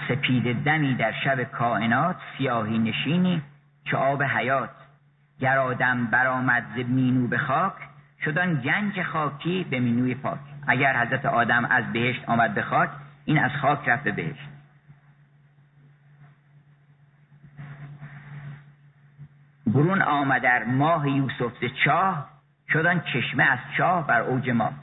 سپید 0.08 0.64
دمی 0.64 0.96
در 0.96 1.12
شب 1.12 1.44
کائنات 1.44 2.16
سیاهی 2.38 2.80
نشینی 2.80 3.42
چه 3.86 3.98
آب 3.98 4.24
حیات. 4.24 4.70
گر 5.40 5.58
آدم 5.58 6.06
برآمد 6.06 6.64
ز 6.76 6.80
مینو 6.80 7.28
به 7.28 7.38
خاک 7.38 7.74
شدن 8.26 8.62
گنج 8.62 9.04
خاکی 9.04 9.64
به 9.70 9.80
مینوی 9.80 10.16
پاک. 10.16 10.40
اگر 10.68 11.06
حضرت 11.06 11.26
آدم 11.26 11.66
از 11.66 11.94
بهشت 11.94 12.30
آمد 12.30 12.54
به 12.54 12.62
خاک 12.62 12.90
این 13.26 13.40
از 13.40 13.52
خاک 13.62 13.90
رفت 13.90 14.04
به 14.04 14.12
بهشت. 14.12 14.50
برون 19.68 20.02
آمد 20.02 20.42
در 20.42 20.64
ماه 20.64 21.10
یوسف 21.10 21.52
ز 21.62 21.66
چاه 21.86 22.30
شدن 22.74 23.00
چشمه 23.14 23.44
از 23.44 23.60
چاه 23.78 24.08
بر 24.08 24.22
اوج 24.22 24.50
ما. 24.50 24.74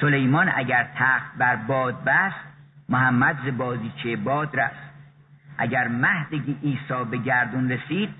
سلیمان 0.00 0.52
اگر 0.54 0.88
تخت 0.96 1.36
بر 1.38 1.56
باد 1.56 2.04
بست 2.04 2.51
محمد 2.92 3.38
ز 3.44 3.56
بازیچه 3.56 4.16
باد 4.16 4.60
رست 4.60 4.92
اگر 5.58 5.88
مهد 5.88 6.34
عیسی 6.62 7.04
به 7.10 7.18
گردون 7.18 7.70
رسید 7.70 8.14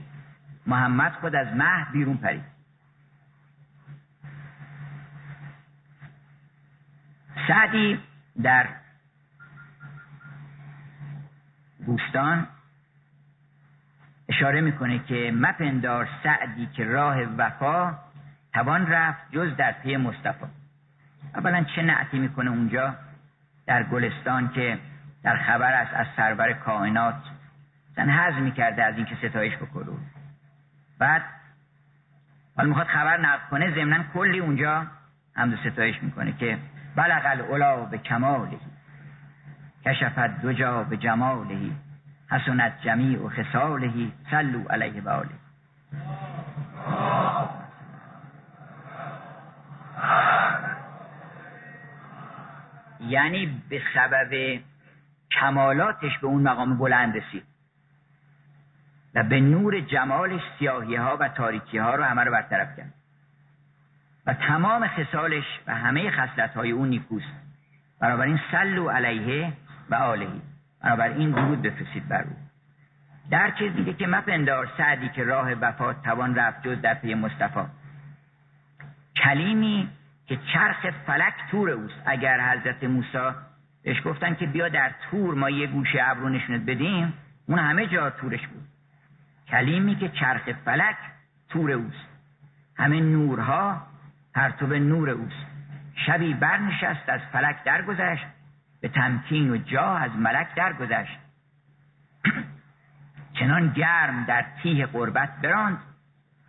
محمد 0.66 1.12
خود 1.12 1.34
از 1.34 1.56
مهد 1.56 1.92
بیرون 1.92 2.16
پرید. 2.16 2.44
سعدی 7.48 8.00
در 8.42 8.66
بوستان 11.86 12.46
اشاره 14.28 14.60
می‌کنه 14.60 14.98
که 14.98 15.32
مپندار 15.34 16.08
سعدی 16.22 16.66
که 16.66 16.84
راه 16.84 17.16
وفا 17.22 17.94
توان 18.52 18.86
رفت 18.86 19.32
جز 19.32 19.56
در 19.56 19.72
پی 19.72 19.96
مصطفی. 19.96 20.46
اولا 21.34 21.64
چه 21.64 21.82
نعتی 21.82 22.18
می‌کنه 22.18 22.50
اونجا؟ 22.50 22.94
در 23.66 23.82
گلستان 23.82 24.48
که 24.48 24.78
در 25.22 25.36
خبر 25.36 25.72
است 25.72 25.94
از 25.94 26.06
سرور 26.16 26.52
کائنات 26.52 27.14
زن 27.96 28.10
حض 28.10 28.34
می‌کرده 28.34 28.84
از 28.84 28.96
اینکه 28.96 29.16
ستایش 29.28 29.56
بکنه 29.56 29.86
بعد 30.98 31.22
حالا 32.56 32.68
می‌خواد 32.68 32.86
خبر 32.86 33.20
نقل 33.20 33.48
کنه 33.50 33.74
ضمنا 33.74 34.04
کلی 34.14 34.38
اونجا 34.38 34.86
هم 35.36 35.56
ستایش 35.56 36.02
می‌کنه 36.02 36.32
که 36.32 36.58
بلغ 36.96 37.22
العلا 37.24 37.84
به 37.84 37.98
کمالهی 37.98 38.58
کشفت 39.86 40.40
دو 40.42 40.52
جا 40.52 40.82
به 40.82 40.96
جمالهی 40.96 41.76
حسنت 42.30 42.72
جمیع 42.80 43.22
و 43.22 43.28
خسالهی 43.28 44.12
سلو 44.30 44.68
علیه 44.68 45.02
و 45.02 45.08
یعنی 53.08 53.62
به 53.68 53.82
سبب 53.94 54.60
کمالاتش 55.30 56.18
به 56.18 56.26
اون 56.26 56.42
مقام 56.42 56.78
بلند 56.78 57.16
رسید. 57.16 57.44
و 59.14 59.22
به 59.22 59.40
نور 59.40 59.80
جمالش 59.80 60.42
سیاهی 60.58 60.96
ها 60.96 61.16
و 61.16 61.28
تاریکی 61.28 61.78
ها 61.78 61.94
رو 61.94 62.04
همه 62.04 62.24
رو 62.24 62.32
برطرف 62.32 62.76
کرد. 62.76 62.94
و 64.26 64.34
تمام 64.34 64.88
خصالش 64.88 65.44
و 65.66 65.74
همه 65.74 66.10
خصلت 66.10 66.54
های 66.54 66.70
اون 66.70 66.88
نیکوست. 66.88 67.32
بنابراین 68.00 68.40
سلو 68.50 68.88
علیه 68.88 69.52
و 69.90 69.94
آلهی 69.94 70.42
بنابراین 70.82 71.30
درود 71.30 71.62
بفرستید 71.62 72.08
بر 72.08 72.22
او. 72.22 72.36
در 73.30 73.50
چیز 73.50 73.72
دیگه 73.72 73.92
که 73.92 74.06
مپندار 74.06 74.68
سعدی 74.76 75.08
که 75.08 75.24
راه 75.24 75.52
وفات 75.52 76.02
توان 76.02 76.34
رفت 76.34 76.62
جز 76.62 76.80
در 76.80 76.94
پی 76.94 77.14
مصطفی. 77.14 77.60
کلیمی 79.24 79.88
که 80.32 80.38
چرخ 80.52 80.86
فلک 81.06 81.34
تور 81.50 81.70
اوست. 81.70 82.02
اگر 82.06 82.40
حضرت 82.40 82.84
موسی 82.84 83.30
بهش 83.82 84.02
گفتن 84.04 84.34
که 84.34 84.46
بیا 84.46 84.68
در 84.68 84.92
تور 85.10 85.34
ما 85.34 85.50
یه 85.50 85.66
گوشه 85.66 85.98
ابرو 86.02 86.28
نشونت 86.28 86.62
بدیم 86.66 87.12
اون 87.46 87.58
همه 87.58 87.86
جا 87.86 88.10
تورش 88.10 88.46
بود. 88.46 88.62
کلیمی 89.48 89.96
که 89.96 90.08
چرخ 90.08 90.50
فلک 90.64 90.96
تور 91.48 91.72
اوست. 91.72 92.08
همه 92.76 93.00
نورها 93.00 93.82
پرتو 94.34 94.66
نور 94.66 95.10
اوست. 95.10 95.46
شبی 96.06 96.34
برنشست 96.34 97.08
از 97.08 97.20
فلک 97.32 97.64
درگذشت. 97.64 98.26
به 98.80 98.88
تمکین 98.88 99.50
و 99.50 99.56
جا 99.56 99.96
از 99.96 100.10
ملک 100.16 100.54
درگذشت. 100.54 101.18
چنان 103.38 103.68
گرم 103.68 104.24
در 104.24 104.44
تیه 104.62 104.86
قربت 104.86 105.40
براند 105.42 105.78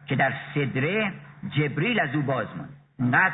که 0.05 0.15
در 0.15 0.33
صدره 0.53 1.13
جبریل 1.49 1.99
از 1.99 2.15
او 2.15 2.21
باز 2.21 2.47
ماند. 2.57 3.33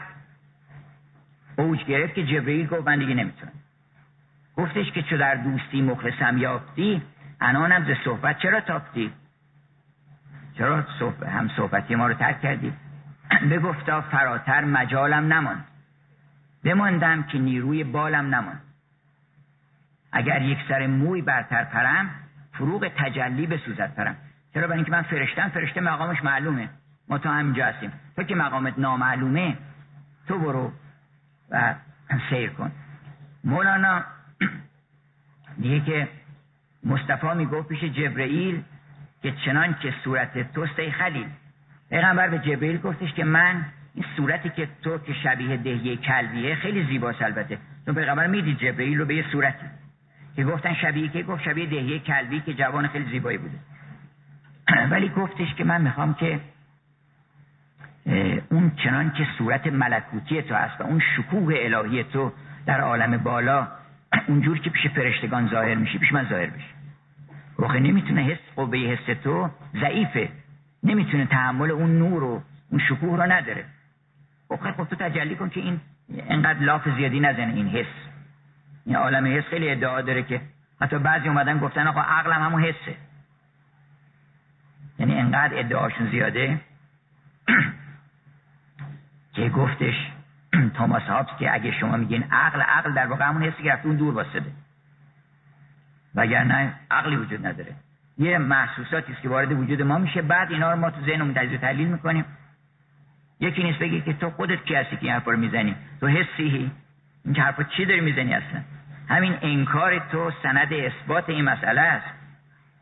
اوج 1.60 1.84
گرفت 1.84 2.14
که 2.14 2.26
جبریل 2.26 2.68
گفت 2.68 2.88
من 2.88 3.00
دیگه 3.00 3.14
نمی‌تونم. 3.14 3.52
گفتش 4.56 4.92
که 4.92 5.02
چو 5.02 5.18
در 5.18 5.36
دوستی 5.36 5.82
مخلصم 5.82 6.38
یافتی 6.38 7.02
انانم 7.42 7.86
ز 7.86 7.98
صحبت 8.06 8.40
چرا 8.40 8.62
تاپتی؟ 8.62 9.12
چرا 10.58 10.84
هم 11.28 11.50
صحبتی 11.58 11.96
ما 11.96 12.08
رو 12.08 12.14
ترک 12.14 12.42
کردی؟ 12.42 12.74
بگفتا 13.52 14.02
فراتر 14.02 14.66
مجالم 14.66 15.34
نماند. 15.34 15.66
بماندم 16.64 17.24
که 17.24 17.40
نیروی 17.40 17.84
بالم 17.84 18.36
نماند. 18.36 18.62
اگر 20.12 20.42
یک 20.42 20.58
سر 20.68 20.88
موی 20.88 21.22
برتر 21.22 21.64
پرم 21.64 22.10
فروغ 22.54 22.92
تجلی 22.98 23.48
بسوزد 23.48 23.94
پرم. 23.96 24.16
چرا؟ 24.54 24.68
برای 24.68 24.78
اینکه 24.78 24.92
من 24.92 25.02
فرشتم 25.02 25.50
فرشته 25.50 25.82
مقامش 25.82 26.24
معلومه. 26.24 26.70
ما 27.10 27.18
تا 27.18 27.32
همینجا 27.32 27.66
هستیم. 27.66 27.92
تو 28.16 28.24
که 28.24 28.36
مقامت 28.36 28.80
نامعلومه 28.80 29.58
تو 30.28 30.40
برو. 30.40 30.72
و 31.52 31.76
سیر 32.30 32.50
کن. 32.50 32.72
مولانا 33.44 34.04
میگه 35.58 35.80
که 35.80 36.08
مصطفی 36.84 37.28
می‌گفت 37.36 37.68
پیش 37.68 37.84
جبرئیل 37.84 38.64
که 39.22 39.34
چنان 39.46 39.76
که 39.82 39.94
صورت 40.04 40.54
توست 40.54 40.80
ای 40.80 40.92
خلیل. 40.92 41.28
پیغمبر 41.90 42.30
به 42.30 42.40
جبرئیل 42.40 42.78
گفتش 42.78 43.14
که 43.14 43.24
من 43.24 43.66
این 43.96 44.06
صورتی 44.18 44.50
که 44.50 44.68
تو 44.84 44.98
که 44.98 45.14
شبیه 45.14 45.58
دهیه 45.58 45.96
کلبیه 45.96 46.56
خیلی 46.56 46.86
زیباست 46.86 47.22
البته. 47.22 47.58
چون 47.86 47.96
پیغمبر 47.96 48.28
می‌دید 48.28 48.58
جبرئیل 48.58 48.98
رو 48.98 49.06
به 49.06 49.16
یه 49.16 49.26
صورتی. 49.32 49.66
که 50.36 50.44
گفتن 50.44 50.74
شبیه 50.74 51.08
که 51.08 51.24
گفت 51.24 51.44
شبیه 51.44 51.66
دهیه 51.66 52.00
کلبی 52.00 52.40
که 52.40 52.54
جوان 52.54 52.88
خیلی 52.88 53.12
زیبایی 53.12 53.38
بوده. 53.38 53.60
ولی 54.92 55.10
گفتش 55.10 55.54
که 55.54 55.64
من 55.64 55.82
می‌خوام 55.82 56.14
که 56.14 56.40
اون 58.50 58.72
چنان 58.84 59.12
که 59.12 59.28
صورت 59.38 59.68
ملکوتی 59.68 60.42
تو 60.42 60.56
هست 60.56 60.82
و 60.82 60.84
اون 60.84 61.02
شکوه 61.18 61.54
الهی 61.58 62.04
تو 62.04 62.32
در 62.66 62.82
عالم 62.82 63.18
بالا 63.18 63.68
اونجور 64.28 64.60
که 64.60 64.70
پیش 64.70 64.88
فرشتگان 64.88 65.48
ظاهر 65.48 65.76
میشی 65.76 65.98
پیش 65.98 66.12
من 66.12 66.30
ظاهر 66.30 66.46
بشی 66.46 66.74
واقعا 67.60 67.80
نمی‌تونه 67.80 68.22
حس 68.22 68.38
قوه 68.56 68.78
حس 68.78 69.18
تو 69.24 69.50
ضعیفه. 69.82 70.30
نمی‌تونه 70.84 71.26
تحمل 71.26 71.72
اون 71.72 72.00
نور 72.00 72.24
و 72.24 72.42
اون 72.72 72.82
شکوه 72.90 73.18
رو 73.18 73.32
نداره. 73.32 73.66
خب 74.50 74.72
خب 74.72 74.84
تو 74.84 74.96
تجلی 74.96 75.36
کن 75.36 75.50
که 75.50 75.60
این 75.60 75.80
انقدر 76.30 76.60
لاف 76.60 76.90
زیادی 76.98 77.20
نزنه 77.20 77.54
این 77.54 77.68
حس. 77.68 77.86
این 78.86 78.96
عالم 78.96 79.38
حس 79.38 79.44
خیلی 79.44 79.70
ادعا 79.70 80.02
داره 80.02 80.24
که 80.24 80.42
حتی 80.82 81.00
بعضی 81.00 81.28
اومدن 81.28 81.60
گفتن 81.60 81.88
آقا 81.88 82.02
عقلم 82.02 82.42
همون 82.42 82.64
حسه. 82.64 82.96
یعنی 85.00 85.16
انقدر 85.16 85.60
ادعاشون 85.60 86.12
زیاده 86.12 86.60
که 89.34 89.50
گفتش 89.50 89.96
توماس 90.78 91.04
هابس 91.04 91.30
که 91.40 91.54
اگه 91.54 91.72
شما 91.72 91.98
میگین 91.98 92.24
عقل 92.32 92.62
عقل 92.62 92.94
در 92.94 93.08
واقع 93.08 93.26
همون 93.26 93.44
حسی 93.44 93.64
که 93.64 93.72
رفته 93.72 93.88
اون 93.88 93.96
دور 93.96 94.14
واسده. 94.14 94.52
وگرنه 96.16 96.74
عقلی 96.92 97.16
وجود 97.16 97.48
نداره. 97.48 97.76
یه 98.18 98.38
محسوساتی 98.38 99.14
است 99.14 99.22
که 99.22 99.30
وارد 99.30 99.52
وجود 99.52 99.82
ما 99.82 99.98
میشه. 99.98 100.22
بعد 100.22 100.52
اینا 100.52 100.72
رو 100.72 100.80
ما 100.80 100.90
تو 100.90 101.02
ذهنمون 101.02 101.34
تجزیه 101.34 101.58
تحلیل 101.58 101.88
می‌کنیم. 101.88 102.26
یکی 103.40 103.64
نیست 103.64 103.80
بگی 103.80 104.02
که 104.02 104.14
تو 104.14 104.30
خودت 104.30 104.64
کی 104.66 104.76
هستی 104.76 104.96
که 104.96 105.04
این 105.04 105.14
حرفا 105.14 105.32
رو 105.32 105.38
می‌زنی؟ 105.38 105.76
تو 106.00 106.08
حسی 106.08 106.72
این 107.26 107.36
حرفا 107.36 107.64
چی 107.64 107.86
داری 107.86 108.02
می‌زنی 108.02 108.34
اصلا؟ 108.34 108.62
همین 109.10 109.38
انکار 109.42 110.00
تو 110.00 110.32
سند 110.44 110.74
اثبات 110.74 111.30
این 111.30 111.46
مسئله 111.46 111.82
است. 111.82 112.19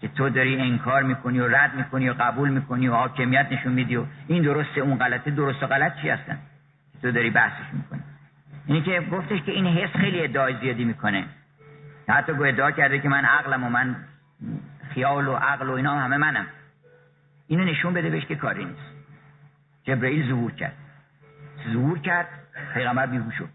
که 0.01 0.07
تو 0.07 0.29
داری 0.29 0.61
انکار 0.61 1.03
می‌کنی 1.03 1.39
و 1.39 1.47
رد 1.47 1.75
می‌کنی 1.75 2.09
و 2.09 2.13
قبول 2.13 2.49
می‌کنی 2.49 2.87
و 2.87 2.93
حاکمیت 2.93 3.47
نشون 3.51 3.73
میدی 3.73 3.95
و 3.95 4.05
این 4.27 4.43
درسته 4.43 4.81
اون 4.81 4.97
غلطه 4.97 5.31
درست 5.31 5.63
و 5.63 5.67
غلط 5.67 5.95
چی 6.01 6.09
هستن؟ 6.09 6.37
تو 7.01 7.11
داری 7.11 7.29
بحثش 7.29 7.73
می‌کنی. 7.73 8.01
اینی 8.65 8.81
که 8.81 9.01
گفتش 9.11 9.41
که 9.41 9.51
این 9.51 9.67
حس 9.67 9.89
خیلی 9.89 10.23
ادعای 10.23 10.57
زیادی 10.61 10.83
می‌کنه. 10.83 11.25
حتی 12.09 12.33
گو 12.33 12.43
ادعا 12.43 12.71
کرده 12.71 12.99
که 12.99 13.09
من 13.09 13.25
عقلم 13.25 13.63
و 13.63 13.69
من 13.69 13.95
خیال 14.93 15.27
و 15.27 15.35
عقل 15.35 15.69
و 15.69 15.71
اینا 15.71 15.99
همه 15.99 16.17
منم. 16.17 16.45
اینو 17.47 17.63
نشون 17.63 17.93
بده 17.93 18.09
بهش 18.09 18.25
که 18.25 18.35
کاری 18.35 18.65
نیست. 18.65 18.95
جبرئیل 19.83 20.27
ظهور 20.27 20.51
کرد. 20.51 20.73
ظهور 21.73 21.99
کرد 21.99 22.27
پیغمبر 22.73 23.05
بیهوش 23.05 23.35
شد. 23.35 23.49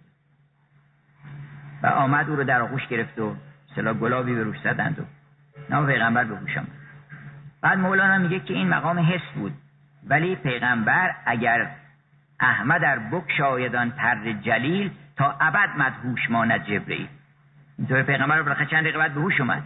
و 1.82 1.86
آمد 1.86 2.30
او 2.30 2.36
رو 2.36 2.45
در 2.45 2.62
آغوش 2.62 2.86
گرفت 2.86 3.18
و 3.18 3.36
سلا 3.74 3.95
گلابی 3.95 4.34
به 4.34 4.43
روش 4.43 4.59
زدند 4.64 5.01
و 5.01 5.03
نام 5.71 5.87
پیغمبر 5.87 6.25
به 6.25 6.37
بعد 7.63 7.79
مولانا 7.79 8.19
میگه 8.19 8.41
که 8.41 8.55
این 8.55 8.69
مقام 8.69 8.99
حس 8.99 9.31
بود. 9.35 9.53
ولی 10.07 10.37
پیغمبر 10.37 11.15
اگر 11.27 11.71
احمد 12.41 12.81
در 12.81 12.99
بک 12.99 13.33
شایدان 13.39 13.91
پر 13.91 14.33
جلیل 14.33 14.91
تا 15.17 15.37
ابد 15.41 15.69
مدهوش 15.77 16.31
ماند 16.31 16.65
جبرئیل 16.65 17.09
اینطور 17.79 18.03
پیغمبر 18.03 18.37
رو 18.37 18.45
بالاخره 18.45 18.67
چند 18.67 18.83
دقیقه 18.83 18.99
بعد 18.99 19.15
به 19.15 19.21
هوش 19.21 19.41
اومد. 19.41 19.63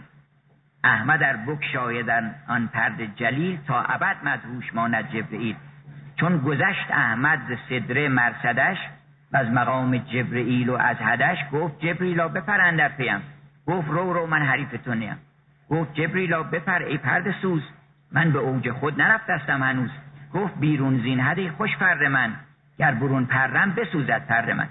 احمد 0.83 1.19
در 1.19 1.37
بک 1.37 1.65
شایدن 1.73 2.35
آن 2.47 2.67
پرد 2.67 3.15
جلیل 3.15 3.59
تا 3.67 3.81
ابد 3.81 4.15
مدهوش 4.23 4.73
ماند 4.73 5.09
جبرئیل 5.09 5.55
چون 6.15 6.37
گذشت 6.37 6.91
احمد 6.91 7.39
ز 7.49 7.69
صدره 7.69 8.07
مرصدش 8.07 8.77
و 9.31 9.37
از 9.37 9.47
مقام 9.47 9.97
جبرئیل 9.97 10.69
و 10.69 10.75
از 10.75 10.97
هدش 10.99 11.37
گفت 11.51 11.79
جبریلا 11.79 12.27
بپر 12.27 12.71
در 12.71 12.89
پیم. 12.89 13.21
گفت 13.67 13.87
رو 13.87 14.13
رو 14.13 14.27
من 14.27 14.41
حریف 14.41 14.69
تو 14.85 14.93
نیم. 14.93 15.17
گفت 15.69 15.93
جبریلا 15.93 16.43
بپر 16.43 16.83
ای 16.83 16.97
پرد 16.97 17.31
سوز. 17.41 17.63
من 18.11 18.31
به 18.31 18.39
اوج 18.39 18.71
خود 18.71 19.01
نرفتستم 19.01 19.63
هنوز. 19.63 19.91
گفت 20.33 20.59
بیرون 20.59 21.01
زین 21.01 21.19
هدی 21.19 21.49
خوش 21.49 21.77
پر 21.77 22.07
من. 22.07 22.33
گر 22.77 22.91
برون 22.91 23.25
پرم 23.25 23.71
بسوزد 23.71 24.27
پر 24.27 24.53
من. 24.53 24.67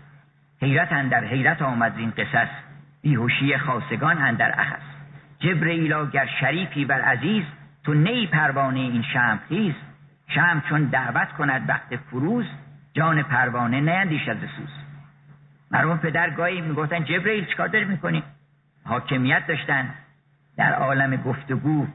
حیرت 0.63 0.93
اندر 0.93 1.25
حیرت 1.25 1.63
آمد 1.63 1.95
زین 1.97 2.11
قصص. 2.11 2.49
بیهوشی 3.03 3.59
خاصگان 3.59 4.19
اندر 4.19 4.61
اخص 4.61 4.83
جبریلا 5.39 6.07
گر 6.07 6.29
شریفی 6.41 6.85
بر 6.85 7.01
عزیز 7.01 7.45
تو 7.85 7.95
نی 7.95 8.27
پروانه 8.27 8.79
این 8.79 9.03
شم 9.03 9.41
خیز. 9.49 9.75
شم 10.29 10.63
چون 10.69 10.85
دعوت 10.85 11.33
کند 11.33 11.69
وقت 11.69 11.97
فروز 11.97 12.47
جان 12.93 13.23
پروانه 13.23 13.81
نیندیش 13.81 14.29
از 14.29 14.37
سوز. 14.37 14.69
مرحوم 15.71 15.99
پدر 15.99 16.31
گاهی 16.31 16.61
می‌گفتن 16.61 17.05
جبریل 17.05 17.45
چیکار 17.45 17.69
داری 17.69 17.85
می‌کنی؟ 17.85 18.23
حاکمیت 18.85 19.47
داشتن. 19.47 19.95
در 20.57 20.73
عالم 20.73 21.17
گفتگو 21.17 21.87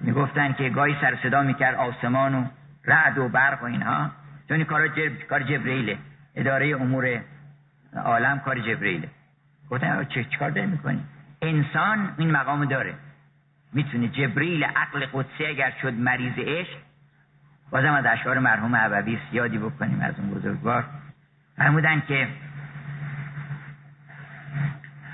می‌گفتن 0.00 0.52
که 0.52 0.68
گاهی 0.68 0.96
سر 1.00 1.18
صدا 1.22 1.42
می‌کرد 1.42 1.74
آسمان 1.74 2.34
و 2.34 2.44
رعد 2.84 3.18
و 3.18 3.28
برق 3.28 3.62
و 3.62 3.64
اینها. 3.64 4.10
چون 4.48 4.64
کار 4.64 4.88
جب... 4.88 5.18
کار 5.28 5.42
جبرئیله 5.42 5.98
اداره 6.34 6.76
امور 6.76 7.20
عالم 8.04 8.38
کار 8.38 8.58
جبرئیله 8.58 9.08
گفتن 9.70 10.04
چه 10.04 10.26
کار 10.38 10.50
داری 10.50 10.66
می‌کنی 10.66 11.04
انسان 11.42 12.14
این 12.16 12.30
مقام 12.30 12.64
داره. 12.64 12.94
می‌تونه 13.72 14.08
جبریل 14.08 14.64
عقل 14.64 15.06
قدسی 15.12 15.46
اگر 15.46 15.72
شد 15.82 15.94
مریض 15.94 16.38
عشق 16.38 16.76
بازم 17.70 17.92
از 17.92 18.06
اشعار 18.06 18.38
مرحوم 18.38 18.76
عبوی 18.76 19.18
یادی 19.32 19.58
بکنیم 19.58 20.00
از 20.00 20.14
اون 20.18 20.30
بزرگوار. 20.30 20.84
فرمودن 21.56 22.02
که 22.08 22.28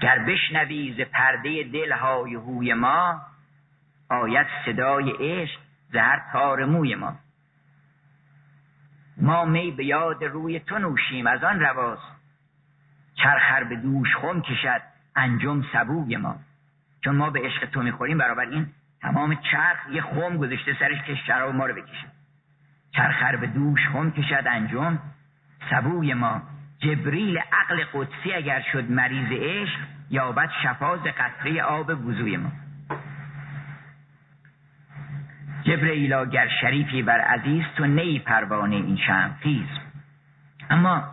گر 0.01 0.19
بشنوی 0.19 0.95
ز 0.99 1.01
پرده 1.01 1.63
دل 1.63 1.93
های 1.93 2.35
هوی 2.35 2.75
ما 2.75 3.23
آید 4.11 4.47
صدای 4.67 5.11
عشق 5.11 5.61
زهر 5.93 6.23
تار 6.33 6.65
موی 6.65 6.95
ما. 6.95 7.17
ما 9.17 9.45
می 9.45 9.71
به 9.71 9.85
یاد 9.85 10.25
روی 10.25 10.61
تو 10.61 10.79
نوشیم 10.79 11.27
از 11.27 11.45
آن 11.45 11.61
رواست. 11.61 12.17
چرخر 13.15 13.65
به 13.65 13.77
دوش 13.77 14.17
خم 14.17 14.41
کشد 14.41 14.83
انجم 15.17 15.65
سبوی 15.73 16.17
ما. 16.17 16.37
چون 17.05 17.17
ما 17.17 17.31
به 17.31 17.41
عشق 17.41 17.71
تو 17.71 17.83
می‌خوریم 17.83 18.19
برابر 18.19 18.45
این 18.45 18.67
تمام 19.03 19.35
چرخ 19.35 19.79
یه 19.91 20.03
خم 20.03 20.37
گذاشته 20.37 20.77
سرش 20.79 21.03
که 21.03 21.15
شراب 21.15 21.55
ما 21.55 21.67
رو 21.67 21.75
بکشه. 21.75 22.07
چرخر 22.91 23.37
به 23.37 23.47
دوش 23.47 23.89
خم 23.89 24.11
کشد 24.11 24.45
انجم 24.47 24.99
سبوی 25.71 26.15
ما. 26.15 26.43
جبریل 26.79 27.39
عقل 27.39 27.85
قدسی 27.93 28.33
اگر 28.35 28.65
شد 28.73 28.91
مریض 28.91 29.29
عشق 29.33 29.79
یابد 30.11 30.51
شفاز 30.63 31.01
قطره 31.01 31.63
آب 31.63 32.07
وضوی 32.07 32.37
ما. 32.37 32.53
جبرئیلا 35.63 36.25
گر 36.25 36.49
شریفی 36.61 37.03
بر 37.03 37.21
عزیز 37.21 37.65
تو 37.77 37.87
نی 37.87 38.19
پروانه 38.19 38.77
این 38.77 38.97
شم 38.97 39.37
خیز. 39.43 39.69
اما 40.71 41.05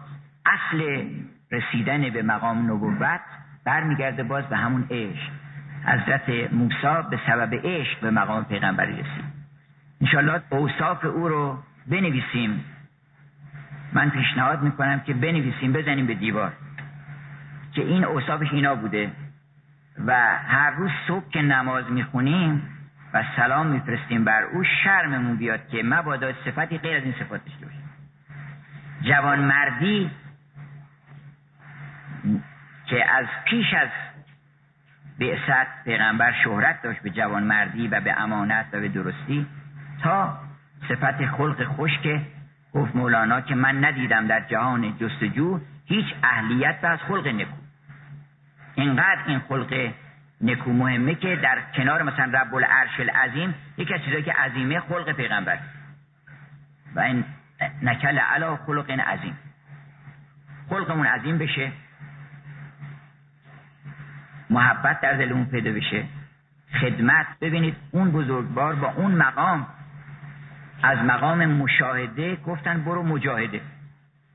اصل 0.45 1.09
رسیدن 1.51 2.09
به 2.09 2.21
مقام 2.21 2.71
نبوت 2.71 3.21
برمیگرده 3.65 4.23
باز 4.23 4.43
به 4.45 4.57
همون 4.57 4.87
عشق. 4.91 5.31
حضرت 5.85 6.53
موسی 6.53 7.09
به 7.09 7.19
سبب 7.27 7.67
عشق 7.67 7.99
به 7.99 8.11
مقام 8.11 8.43
پیغمبری 8.45 8.91
رسید. 8.91 9.25
انشالله 10.01 10.41
اوصاف 10.49 11.05
او 11.05 11.27
رو 11.27 11.63
بنویسیم. 11.87 12.65
من 13.93 14.09
پیشنهاد 14.09 14.61
می‌کنم 14.61 14.99
که 14.99 15.13
بنویسیم 15.13 15.73
بزنیم 15.73 16.07
به 16.07 16.13
دیوار. 16.13 16.53
که 17.73 17.81
این 17.81 18.03
اوصافش 18.03 18.47
اینا 18.51 18.75
بوده. 18.75 19.11
و 20.05 20.13
هر 20.47 20.69
روز 20.69 20.91
صبح 21.07 21.29
که 21.29 21.41
نماز 21.41 21.91
می‌خونیم 21.91 22.61
و 23.13 23.23
سلام 23.35 23.67
میفرستیم 23.67 24.23
بر 24.23 24.43
او 24.43 24.63
شرممون 24.63 25.37
بیاد 25.37 25.67
که 25.67 25.83
مبادا 25.83 26.33
صفتی 26.45 26.77
غیر 26.77 26.97
از 26.97 27.03
این 27.03 27.13
صفات 27.19 27.45
داشته 27.45 27.65
باشه 27.65 27.77
جوان 29.01 29.39
مردی 29.39 30.11
که 32.85 33.11
از 33.11 33.25
پیش 33.45 33.73
از 33.73 33.89
بعثت 35.19 35.83
پیغمبر 35.83 36.33
شهرت 36.43 36.81
داشت 36.81 37.01
به 37.01 37.09
جوان 37.09 37.43
مردی 37.43 37.87
و 37.87 38.01
به 38.01 38.21
امانت 38.21 38.65
و 38.73 38.79
به 38.79 38.89
درستی 38.89 39.47
تا 40.03 40.39
صفت 40.89 41.25
خلق 41.25 41.63
خوش 41.63 41.91
که 42.03 42.21
گفت 42.73 42.95
مولانا 42.95 43.41
که 43.41 43.55
من 43.55 43.85
ندیدم 43.85 44.27
در 44.27 44.39
جهان 44.39 44.97
جستجو 44.97 45.59
هیچ 45.85 46.05
اهلیت 46.23 46.75
و 46.83 46.85
از 46.85 46.99
خلق 46.99 47.27
نکو. 47.27 47.55
اینقدر 48.75 49.23
این 49.27 49.39
خلق 49.39 49.91
نکو 50.41 50.71
مهمه 50.71 51.15
که 51.15 51.35
در 51.35 51.57
کنار 51.75 52.03
مثلا 52.03 52.39
رب 52.41 52.55
العرش 52.55 52.99
العظیم 52.99 53.55
یکی 53.77 53.93
از 53.93 54.01
چیزایی 54.01 54.23
که 54.23 54.33
عظیمه 54.33 54.79
خلق 54.79 55.11
پیغمبر. 55.11 55.59
و 56.95 56.99
این 56.99 57.23
نکل 57.81 58.17
علا 58.17 58.55
خلق 58.55 58.91
عظیم. 58.91 59.37
خلقمون 60.69 61.05
عظیم 61.05 61.37
بشه. 61.37 61.71
محبت 64.49 65.01
در 65.01 65.13
دلمون 65.13 65.45
پیدا 65.45 65.71
بشه. 65.71 66.03
خدمت. 66.81 67.25
ببینید 67.41 67.75
اون 67.91 68.11
بزرگوار 68.11 68.75
با 68.75 68.93
اون 68.95 69.11
مقام 69.11 69.67
از 70.83 70.97
مقام 70.97 71.45
مشاهده 71.45 72.35
گفتن 72.35 72.83
برو 72.83 73.03
مجاهده. 73.03 73.61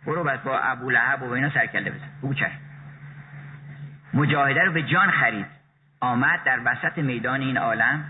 برو 0.06 0.24
بس 0.24 0.38
با 0.38 0.58
ابو 0.58 0.90
لحب 0.90 1.22
و 1.22 1.30
اینا 1.30 1.50
سرکله 1.50 1.90
بزن. 1.90 2.06
بگو 2.22 2.34
مجاهده 4.14 4.64
رو 4.64 4.72
به 4.72 4.82
جان 4.82 5.10
خرید. 5.10 5.46
آمد 6.00 6.44
در 6.44 6.60
وسط 6.64 6.98
میدان 6.98 7.40
این 7.40 7.56
عالم 7.56 8.04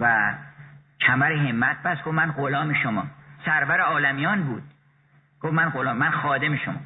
و 0.00 0.34
کمر 1.00 1.32
همت 1.32 1.82
بس 1.82 1.98
گفت 1.98 2.14
من 2.14 2.32
غلام 2.32 2.74
شما. 2.74 3.06
سرور 3.44 3.80
عالمیان 3.80 4.42
بود. 4.42 4.62
گفت 5.40 5.52
من 5.52 5.68
غلام 5.68 5.96
من 5.96 6.10
خادم 6.10 6.56
شما. 6.56 6.80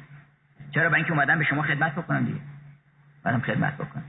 چرا؟ 0.71 0.89
با 0.89 0.95
اینکه 0.95 1.11
اومدم 1.11 1.39
به 1.39 1.43
شما 1.43 1.61
خدمت 1.61 1.95
بکنم 1.95 2.25
دیگه. 2.25 2.39
بعدم 3.23 3.39
خدمت 3.39 3.73
بکنم 3.73 4.03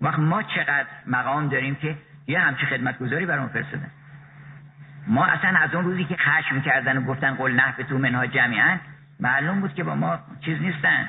وقت 0.00 0.18
ما 0.18 0.42
چقدر 0.42 0.86
مقام 1.06 1.48
داریم 1.48 1.74
که 1.74 1.96
یه 2.26 2.40
همچی 2.40 2.66
خدمتگذاری 2.66 3.26
برام 3.26 3.48
فرستادن. 3.48 3.90
ما 5.08 5.24
اصلا 5.24 5.58
از 5.58 5.74
اون 5.74 5.84
روزی 5.84 6.04
که 6.04 6.16
خشم 6.16 6.60
کردن 6.60 6.96
و 6.96 7.00
گفتن 7.00 7.34
قل 7.34 7.52
نه 7.52 7.74
به 7.76 7.84
تو 7.84 7.98
منها 7.98 8.26
جمعا 8.26 8.76
معلوم 9.20 9.60
بود 9.60 9.74
که 9.74 9.84
با 9.84 9.94
ما 9.94 10.18
چیز 10.40 10.60
نیستن. 10.60 11.08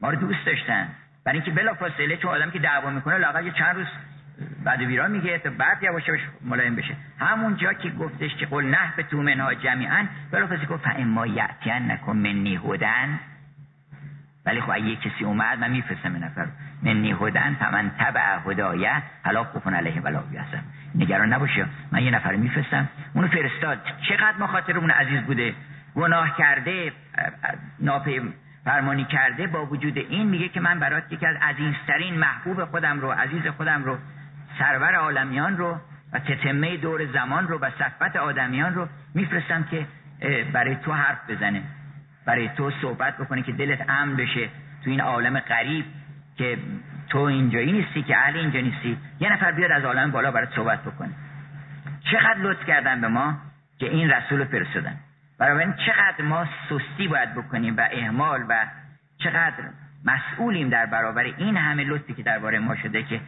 ما 0.00 0.10
رو 0.10 0.16
دوست 0.16 0.46
داشتن. 0.46 0.88
برای 1.24 1.38
اینکه 1.38 1.50
بلا 1.50 1.74
فاصله 1.74 2.16
چون 2.16 2.30
آدم 2.30 2.50
که 2.50 2.58
دعوا 2.58 2.90
می‌کنه 2.90 3.18
لاقل 3.18 3.46
یه 3.46 3.52
چند 3.52 3.76
روز 3.76 3.86
بعد 4.64 4.80
ویرا 4.80 5.08
میگه 5.08 5.38
تا 5.38 5.50
بعد 5.50 5.82
یواش 5.82 6.08
یواش 6.08 6.20
ملایم 6.44 6.76
بشه. 6.76 6.96
همون 7.20 7.56
جا 7.56 7.72
که 7.72 7.90
گفتش 7.90 8.36
که 8.36 8.46
قل 8.46 8.64
نه 8.64 8.92
به 8.96 9.02
تو 9.02 9.22
منها 9.22 9.54
جمعا 9.54 10.06
بلا 10.30 10.46
فاصله 10.46 10.66
گفت 10.66 10.84
فاما 10.84 11.26
یعتین 11.26 11.90
نکن 11.90 12.16
منی 12.16 12.56
هدن. 12.56 13.20
ولی 14.46 14.60
خب 14.60 14.70
اگه 14.70 14.96
کسی 14.96 15.24
اومد 15.24 15.58
من 15.58 15.70
میفرستم 15.70 16.24
نفر. 16.24 16.46
منی 16.82 17.12
هدن 17.20 17.54
فمن 17.54 17.90
تبع 17.98 18.38
هدایه 18.46 19.02
حالا 19.24 19.44
خوفون 19.44 19.74
علیه 19.74 20.00
ولا 20.00 20.20
بیاسم 20.20 20.62
نگران 20.94 21.32
نباشه 21.32 21.66
من 21.92 22.02
یه 22.02 22.10
نفر 22.10 22.36
میفرستم. 22.36 22.88
اونو 23.14 23.28
فرستاد. 23.28 23.78
چقدر 24.08 24.36
ما 24.38 24.46
خاطرمون 24.46 24.90
عزیز 24.90 25.20
بوده؟ 25.20 25.54
گناه 25.94 26.36
کرده 26.36 26.92
ناپی 27.80 28.20
فرمانی 28.64 29.04
کرده 29.04 29.46
با 29.46 29.66
وجود 29.66 29.98
این 29.98 30.26
میگه 30.26 30.48
که 30.48 30.60
من 30.60 30.78
برات 30.78 31.12
یکی 31.12 31.26
از 31.26 31.36
عزیزترین 31.36 32.18
محبوب 32.18 32.64
خودم 32.64 33.00
رو 33.00 33.10
عزیز 33.10 33.46
خودم 33.46 33.84
رو 33.84 33.98
سرور 34.58 34.94
عالمیان 34.94 35.56
رو 35.56 35.78
و 36.12 36.18
تتمه 36.18 36.76
دور 36.76 37.06
زمان 37.06 37.48
رو 37.48 37.58
و 37.58 37.70
صفت 37.70 38.16
آدمیان 38.16 38.74
رو 38.74 38.88
میفرستم 39.14 39.64
که 39.64 39.86
برای 40.52 40.76
تو 40.76 40.92
حرف 40.92 41.30
بزنه 41.30 41.62
برای 42.26 42.48
تو 42.48 42.70
صحبت 42.70 43.18
بکنه 43.18 43.42
که 43.42 43.52
دلت 43.52 43.90
امن 43.90 44.16
بشه. 44.16 44.48
تو 44.84 44.90
این 44.90 45.00
عالم 45.00 45.40
غریب 45.40 45.84
که 46.38 46.58
تو 47.08 47.18
اینجایی 47.18 47.72
نیستی 47.72 48.02
که 48.02 48.16
اهل 48.16 48.36
اینجا 48.36 48.60
نیستی. 48.60 48.98
یه 49.20 49.32
نفر 49.32 49.52
بیاد 49.52 49.70
از 49.70 49.84
عالم 49.84 50.10
بالا 50.10 50.30
برات 50.30 50.54
صحبت 50.54 50.84
بکنه. 50.84 51.10
چقدر 52.10 52.38
لطف 52.38 52.66
کردن 52.66 53.00
به 53.00 53.08
ما 53.08 53.36
که 53.78 53.86
این 53.86 54.10
رسول 54.10 54.44
فرستادن. 54.44 54.96
برای 55.38 55.66
چقدر 55.86 56.24
ما 56.24 56.46
سستی 56.68 57.08
باید 57.08 57.34
بکنیم 57.34 57.76
و 57.76 57.88
اهمال 57.92 58.44
و 58.48 58.66
چقدر 59.18 59.64
مسئولیم 60.04 60.68
در 60.68 60.86
برابر 60.86 61.22
این 61.22 61.56
همه 61.56 61.84
لطفی 61.84 62.14
که 62.14 62.22
درباره 62.22 62.58
ما 62.58 62.76
شده 62.76 63.02
که 63.02 63.20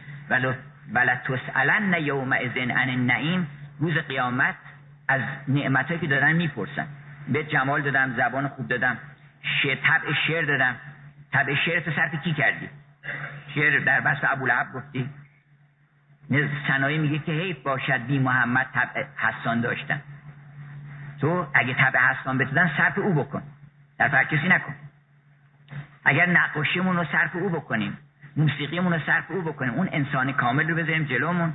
ولا 0.93 1.15
تسالن 1.15 1.93
یوم 1.93 2.33
اذن 2.33 2.71
عن 2.71 2.89
النعیم. 2.89 3.47
روز 3.79 3.93
قیامت 3.93 4.55
از 5.07 5.21
نعمتایی 5.47 5.99
که 5.99 6.07
دادن 6.07 6.31
می‌پرسن. 6.31 6.87
به 7.27 7.43
جمال 7.43 7.81
دادم 7.81 8.13
زبان 8.17 8.47
خوب 8.47 8.67
دادم 8.67 8.97
شعر 9.63 9.75
طبع 9.75 10.13
شعر 10.27 10.45
دادم. 10.45 10.75
طبع 11.33 11.55
شعر 11.55 11.79
تو 11.79 11.91
صرف 11.91 12.23
کی 12.23 12.33
کردی؟ 12.33 12.69
شعر 13.55 13.79
در 13.79 14.01
بس 14.01 14.17
ابوالعب 14.23 14.67
گفتی 14.73 15.09
سنایی 16.67 16.97
میگه 16.97 17.19
که 17.19 17.31
حیف 17.31 17.63
باشد 17.63 18.05
بی 18.07 18.19
محمد 18.19 18.67
طبع 18.73 19.05
حسان 19.17 19.61
داشتن. 19.61 20.01
تو 21.21 21.47
اگه 21.53 21.73
طبع 21.73 21.99
حسان 21.99 22.37
بتودن 22.37 22.71
صرف 22.77 22.97
او 22.97 23.13
بکن. 23.13 23.43
در 23.97 24.23
کسی 24.23 24.47
نکن. 24.47 24.75
اگر 26.05 26.25
نقاشیمون 26.25 26.95
رو 26.95 27.05
صرف 27.05 27.35
او 27.35 27.49
بکنیم 27.49 27.97
موسیقیمون 28.37 28.93
رو 28.93 28.99
صرف 29.05 29.31
او 29.31 29.41
بکنیم 29.41 29.73
اون 29.73 29.89
انسان 29.91 30.33
کامل 30.33 30.69
رو 30.69 30.75
بذاریم 30.75 31.03
جلومون 31.03 31.53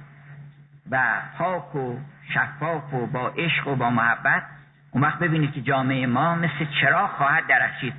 و 0.90 1.20
پاک 1.38 1.74
و 1.74 1.98
شفاف 2.34 2.94
و 2.94 3.06
با 3.06 3.28
عشق 3.28 3.68
و 3.68 3.76
با 3.76 3.90
محبت 3.90 4.42
اون 4.90 5.02
وقت 5.02 5.18
ببینید 5.18 5.52
که 5.52 5.62
جامعه 5.62 6.06
ما 6.06 6.34
مثل 6.34 6.66
چرا 6.80 7.06
خواهد 7.06 7.46
درخشید 7.46 7.94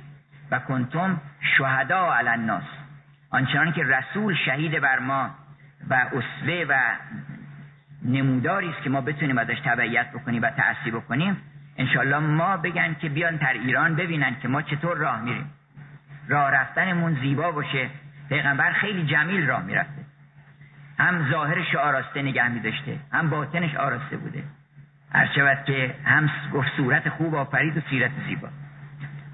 و 0.50 0.58
کنتم 0.58 1.20
شهدا 1.58 2.14
علی 2.14 2.28
الناس. 2.28 2.64
آنچنان 3.30 3.72
که 3.72 3.84
رسول 3.84 4.34
شهید 4.34 4.80
بر 4.80 4.98
ما 4.98 5.30
و 5.90 5.94
اسوه 5.94 6.64
و 6.68 6.80
نموداری 8.02 8.68
است 8.68 8.82
که 8.82 8.90
ما 8.90 9.00
بتونیم 9.00 9.38
ازش 9.38 9.60
تبعیت 9.64 10.12
بکنیم 10.12 10.42
و 10.42 10.50
تأثیر 10.50 10.94
بکنیم 10.94 11.36
انشالله 11.76 12.18
ما 12.18 12.56
بگن 12.56 12.96
که 13.00 13.08
بیان 13.08 13.36
در 13.36 13.52
ایران 13.52 13.94
ببینن 13.94 14.36
که 14.42 14.48
ما 14.48 14.62
چطور 14.62 14.96
راه 14.96 15.20
میریم. 15.20 15.50
راه 16.28 16.50
رفتنمون 16.50 17.14
زیبا 17.20 17.52
باشه. 17.52 17.88
پیغمبر 18.28 18.72
خیلی 18.72 19.06
جمیل 19.06 19.46
راه 19.46 19.62
می‌رفته. 19.62 20.04
هم 20.98 21.30
ظاهرش 21.30 21.74
آراسته 21.74 22.22
نگه 22.22 22.48
میداشته 22.48 22.98
هم 23.12 23.30
باطنش 23.30 23.74
آراسته 23.74 24.16
بوده. 24.16 24.42
هرچود 25.12 25.64
که 25.64 25.94
هم 26.04 26.30
گفت 26.52 26.68
صورت 26.76 27.08
خوب 27.08 27.34
آفرید 27.34 27.76
و 27.76 27.80
سیرت 27.90 28.10
زیبا. 28.26 28.48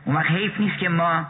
اون 0.05 0.16
وقت 0.16 0.30
حیف 0.30 0.61
نیست 0.61 0.78
که 0.78 0.88
ما 0.88 1.26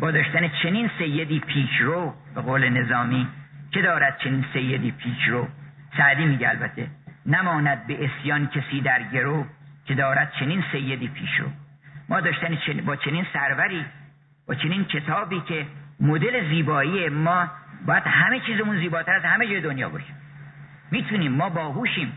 با 0.00 0.10
داشتن 0.10 0.48
چنین 0.62 0.90
سیدی 0.98 1.40
پیشرو 1.40 2.14
به 2.34 2.40
قول 2.40 2.68
نظامی 2.68 3.28
که 3.70 3.82
دارد 3.82 4.18
چنین 4.18 4.44
سیدی 4.52 4.90
پیشرو 4.90 5.48
سعدی 5.96 6.26
میگه 6.26 6.48
البته 6.48 6.88
نماند 7.26 7.86
به 7.86 8.04
اسیان 8.04 8.46
کسی 8.46 8.80
در 8.80 9.02
گرو 9.02 9.46
که 9.84 9.94
دارد 9.94 10.32
چنین 10.38 10.64
سیدی 10.72 11.08
پیشرو 11.08 11.46
ما 12.08 12.20
داشتن 12.20 12.58
با 12.86 12.96
چنین 12.96 13.26
سروری 13.32 13.84
با 14.46 14.54
چنین 14.54 14.84
کتابی 14.84 15.40
که 15.40 15.66
مدل 16.00 16.48
زیبایی 16.48 17.08
ما 17.08 17.50
باید 17.86 18.02
همه 18.02 18.40
چیزمون 18.40 18.78
زیباتر 18.78 19.12
از 19.12 19.22
همه 19.22 19.46
جای 19.46 19.60
دنیا 19.60 19.88
باشه. 19.88 20.14
می‌تونیم 20.90 21.32
ما 21.32 21.48
باهوشیم 21.48 22.12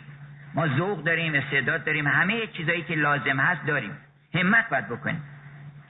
ما 0.53 0.67
ذوق 0.67 1.03
داریم 1.03 1.33
استعداد 1.35 1.83
داریم 1.83 2.07
همه 2.07 2.47
چیزایی 2.47 2.81
که 2.81 2.95
لازم 2.95 3.39
هست 3.39 3.65
داریم. 3.65 3.91
همت 4.33 4.69
باید 4.69 4.87
بکنیم. 4.89 5.21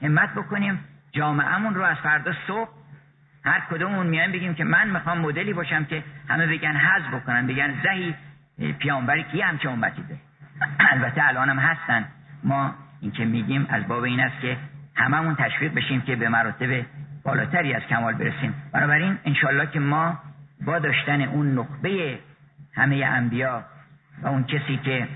همت 0.02 0.34
بکنیم 0.34 0.78
جامعهمون 1.12 1.74
رو 1.74 1.82
از 1.82 1.96
فردا 1.96 2.32
صبح 2.46 2.68
هر 3.44 3.62
کدومون 3.70 4.06
میایم 4.06 4.32
بگیم 4.32 4.54
که 4.54 4.64
من 4.64 4.90
می‌خوام 4.90 5.18
مدلی 5.18 5.52
باشم 5.52 5.84
که 5.84 6.04
همه 6.28 6.46
بگن 6.46 6.76
حز 6.76 7.02
بکنن 7.14 7.46
بگن 7.46 7.74
زهی 7.82 8.14
پیامبری 8.78 9.22
کی 9.22 9.40
همچه 9.40 9.70
امتی 9.70 10.02
ده؟ 10.02 10.16
البته 10.92 11.28
الانم 11.28 11.58
هستن. 11.58 12.04
ما 12.44 12.74
این 13.00 13.10
که 13.10 13.24
میگیم 13.24 13.66
از 13.70 13.88
باب 13.88 14.02
این 14.02 14.20
است 14.20 14.40
که 14.40 14.56
هممون 14.94 15.34
تشویق 15.34 15.74
بشیم 15.74 16.00
که 16.00 16.16
به 16.16 16.28
مراتب 16.28 16.86
بالاتری 17.24 17.74
از 17.74 17.82
کمال 17.82 18.14
برسیم. 18.14 18.54
بنابراین 18.72 19.18
انشالله 19.24 19.66
که 19.66 19.80
ما 19.80 20.18
با 20.64 20.78
داشتن 20.78 21.22
اون 21.22 21.58
نخبه 21.58 22.18
همه 22.74 22.96
انبیا 22.96 23.64
و 24.22 24.28
اون 24.28 24.44
کسی 24.44 24.76
که 24.76 25.08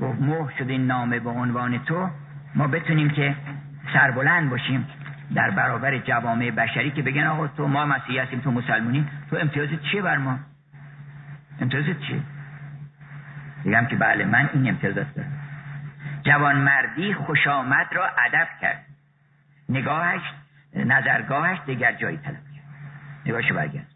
مه 0.00 0.48
شده 0.58 0.72
این 0.72 0.86
نامه 0.86 1.20
به 1.20 1.30
عنوان 1.30 1.78
تو 1.78 2.10
ما 2.54 2.66
بتونیم 2.68 3.10
که 3.10 3.36
سربلند 3.92 4.50
باشیم. 4.50 4.86
در 5.34 5.50
برابر 5.50 5.98
جوامع 5.98 6.50
بشری 6.50 6.90
که 6.90 7.02
بگن 7.02 7.26
آقا 7.26 7.46
تو 7.46 7.68
ما 7.68 7.86
مسیحی 7.86 8.18
هستیم 8.18 8.40
تو 8.40 8.50
مسلمونی 8.50 9.06
تو 9.30 9.36
امتیازت 9.36 9.82
چیه 9.82 10.02
بر 10.02 10.16
ما؟ 10.16 10.38
امتیازت 11.60 12.00
چیه؟ 12.00 12.20
بگم 13.64 13.86
که 13.86 13.96
بله 13.96 14.24
من 14.24 14.50
این 14.54 14.68
امتیازات 14.68 15.14
دارم. 15.14 15.32
جوان 16.22 16.56
مردی 16.56 17.14
خوش 17.14 17.46
آمد 17.46 17.86
را 17.92 18.06
ادب 18.06 18.48
کرد. 18.60 18.84
نگاهش 19.68 20.20
نظرگاهش 20.74 21.58
دیگر 21.66 21.92
جایی 21.92 22.16
طلب 22.16 22.34
کرد. 22.34 22.64
نگاهشو 23.26 23.54
برگرد. 23.54 23.86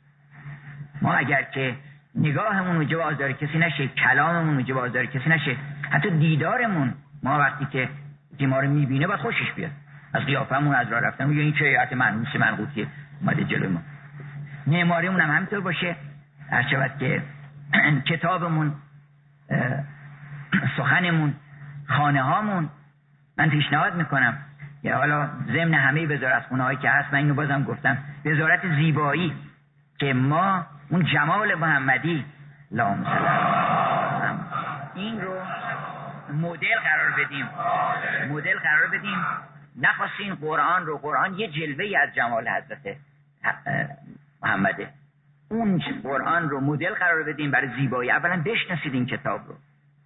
ما 1.03 1.14
اگر 1.14 1.43
که 1.43 1.74
نگاهمون 2.14 2.87
باز 2.87 3.18
داره 3.18 3.32
کسی 3.32 3.59
نشه 3.59 3.89
کلاممون 3.89 4.62
باز 4.62 4.93
داره 4.93 5.07
کسی 5.07 5.28
نشه 5.28 5.57
حتی 5.91 6.11
دیدارمون 6.11 6.95
ما 7.22 7.39
وقتی 7.39 7.64
که 7.64 7.89
رو 8.41 8.70
می‌بینه 8.70 9.07
باید 9.07 9.20
خوشش 9.20 9.53
بیاد. 9.57 9.70
از 10.13 10.23
قیافمون 10.23 10.75
از 10.75 10.89
راه 10.89 11.01
رفتن. 11.01 11.25
میگه 11.25 11.43
این 11.43 11.53
چه 11.53 11.81
حتی 11.81 11.95
منحوس 11.95 12.37
منقوطی 12.37 12.87
اومده 13.21 13.45
جلوی 13.45 13.69
ما. 13.69 13.81
معماریمون 14.67 15.21
هم 15.21 15.31
همینطور 15.31 15.61
باشه. 15.61 15.97
هر 16.51 16.89
که 16.99 17.23
کتابمون 18.11 18.75
سخنمون 20.77 21.35
خانه 21.89 22.23
هامون 22.23 22.69
من 23.39 23.51
پیشنهاد 23.51 23.95
می‌کنم. 23.95 24.37
یا 24.83 24.97
حالا 24.97 25.29
ضمن 25.47 25.75
همه 25.75 26.07
وزارت 26.07 26.43
خونه 26.43 26.77
که 26.77 26.91
هست 26.91 27.13
من 27.13 27.19
اینو 27.19 27.35
بازم 27.35 27.63
گفتم. 27.63 27.99
وزارت 28.25 28.61
زیبایی 28.77 29.33
که 29.99 30.13
ما 30.13 30.67
اون 30.89 31.05
جمال 31.05 31.55
محمدی 31.55 32.25
لام 32.71 33.07
این 34.95 35.21
رو 35.21 35.33
مدل 36.33 36.81
قرار 36.85 37.25
بدیم. 37.25 37.49
مدل 38.31 38.59
قرار 38.59 38.87
بدیم. 38.87 39.19
نخواستین 39.81 40.35
قرآن 40.35 40.87
رو 40.87 40.99
قرآن 40.99 41.39
یه 41.39 41.49
جلوه 41.49 41.99
از 42.03 42.14
جمال 42.14 42.49
حضرت 42.49 42.97
محمده. 44.43 44.89
اون 45.51 45.83
قرآن 46.03 46.49
رو 46.49 46.61
مدل 46.61 46.95
قرار 46.95 47.22
بدیم 47.22 47.51
برای 47.51 47.68
زیبایی. 47.77 48.11
اولا 48.11 48.43
بشناسید 48.43 48.95
این 48.95 49.07
کتاب 49.07 49.41
رو. 49.49 49.55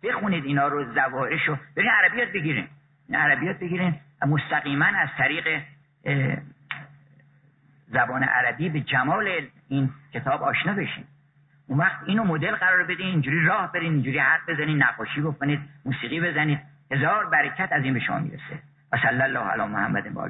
بخونید 0.03 0.45
اینا 0.45 0.69
رو 0.69 0.95
زوارش 0.95 1.49
رو. 1.49 1.59
برین 1.77 1.91
عربیات 1.91 2.29
بگیرین. 2.29 2.69
عربیات 3.15 3.59
بگیرین. 3.59 3.95
مستقیما 4.27 4.85
از 4.85 5.09
طریق 5.19 5.63
زبان 7.89 8.23
عربی 8.23 8.69
به 8.69 8.81
جمال 8.81 9.29
این 9.69 9.91
کتاب 10.15 10.43
آشنا 10.43 10.73
بشین. 10.73 11.05
اون 11.67 11.79
وقت 11.79 11.99
اینو 12.07 12.25
مدل 12.25 12.57
قرار 12.57 12.85
بدین. 12.85 13.07
اینجوری 13.07 13.45
راه 13.45 13.73
برین 13.73 13.93
اینجوری 13.93 14.19
حرف 14.19 14.49
بزنین 14.49 14.83
نقاشی 14.83 15.21
بکنید 15.21 15.61
موسیقی 15.85 16.21
بزنید. 16.21 16.61
هزار 16.93 17.27
برکت 17.27 17.69
از 17.73 17.85
این 17.85 17.95
به 17.95 18.01
شما 18.01 18.19
می‌رسه. 18.19 18.70
و 18.93 18.97
صلی 18.97 19.23
الله 19.23 19.39
علی 19.39 19.63
محمد 19.63 20.17
و 20.17 20.21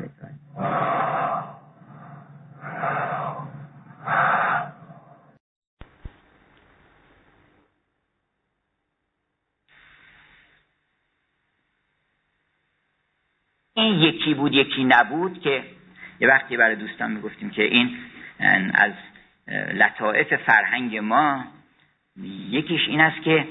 این 13.75 13.95
یکی 13.95 14.35
بود 14.35 14.53
یکی 14.53 14.85
نبود 14.85 15.41
که 15.41 15.65
یه 16.21 16.29
وقتی 16.29 16.57
برای 16.57 16.77
دوستان 16.77 17.11
می‌گفتیم 17.11 17.51
که 17.51 17.63
این 17.63 17.97
از 18.75 18.93
لطائف 19.75 20.35
فرهنگ 20.35 20.97
ما 20.97 21.45
یکیش 22.51 22.89
این 22.89 23.01
است 23.01 23.23
که 23.23 23.49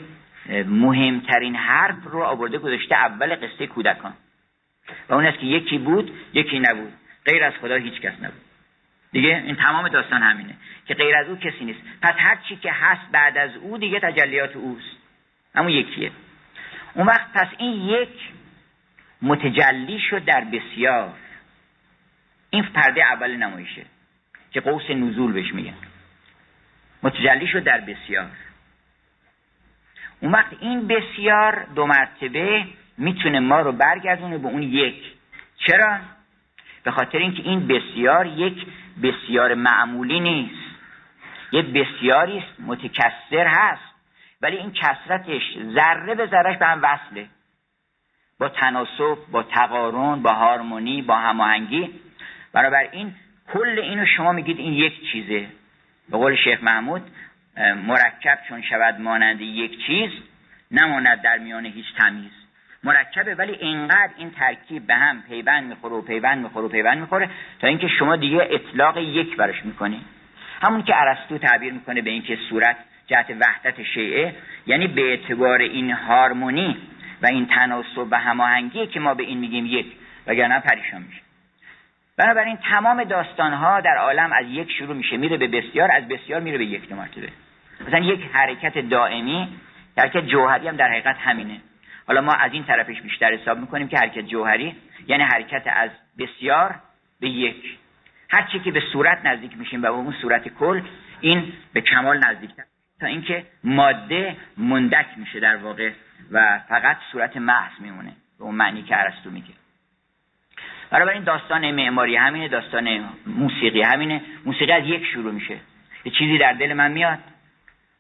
مهمترین 0.66 1.56
حرف 1.56 2.04
رو 2.04 2.24
آورده 2.24 2.58
گذاشته 2.58 2.96
اول 2.96 3.36
قصه 3.36 3.68
کودکان. 3.68 4.14
و 5.10 5.14
اون 5.14 5.26
است 5.26 5.40
که 5.40 5.46
یکی 5.46 5.78
بود 5.78 6.12
یکی 6.34 6.60
نبود. 6.60 6.94
غیر 7.26 7.44
از 7.44 7.54
خدا 7.62 7.76
هیچ 7.76 8.02
کس 8.02 8.14
نبود. 8.14 8.42
دیگه 9.12 9.44
این 9.46 9.56
تمام 9.56 9.88
داستان 9.88 10.22
همینه 10.22 10.56
که 10.86 10.94
غیر 10.94 11.16
از 11.16 11.28
او 11.28 11.36
کسی 11.36 11.66
نیست. 11.66 11.80
پس 12.02 12.14
هر 12.18 12.38
چی 12.50 12.56
که 12.56 12.72
هست 12.72 13.12
بعد 13.12 13.38
از 13.38 13.56
او 13.56 13.78
دیگه 13.78 14.00
تجلیات 14.00 14.56
اوست. 14.56 14.98
همون 15.56 15.72
یکیه. 15.72 16.12
اون 16.94 17.08
وقت 17.08 17.34
پس 17.34 17.48
این 17.58 17.82
یک 17.82 18.10
متجلی 19.22 20.00
شد 20.10 20.26
در 20.26 20.42
بسیار. 20.42 21.14
این 22.50 22.64
پرده 22.64 23.06
اول 23.06 23.36
نمایشه 23.36 23.86
که 24.52 24.62
قوس 24.62 24.90
نزول 24.90 25.32
بهش 25.32 25.54
میگن. 25.54 25.74
متجلی 27.04 27.48
شد 27.48 27.64
در 27.64 27.82
بسیار. 27.82 28.30
اون 30.20 30.32
وقت 30.32 30.54
این 30.60 30.88
بسیار 30.88 31.68
دو 31.76 31.86
مرتبه 31.86 32.66
می‌تونه 33.00 33.40
ما 33.40 33.60
رو 33.60 33.72
برگردونه 33.72 34.38
به 34.38 34.48
اون 34.48 34.64
یک. 34.64 35.04
چرا؟ 35.68 36.00
به 36.84 36.92
خاطر 36.92 37.18
اینکه 37.18 37.44
این 37.44 37.68
بسیار 37.68 38.26
یک 38.26 38.66
بسیار 39.04 39.54
معمولی 39.54 40.20
نیست. 40.20 40.70
یه 41.52 41.62
بسیاری 41.62 42.38
است 42.38 42.60
متکثر 42.60 43.48
هست. 43.48 43.82
ولی 44.42 44.58
این 44.58 44.72
کسرتش 44.72 45.42
ذره 45.76 46.16
به 46.16 46.26
ذرهش 46.26 46.58
به 46.58 46.66
هم 46.66 46.82
وصله. 46.84 47.28
با 48.40 48.50
تناسب 48.50 49.18
با 49.32 49.44
تقارن 49.44 50.22
با 50.22 50.34
هارمونی 50.34 51.02
با 51.02 51.16
هماهنگی. 51.16 51.90
این 52.92 53.16
کل 53.54 53.80
اینو 53.80 54.06
شما 54.06 54.32
میگید 54.32 54.60
این 54.60 54.74
یک 54.74 55.12
چیزه. 55.12 55.48
به 56.10 56.18
قول 56.18 56.36
شیخ 56.36 56.64
محمود 56.64 57.02
مرکب 57.88 58.40
چون 58.50 58.62
شود 58.62 59.00
مانند 59.00 59.42
یک 59.42 59.86
چیز 59.88 60.12
نماند 60.72 61.22
در 61.22 61.38
میان 61.38 61.66
هیچ 61.66 61.86
تمیز. 61.98 62.32
مرکبه 62.84 63.36
ولی 63.36 63.52
اینقدر 63.52 64.10
این 64.18 64.32
ترکیب 64.32 64.88
به 64.88 64.96
هم 64.96 65.22
پیوند 65.22 65.70
می‌خوره 65.70 65.96
و 65.96 66.02
پیوند 66.02 66.44
می‌خوره 66.44 66.66
و 66.66 66.70
پیوند 66.70 66.98
می‌خوره 66.98 67.30
تا 67.60 67.68
اینکه 67.68 67.88
شما 67.88 68.16
دیگه 68.16 68.48
اطلاق 68.52 68.98
یک 68.98 69.36
برش 69.36 69.66
می‌کنید 69.66 70.02
همون 70.62 70.84
که 70.84 70.94
ارسطو 71.02 71.38
تعبیر 71.38 71.74
می‌کنه 71.74 72.02
به 72.02 72.10
اینکه 72.10 72.38
صورت 72.50 72.76
جهت 73.08 73.26
وحدت 73.42 73.84
شیعه 73.84 74.36
یعنی 74.68 74.88
به 74.88 75.02
اعتبار 75.02 75.62
این 75.62 75.92
هارمونی 75.92 76.78
و 77.22 77.28
این 77.28 77.46
تناسب 77.46 78.08
و 78.12 78.20
هماهنگی 78.20 78.88
که 78.88 79.00
ما 79.00 79.14
به 79.14 79.24
این 79.24 79.38
میگیم 79.38 79.66
یک 79.66 79.86
وگرنه 80.28 80.60
پریشان 80.60 81.02
میشه. 81.02 81.22
بنابراین 82.18 82.58
تمام 82.58 83.04
داستان 83.04 83.54
ها 83.54 83.82
در 83.82 83.98
عالم 83.98 84.32
از 84.34 84.46
یک 84.50 84.72
شروع 84.72 84.96
میشه 84.96 85.18
میره 85.18 85.38
به 85.38 85.48
بسیار 85.48 85.92
از 85.92 86.08
بسیار 86.08 86.42
میره 86.42 86.58
به 86.58 86.66
یک 86.66 86.92
مرتبه 86.92 87.30
مثلا 87.88 88.00
یک 88.00 88.20
حرکت 88.34 88.78
دائمی 88.78 89.48
حرکت 89.98 90.26
جوهری 90.26 90.68
هم 90.68 90.76
در 90.76 90.88
حقیقت 90.88 91.16
همینه. 91.20 91.62
حالا 92.10 92.22
ما 92.22 92.34
از 92.34 92.54
این 92.54 92.64
طرفش 92.64 93.02
بیشتر 93.02 93.34
حساب 93.34 93.58
می‌کنیم 93.60 93.88
که 93.88 93.98
حرکت 93.98 94.26
جوهری 94.26 94.76
یعنی 95.08 95.24
حرکت 95.24 95.64
از 95.66 95.90
بسیار 96.20 96.76
به 97.20 97.30
یک. 97.30 97.78
هر 98.30 98.48
چی 98.52 98.60
که 98.60 98.72
به 98.72 98.82
صورت 98.94 99.26
نزدیک 99.26 99.58
میشیم 99.58 99.80
و 99.80 99.82
به 99.82 99.90
اون 99.90 100.14
صورت 100.22 100.48
کل 100.48 100.82
این 101.22 101.54
به 101.74 101.82
کمال 101.82 102.18
نزدیکتر. 102.18 102.64
تا 103.00 103.08
اینکه 103.08 103.46
ماده 103.64 104.36
مندک 104.58 105.06
میشه 105.18 105.40
در 105.40 105.56
واقع 105.56 105.92
و 106.32 106.60
فقط 106.70 106.98
صورت 107.12 107.38
محض 107.38 107.72
میمونه. 107.80 108.12
به 108.40 108.44
اون 108.44 108.56
معنی 108.56 108.84
که 108.84 109.00
ارسطو 109.00 109.30
میگه. 109.30 109.54
این 111.14 111.24
داستان 111.24 111.72
معماری 111.72 112.16
همینه 112.16 112.48
داستان 112.48 113.10
موسیقی 113.28 113.82
همینه. 113.82 114.22
موسیقی 114.46 114.72
از 114.72 114.84
یک 114.86 115.06
شروع 115.06 115.34
میشه. 115.34 115.58
یه 116.06 116.12
چیزی 116.12 116.38
در 116.38 116.54
دل 116.54 116.74
من 116.74 116.92
میاد. 116.92 117.20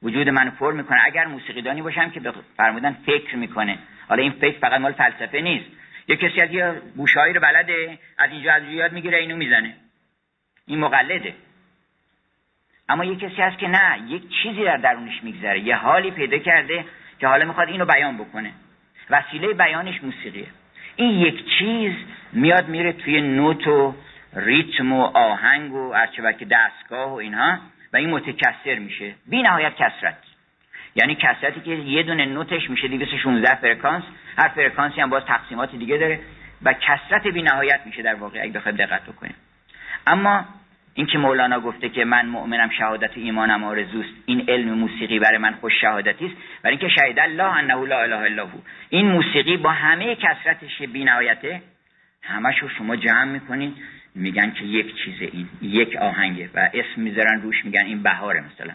وجود 0.01 0.29
منو 0.29 0.51
پر 0.51 0.73
می‌کنه. 0.73 0.99
اگر 1.05 1.25
موسیقیدانی 1.25 1.81
باشم 1.81 2.09
که 2.09 2.21
فرمودن 2.57 2.97
فکر 3.05 3.35
می‌کنه. 3.35 3.79
حالا 4.09 4.23
این 4.23 4.31
فکر 4.31 4.59
فقط 4.59 4.81
مال 4.81 4.93
فلسفه 4.93 5.41
نیست. 5.41 5.65
یه 6.07 6.15
کسی 6.15 6.41
از 6.41 6.51
یه 6.51 6.71
بوشایی 6.95 7.33
رو 7.33 7.41
بلده 7.41 7.99
از 8.17 8.31
اینجا 8.31 8.53
از 8.53 8.63
یاد 8.63 8.91
می‌گیره 8.91 9.17
اینو 9.17 9.37
می‌زنه. 9.37 9.73
این 10.67 10.79
مقلده. 10.79 11.33
اما 12.89 13.05
یه 13.05 13.15
کسی 13.15 13.41
هست 13.41 13.57
که 13.57 13.67
نه 13.67 13.99
یک 14.07 14.23
چیزی 14.43 14.63
در 14.63 14.77
درونش 14.77 15.23
میگذره. 15.23 15.59
یه 15.59 15.75
حالی 15.75 16.11
پیدا 16.11 16.37
کرده 16.37 16.85
که 17.19 17.27
حالا 17.27 17.45
می‌خواد 17.45 17.67
اینو 17.69 17.85
بیان 17.85 18.17
بکنه. 18.17 18.51
وسیله 19.09 19.53
بیانش 19.53 20.03
موسیقیه. 20.03 20.47
این 20.95 21.19
یک 21.19 21.45
چیز 21.59 21.93
میاد 22.33 22.67
میره 22.67 22.93
توی 22.93 23.21
نوت 23.21 23.67
و 23.67 23.95
ریتم 24.33 24.93
و 24.93 25.01
آهنگ 25.01 25.73
و 25.73 25.95
که 26.39 26.45
دستگاه 26.45 27.09
و 27.11 27.13
اینها 27.13 27.57
و 27.93 27.97
این 27.97 28.09
متکثر 28.09 28.79
میشه. 28.79 29.15
بی 29.27 29.41
نهایت 29.41 29.75
کسرت 29.75 30.17
یعنی 30.99 31.15
کسرتی 31.15 31.61
که 31.61 31.71
یه 31.71 32.03
دونه 32.03 32.25
نوتش 32.25 32.69
میشه 32.69 32.87
216 32.87 33.55
فرکانس 33.55 34.03
هر 34.37 34.47
فرکانسی 34.47 35.01
هم 35.01 35.09
باز 35.09 35.23
تقسیمات 35.25 35.75
دیگه 35.75 35.97
داره 35.97 36.19
و 36.63 36.73
کسرت 36.73 37.27
بی 37.27 37.41
نهایت 37.41 37.79
میشه 37.85 38.01
در 38.01 38.15
واقع 38.15 38.39
اگه 38.41 38.51
بخوایم 38.51 38.77
دقت 38.77 39.03
بکنیم. 39.03 39.35
اما 40.07 40.45
این 40.93 41.05
که 41.05 41.17
مولانا 41.17 41.59
گفته 41.59 41.89
که 41.89 42.05
من 42.05 42.25
مؤمنم 42.25 42.69
شهادت 42.69 43.17
ایمانم 43.17 43.63
آرزوست 43.63 44.09
این 44.25 44.45
علم 44.49 44.73
موسیقی 44.73 45.19
برای 45.19 45.37
من 45.37 45.53
خوش 45.61 45.73
شهادتی 45.81 46.25
است. 46.25 46.35
برای 46.63 46.77
اینکه 46.77 46.95
شهید 46.95 47.19
الله 47.19 47.43
انه 47.43 47.85
لا 47.85 48.01
اله 48.01 48.17
الا 48.17 48.45
هو. 48.45 48.59
این 48.89 49.07
موسیقی 49.07 49.57
با 49.57 49.71
همه 49.71 50.15
کسرتش 50.15 50.81
بی‌نهایته 50.81 51.61
همشو 52.21 52.69
شما 52.69 52.95
جمع 52.95 53.23
می‌کنین 53.23 53.75
میگن 54.15 54.51
که 54.51 54.63
یک 54.63 54.95
چیزه 55.03 55.29
این 55.31 55.49
یک 55.61 55.95
آهنگه 55.95 56.49
و 56.53 56.69
اسم 56.73 57.01
می‌ذارن 57.01 57.41
روش 57.41 57.65
میگن 57.65 57.85
این 57.85 58.03
بهاره 58.03 58.41
مثلا. 58.41 58.73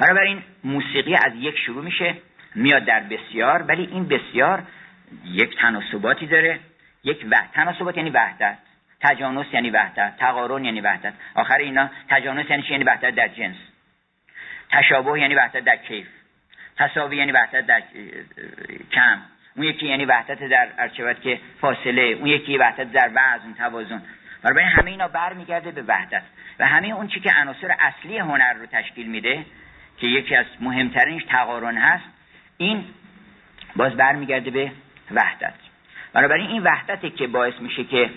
این 0.00 0.42
موسیقی 0.64 1.14
از 1.14 1.32
یک 1.36 1.58
شروع 1.58 1.84
میشه 1.84 2.16
میاد 2.54 2.84
در 2.84 3.00
بسیار 3.00 3.62
ولی 3.62 3.86
این 3.86 4.08
بسیار 4.08 4.62
یک 5.24 5.58
تناسباتی 5.58 6.26
داره. 6.26 6.60
یک 7.04 7.26
و... 7.30 7.36
تناسبات 7.52 7.96
یعنی 7.96 8.10
وحدت. 8.10 8.58
تجانس 9.00 9.46
یعنی 9.52 9.70
وحدت. 9.70 10.16
تقارن 10.16 10.64
یعنی 10.64 10.80
وحدت. 10.80 11.12
آخر 11.34 11.58
اینا 11.58 11.90
تجانس 12.08 12.50
یعنی 12.50 12.64
یعنی 12.70 12.84
وحدت 12.84 13.14
در 13.14 13.28
جنس. 13.28 13.56
تشابه 14.70 15.20
یعنی 15.20 15.34
وحدت 15.34 15.64
در 15.64 15.76
کیف. 15.76 16.06
تساوی 16.76 17.16
یعنی 17.16 17.32
وحدت 17.32 17.66
در 17.66 17.82
کم. 18.92 19.18
اون 19.56 19.66
یکی 19.66 19.86
یعنی 19.86 20.04
وحدت 20.04 20.44
در 20.44 20.68
ارچوت 20.78 21.20
که 21.20 21.40
فاصله. 21.60 22.02
اون 22.02 22.26
یکی 22.26 22.58
وحدت 22.58 22.92
در 22.92 23.10
وزن 23.14 23.54
توازن. 23.58 24.02
برای 24.42 24.64
همه 24.64 24.90
اینا 24.90 25.08
برمیگرده 25.08 25.70
به 25.70 25.82
وحدت. 25.82 26.22
و 26.58 26.66
همه 26.66 26.88
اون 26.88 27.08
چی 27.08 27.20
که 27.20 27.32
عناصر 27.32 27.76
اصلی 27.80 28.18
هنر 28.18 28.52
رو 28.52 28.66
تشکیل 28.66 29.06
میده 29.06 29.44
که 29.98 30.06
یکی 30.06 30.36
از 30.36 30.46
مهمترینش 30.60 31.24
تقارن 31.24 31.76
هست 31.76 32.04
این 32.56 32.84
باز 33.76 33.92
برمیگرده 33.92 34.50
به 34.50 34.72
وحدت. 35.10 35.54
بنابراین 36.12 36.50
این 36.50 36.62
وحدته 36.62 37.10
که 37.10 37.26
باعث 37.26 37.54
میشه 37.60 37.84
که 37.84 38.10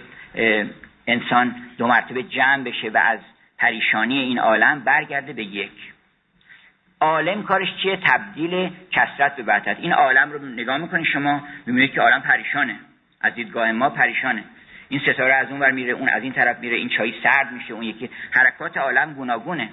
انسان 1.07 1.55
دو 1.77 1.87
مرتبه 1.87 2.23
جمع 2.23 2.63
بشه 2.63 2.89
و 2.89 2.97
از 2.97 3.19
پریشانی 3.57 4.19
این 4.19 4.39
عالم 4.39 4.79
برگرده 4.79 5.33
به 5.33 5.43
یک. 5.43 5.93
عالم 7.01 7.43
کارش 7.43 7.67
چیه؟ 7.83 7.99
تبدیل 8.05 8.71
کسرت 8.91 9.35
به 9.35 9.43
وحدت. 9.43 9.79
این 9.79 9.93
عالم 9.93 10.31
رو 10.31 10.45
نگاه 10.45 10.77
می‌کنید 10.77 11.05
شما 11.05 11.41
می‌بینید 11.65 11.91
که 11.91 12.01
عالم 12.01 12.21
پریشانه. 12.21 12.75
از 13.21 13.35
دیدگاه 13.35 13.71
ما 13.71 13.89
پریشانه. 13.89 14.43
این 14.89 14.99
ستاره 14.99 15.33
از 15.33 15.49
اون 15.49 15.59
ور 15.59 15.71
میره 15.71 15.93
اون 15.93 16.09
از 16.09 16.23
این 16.23 16.33
طرف 16.33 16.59
میره 16.59 16.75
این 16.75 16.89
چای 16.89 17.13
سرد 17.23 17.51
میشه 17.51 17.73
اون 17.73 17.83
یکی 17.83 18.09
حرکات 18.31 18.77
عالم 18.77 19.13
گوناگونه. 19.13 19.69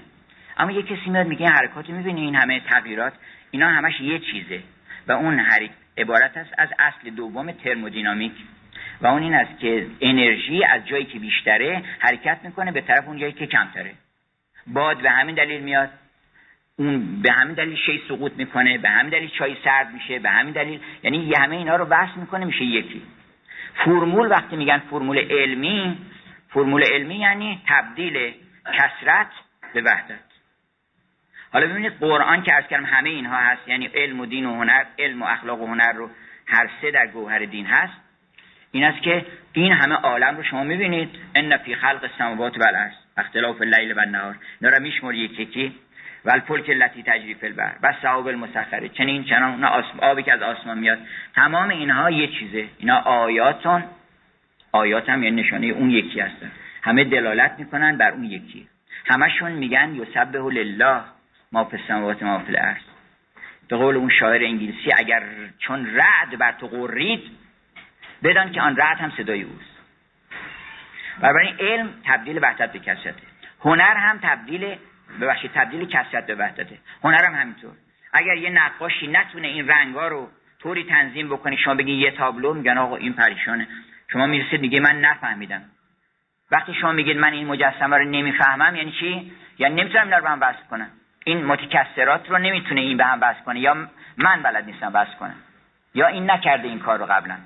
اما 0.57 0.73
یه 0.73 0.83
کسی 0.83 1.11
میاد 1.11 1.27
میگه 1.27 1.49
حرکات 1.49 1.91
می‌بینی 1.91 2.21
این 2.21 2.35
همه 2.35 2.61
تغییرات 2.61 3.13
اینا 3.51 3.69
همش 3.69 4.01
یه 4.01 4.19
چیزه. 4.19 4.63
و 5.07 5.13
اون 5.13 5.41
عبارت 5.99 6.37
است 6.37 6.55
از 6.59 6.69
اصل 6.79 7.11
دوم 7.11 7.53
ترمودینامیک. 7.53 8.33
و 9.01 9.07
اون 9.07 9.23
این 9.23 9.35
است 9.35 9.59
که 9.59 9.87
انرژی 10.01 10.65
از 10.65 10.87
جایی 10.87 11.05
که 11.05 11.19
بیشتره 11.19 11.83
حرکت 11.99 12.39
می‌کنه 12.43 12.73
به 12.73 12.81
طرف 12.81 13.09
اون 13.09 13.19
جایی 13.19 13.33
که 13.33 13.47
کمتره. 13.47 13.95
باد 14.67 15.03
به 15.03 15.11
همین 15.11 15.35
دلیل 15.35 15.61
میاد 15.61 15.91
اون 16.77 17.23
به 17.23 17.33
همین 17.33 17.55
دلیل 17.55 17.77
شی 17.77 18.03
سقوط 18.09 18.33
می‌کنه 18.37 18.79
به 18.79 18.89
همین 18.89 19.11
دلیل 19.11 19.29
چای 19.29 19.57
سرد 19.65 19.93
میشه 19.95 20.19
به 20.19 20.31
همین 20.31 20.53
دلیل 20.53 20.81
یعنی 21.03 21.35
همه 21.35 21.57
اینا 21.57 21.77
رو 21.77 21.85
وصل 21.85 22.21
می‌کنه 22.21 22.45
میشه 22.45 22.65
یکی. 22.65 23.03
فرمول 23.85 24.31
وقتی 24.31 24.57
میگن 24.57 24.79
فرمول 24.79 25.19
علمی 25.19 25.99
فرمول 26.49 26.85
علمی 26.93 27.17
یعنی 27.17 27.63
تبدیل 27.67 28.35
کسرت 28.79 29.31
به 29.75 29.83
وحدت. 29.83 30.34
حالا 31.55 31.67
ببینید 31.67 31.93
قرآن 32.01 32.43
که 32.43 32.55
از 32.55 32.65
کردم 32.71 32.85
همه 32.85 33.11
اینها 33.11 33.37
هست 33.37 33.69
یعنی 33.69 33.87
علم 33.87 34.21
و 34.21 34.27
دین 34.27 34.47
و 34.47 34.55
هنر 34.55 34.85
علم 34.99 35.23
و 35.23 35.25
اخلاق 35.27 35.61
و 35.61 35.67
هنر 35.67 35.93
رو 35.93 36.11
هر 36.47 36.71
سه 36.81 36.91
در 36.91 37.07
گوهر 37.07 37.39
دین 37.39 37.67
هست. 37.67 37.93
این 38.73 38.85
است 38.85 39.03
که 39.03 39.27
این 39.53 39.73
همه 39.73 39.95
عالم 39.95 40.37
رو 40.37 40.43
شما 40.43 40.65
می‌بینید. 40.65 41.11
ان 41.35 41.57
فی 41.57 41.75
خلق 41.75 42.03
السماوات 42.03 42.59
و 42.59 42.65
الارض 42.65 42.93
اختلاف 43.17 43.61
اللیل 43.61 43.93
و 43.93 44.01
النهار. 44.01 44.37
اینا 44.61 44.79
میشمر 44.79 45.15
یکی 45.15 45.43
یکی. 45.43 45.75
و 46.25 46.31
الفلک 46.31 46.69
التي 46.69 47.03
تجری 47.03 47.35
فی 47.35 47.47
البحر. 47.47 47.75
و 47.83 47.95
المسخره 48.29 48.89
چنین 48.89 49.25
چنان 49.25 49.65
آبی 49.99 50.23
که 50.23 50.33
از 50.33 50.43
آسمان 50.43 50.79
میاد. 50.79 50.99
تمام 51.35 51.69
اینها 51.69 52.11
یه 52.11 52.27
چیزه. 52.27 52.69
اینا 52.79 52.97
آیاتون 52.97 53.85
آیات 54.73 55.09
هم 55.09 55.23
یعنی 55.23 55.43
نشانه 55.43 55.67
اون 55.67 55.91
یکی 55.91 56.21
هستن. 56.21 56.53
همه 56.83 57.05
دلالت 57.05 57.55
می‌کنن 57.59 57.97
بر 57.97 58.11
اون 58.11 58.25
یکی. 58.25 58.69
همشون 59.07 59.53
میگن 59.53 59.95
یسبح 59.95 60.41
لله. 60.41 61.14
ما 61.55 61.65
فی 61.65 61.77
السماوات 61.77 62.23
ما 62.23 62.39
فی 62.39 62.57
الارض. 62.57 62.83
به 63.69 63.77
قول 63.77 63.97
اون 63.97 64.11
شاعر 64.11 64.45
انگلیسی 64.45 64.93
اگر 64.97 65.23
چون 65.59 65.87
رعد 65.87 66.39
بر 66.39 66.53
تو 66.53 66.67
قرید 66.67 67.31
بدان 68.23 68.53
که 68.53 68.61
آن 68.61 68.77
رعد 68.77 68.99
هم 68.99 69.13
صدای 69.17 69.43
اوست. 69.43 69.79
بنابراین 71.21 71.57
علم 71.59 71.89
تبدیل 72.05 72.39
وحدت 72.43 72.73
به 72.73 72.79
کسرته. 72.79 73.23
هنر 73.61 73.97
هم 73.97 74.19
تبدیل 74.23 74.77
ببخشید 75.21 75.51
تبدیل 75.55 75.89
کسرت 75.89 76.27
به 76.27 76.35
وحدته. 76.35 76.79
هنر 77.05 77.25
هم 77.25 77.35
همینطور. 77.35 77.73
اگر 78.13 78.35
یه 78.35 78.51
نقاشی 78.51 79.07
نتونه 79.07 79.49
این 79.49 79.69
رنگا 79.69 80.09
رو 80.09 80.29
طوری 80.63 80.85
تنظیم 80.85 81.29
بکنه 81.29 81.57
شما 81.57 81.75
بگید 81.75 81.99
یه 82.01 82.11
تابلو 82.11 82.55
میگن 82.55 82.79
آقا 82.79 82.97
این 82.97 83.13
پریشانه. 83.13 83.69
شما 84.13 84.27
می‌رسید 84.27 84.61
میگه 84.61 84.81
من 84.81 85.01
نفهمیدم. 85.01 85.63
وقتی 86.51 86.75
شما 86.75 86.93
میگید 86.93 87.17
من 87.17 87.33
این 87.33 87.47
مجسمه 87.47 87.97
رو 87.97 88.05
نمی‌فهمم 88.05 88.77
یعنی 88.77 88.93
چی؟ 89.01 89.33
یعنی 89.59 89.83
نمی‌تونم 89.83 90.05
اینا 90.05 90.17
رو 90.17 90.23
به 90.23 90.31
هم 90.31 90.41
وصل 90.41 90.65
کنم. 90.71 90.91
این 91.25 91.45
متکثرات 91.45 92.31
رو 92.31 92.39
نمی‌تونه 92.39 92.81
این 92.81 92.97
به 92.97 93.05
هم 93.05 93.19
وصل 93.23 93.41
کنه. 93.41 93.61
یا 93.61 93.89
من 94.17 94.43
بلد 94.43 94.65
نیستم 94.65 94.91
وصل 94.95 95.15
کنم. 95.15 95.37
یا 95.95 96.07
این 96.07 96.31
نکرده 96.31 96.69
این 96.69 96.79
کار 96.79 96.99
رو 96.99 97.07
قبلا. 97.07 97.37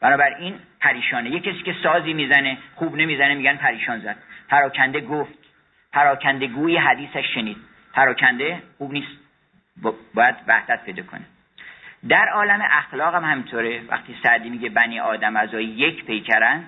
بنابراین 0.00 0.58
پریشانه. 0.80 1.30
یه 1.30 1.40
کسی 1.40 1.62
که 1.62 1.74
سازی 1.82 2.12
می‌زنه 2.12 2.58
خوب 2.74 2.96
نمی‌زنه 2.96 3.34
میگن 3.34 3.56
پریشان 3.56 4.00
زد. 4.00 4.16
پراکنده 4.48 5.00
گفت. 5.00 5.38
پراکنده 5.92 6.46
گوی 6.46 6.76
حدیثش 6.76 7.34
شنید. 7.34 7.56
پراکنده 7.92 8.62
خوب 8.78 8.92
نیست. 8.92 9.18
باید 10.14 10.34
وحدت 10.46 10.84
پیدا 10.84 11.02
کنه. 11.02 11.24
در 12.08 12.28
عالم 12.28 12.68
اخلاق 12.70 13.14
هم 13.14 13.24
همینطوره. 13.24 13.82
وقتی 13.88 14.16
سعدی 14.22 14.50
میگه 14.50 14.68
بنی 14.68 15.00
آدم 15.00 15.36
از 15.36 15.54
یک 15.54 16.04
پیکرن 16.04 16.64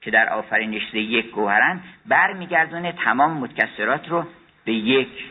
که 0.00 0.10
در 0.10 0.28
آفرینش 0.28 0.94
یک 0.94 1.30
گوهرن 1.30 1.80
برمیگردونه 2.06 2.92
تمام 2.92 3.38
متکسرات 3.38 4.08
رو 4.08 4.26
به 4.66 4.72
یک 4.72 5.24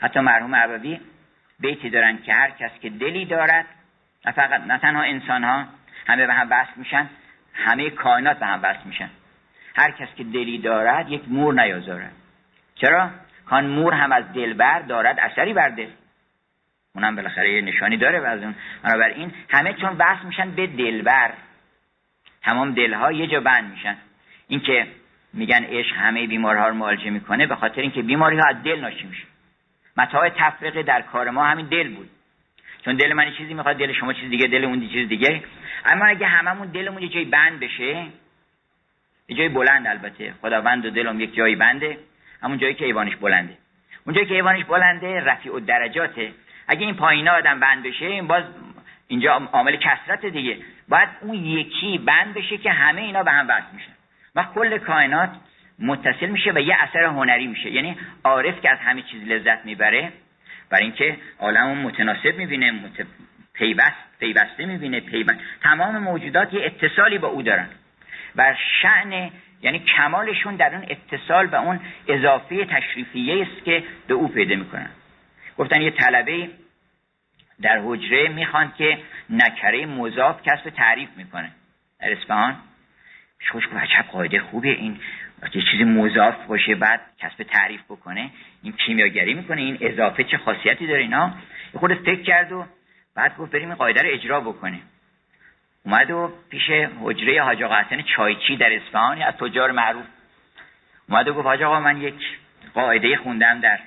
حتی 0.00 0.20
مرحوم 0.20 0.54
عربی 0.54 1.00
بیتی 1.60 1.90
دارن 1.90 2.22
که 2.22 2.32
هر 2.34 2.50
کس 2.50 2.70
که 2.82 2.90
دلی 2.90 3.24
دارد 3.24 3.66
نه 4.26 4.32
فقط 4.32 4.60
نه 4.60 4.78
تنها 4.78 5.02
انسان 5.02 5.44
ها 5.44 5.66
همه 6.06 6.26
به 6.26 6.34
هم 6.34 6.48
وصل 6.50 6.72
میشن 6.76 7.08
همه 7.54 7.90
کائنات 7.90 8.38
به 8.38 8.46
هم 8.46 8.60
وصل 8.62 8.84
میشن. 8.84 9.10
هر 9.76 9.90
کس 9.90 10.08
که 10.16 10.24
دلی 10.24 10.58
دارد 10.58 11.10
یک 11.10 11.22
مور 11.28 11.54
نیازارد. 11.54 12.12
چرا؟ 12.74 13.10
کان 13.46 13.66
مور 13.66 13.94
هم 13.94 14.12
از 14.12 14.32
دلبر 14.32 14.80
دارد 14.80 15.18
اثری 15.18 15.52
بر 15.52 15.68
دل. 15.68 15.90
اونم 16.94 17.16
بالاخره 17.16 17.52
یه 17.52 17.60
نشانی 17.60 17.96
داره 17.96 18.20
و 18.20 18.24
از 18.24 18.42
اون. 18.42 18.54
بنابراین 18.82 19.32
همه 19.50 19.72
چون 19.72 19.96
وصل 19.98 20.26
میشن 20.26 20.50
به 20.50 20.66
دلبر. 20.66 21.32
تمام 22.42 22.74
دلها 22.74 23.12
یه 23.12 23.26
جا 23.26 23.40
بند 23.40 23.70
میشن. 23.70 23.96
اینکه 24.48 24.86
میگن 25.34 25.64
عشق 25.64 25.96
همه 25.96 26.26
بیمارها 26.26 26.68
رو 26.68 26.74
معالجه 26.74 27.10
می‌کنه 27.10 27.46
به 27.46 27.56
خاطر 27.56 27.80
اینکه 27.80 28.02
بیماری 28.02 28.38
ها 28.38 28.48
از 28.48 28.62
دل 28.62 28.80
ناشی 28.80 29.04
میشه. 29.04 29.24
متاع 29.96 30.28
تفرقه 30.28 30.82
در 30.82 31.02
کار 31.02 31.30
ما 31.30 31.44
همین 31.44 31.66
دل 31.66 31.94
بود. 31.94 32.10
چون 32.84 32.96
دل 32.96 33.12
من 33.12 33.32
چیزی 33.32 33.54
می‌خواد 33.54 33.76
دل 33.76 33.92
شما 33.92 34.12
چیز 34.12 34.30
دیگه 34.30 34.46
دل 34.46 34.64
اون 34.64 34.88
چیز 34.88 35.08
دیگه. 35.08 35.42
اما 35.84 36.04
اگه 36.04 36.26
هممون 36.26 36.68
دلمون 36.68 37.02
یه 37.02 37.08
جایی 37.08 37.24
بند 37.24 37.60
بشه 37.60 38.06
یه 39.28 39.36
جای 39.36 39.48
بلند 39.48 39.86
البته. 39.86 40.34
خداوند 40.42 40.86
و 40.86 40.90
دلم 40.90 41.20
یک 41.20 41.34
جایی 41.34 41.56
بنده. 41.56 41.98
همون 42.42 42.58
جایی 42.58 42.74
که 42.74 42.84
ایوانش 42.84 43.16
بلنده. 43.16 43.56
اون 44.06 44.14
جایی 44.14 44.26
که 44.26 44.34
ایوانش 44.34 44.64
بلنده 44.64 45.20
رفیع 45.20 45.54
و 45.54 45.60
درجاته 45.60 46.32
اگه 46.68 46.86
این 46.86 46.94
پایین 46.94 47.28
آدم 47.28 47.60
بند 47.60 47.82
بشه 47.82 48.06
این 48.06 48.26
باز 48.26 48.44
اینجا 49.08 49.32
عامل 49.52 49.76
کسرت 49.76 50.26
دیگه. 50.26 50.58
باید 50.88 51.08
اون 51.20 51.34
یکی 51.34 51.98
بند 51.98 52.34
بشه 52.34 52.58
که 52.58 52.70
همه 52.70 53.00
اینا 53.00 53.22
به 53.22 53.30
هم 53.30 53.48
وصل 53.48 53.74
میشن. 53.74 53.92
و 54.34 54.44
کل 54.54 54.78
کائنات 54.78 55.30
متصل 55.78 56.26
میشه 56.26 56.52
و 56.52 56.58
یه 56.58 56.76
اثر 56.80 57.04
هنری 57.04 57.46
میشه. 57.46 57.70
یعنی 57.70 57.96
عارف 58.24 58.60
که 58.60 58.70
از 58.70 58.78
همه 58.78 59.02
چیز 59.02 59.22
لذت 59.22 59.64
می‌بره 59.64 60.12
برای 60.70 60.84
اینکه 60.84 61.16
عالم 61.38 61.78
متناسب 61.78 62.36
می‌بینه 62.36 62.70
مت... 62.70 63.06
پیوست 63.54 64.18
پیوسته 64.20 64.66
می‌بینه 64.66 65.00
پیوست 65.00 65.38
تمام 65.62 65.98
موجودات 65.98 66.54
یه 66.54 66.66
اتصالی 66.66 67.18
با 67.18 67.28
او 67.28 67.42
دارن. 67.42 67.68
و 68.36 68.54
شعن 68.82 69.30
یعنی 69.62 69.78
کمالشون 69.78 70.56
در 70.56 70.74
اون 70.74 70.86
اتصال 70.90 71.46
به 71.46 71.60
اون 71.60 71.80
اضافه 72.08 72.64
تشریفیه 72.64 73.42
است 73.42 73.64
که 73.64 73.84
به 74.06 74.14
او 74.14 74.28
پیدا 74.28 74.56
می‌کنن. 74.56 74.90
گفتن 75.58 75.82
یه 75.82 75.90
طلبه 75.90 76.50
در 77.62 77.80
حجره 77.84 78.28
می‌خوان 78.28 78.72
که 78.78 78.98
نکره 79.30 79.86
مضاف 79.86 80.42
کسب 80.42 80.70
تعریف 80.70 81.08
می‌کنه. 81.16 81.50
در 82.00 82.12
اسفهان 82.12 82.56
خوش 83.50 83.66
گفت 83.66 83.76
عجب 83.76 84.04
قاعده 84.12 84.40
خوبه. 84.40 84.68
این 84.68 85.00
یه 85.54 85.62
چیزی 85.70 85.84
مضاف 85.84 86.46
باشه 86.46 86.74
بعد 86.74 87.00
کسب 87.18 87.42
تعریف 87.42 87.80
بکنه. 87.88 88.30
این 88.62 88.72
کیمیاگری 88.72 89.34
می‌کنه 89.34 89.60
این 89.60 89.78
اضافه 89.80 90.24
چه 90.24 90.38
خاصیتی 90.38 90.86
داره 90.86 91.00
اینا. 91.00 91.34
خود 91.74 91.94
فکر 91.94 92.22
کرد 92.22 92.52
و 92.52 92.66
بعد 93.14 93.36
گفت 93.36 93.52
بریم 93.52 93.68
این 93.68 93.74
قاعده 93.74 94.02
رو 94.02 94.08
اجرا 94.08 94.40
بکنه. 94.40 94.78
اومد 95.84 96.10
و 96.10 96.32
پیش 96.50 96.70
حجره 97.02 97.42
حاج 97.42 97.62
آقا 97.62 97.76
حسن 97.76 98.02
چایچی 98.02 98.56
در 98.56 98.72
اصفهان 98.72 99.22
از 99.22 99.34
تجار 99.34 99.70
معروف. 99.70 100.04
اومد 101.08 101.28
و 101.28 101.34
گفت 101.34 101.46
حاج 101.46 101.62
آقا 101.62 101.80
من 101.80 102.02
یک 102.02 102.14
قاعده 102.74 103.16
خوندم 103.16 103.60
در 103.60 103.78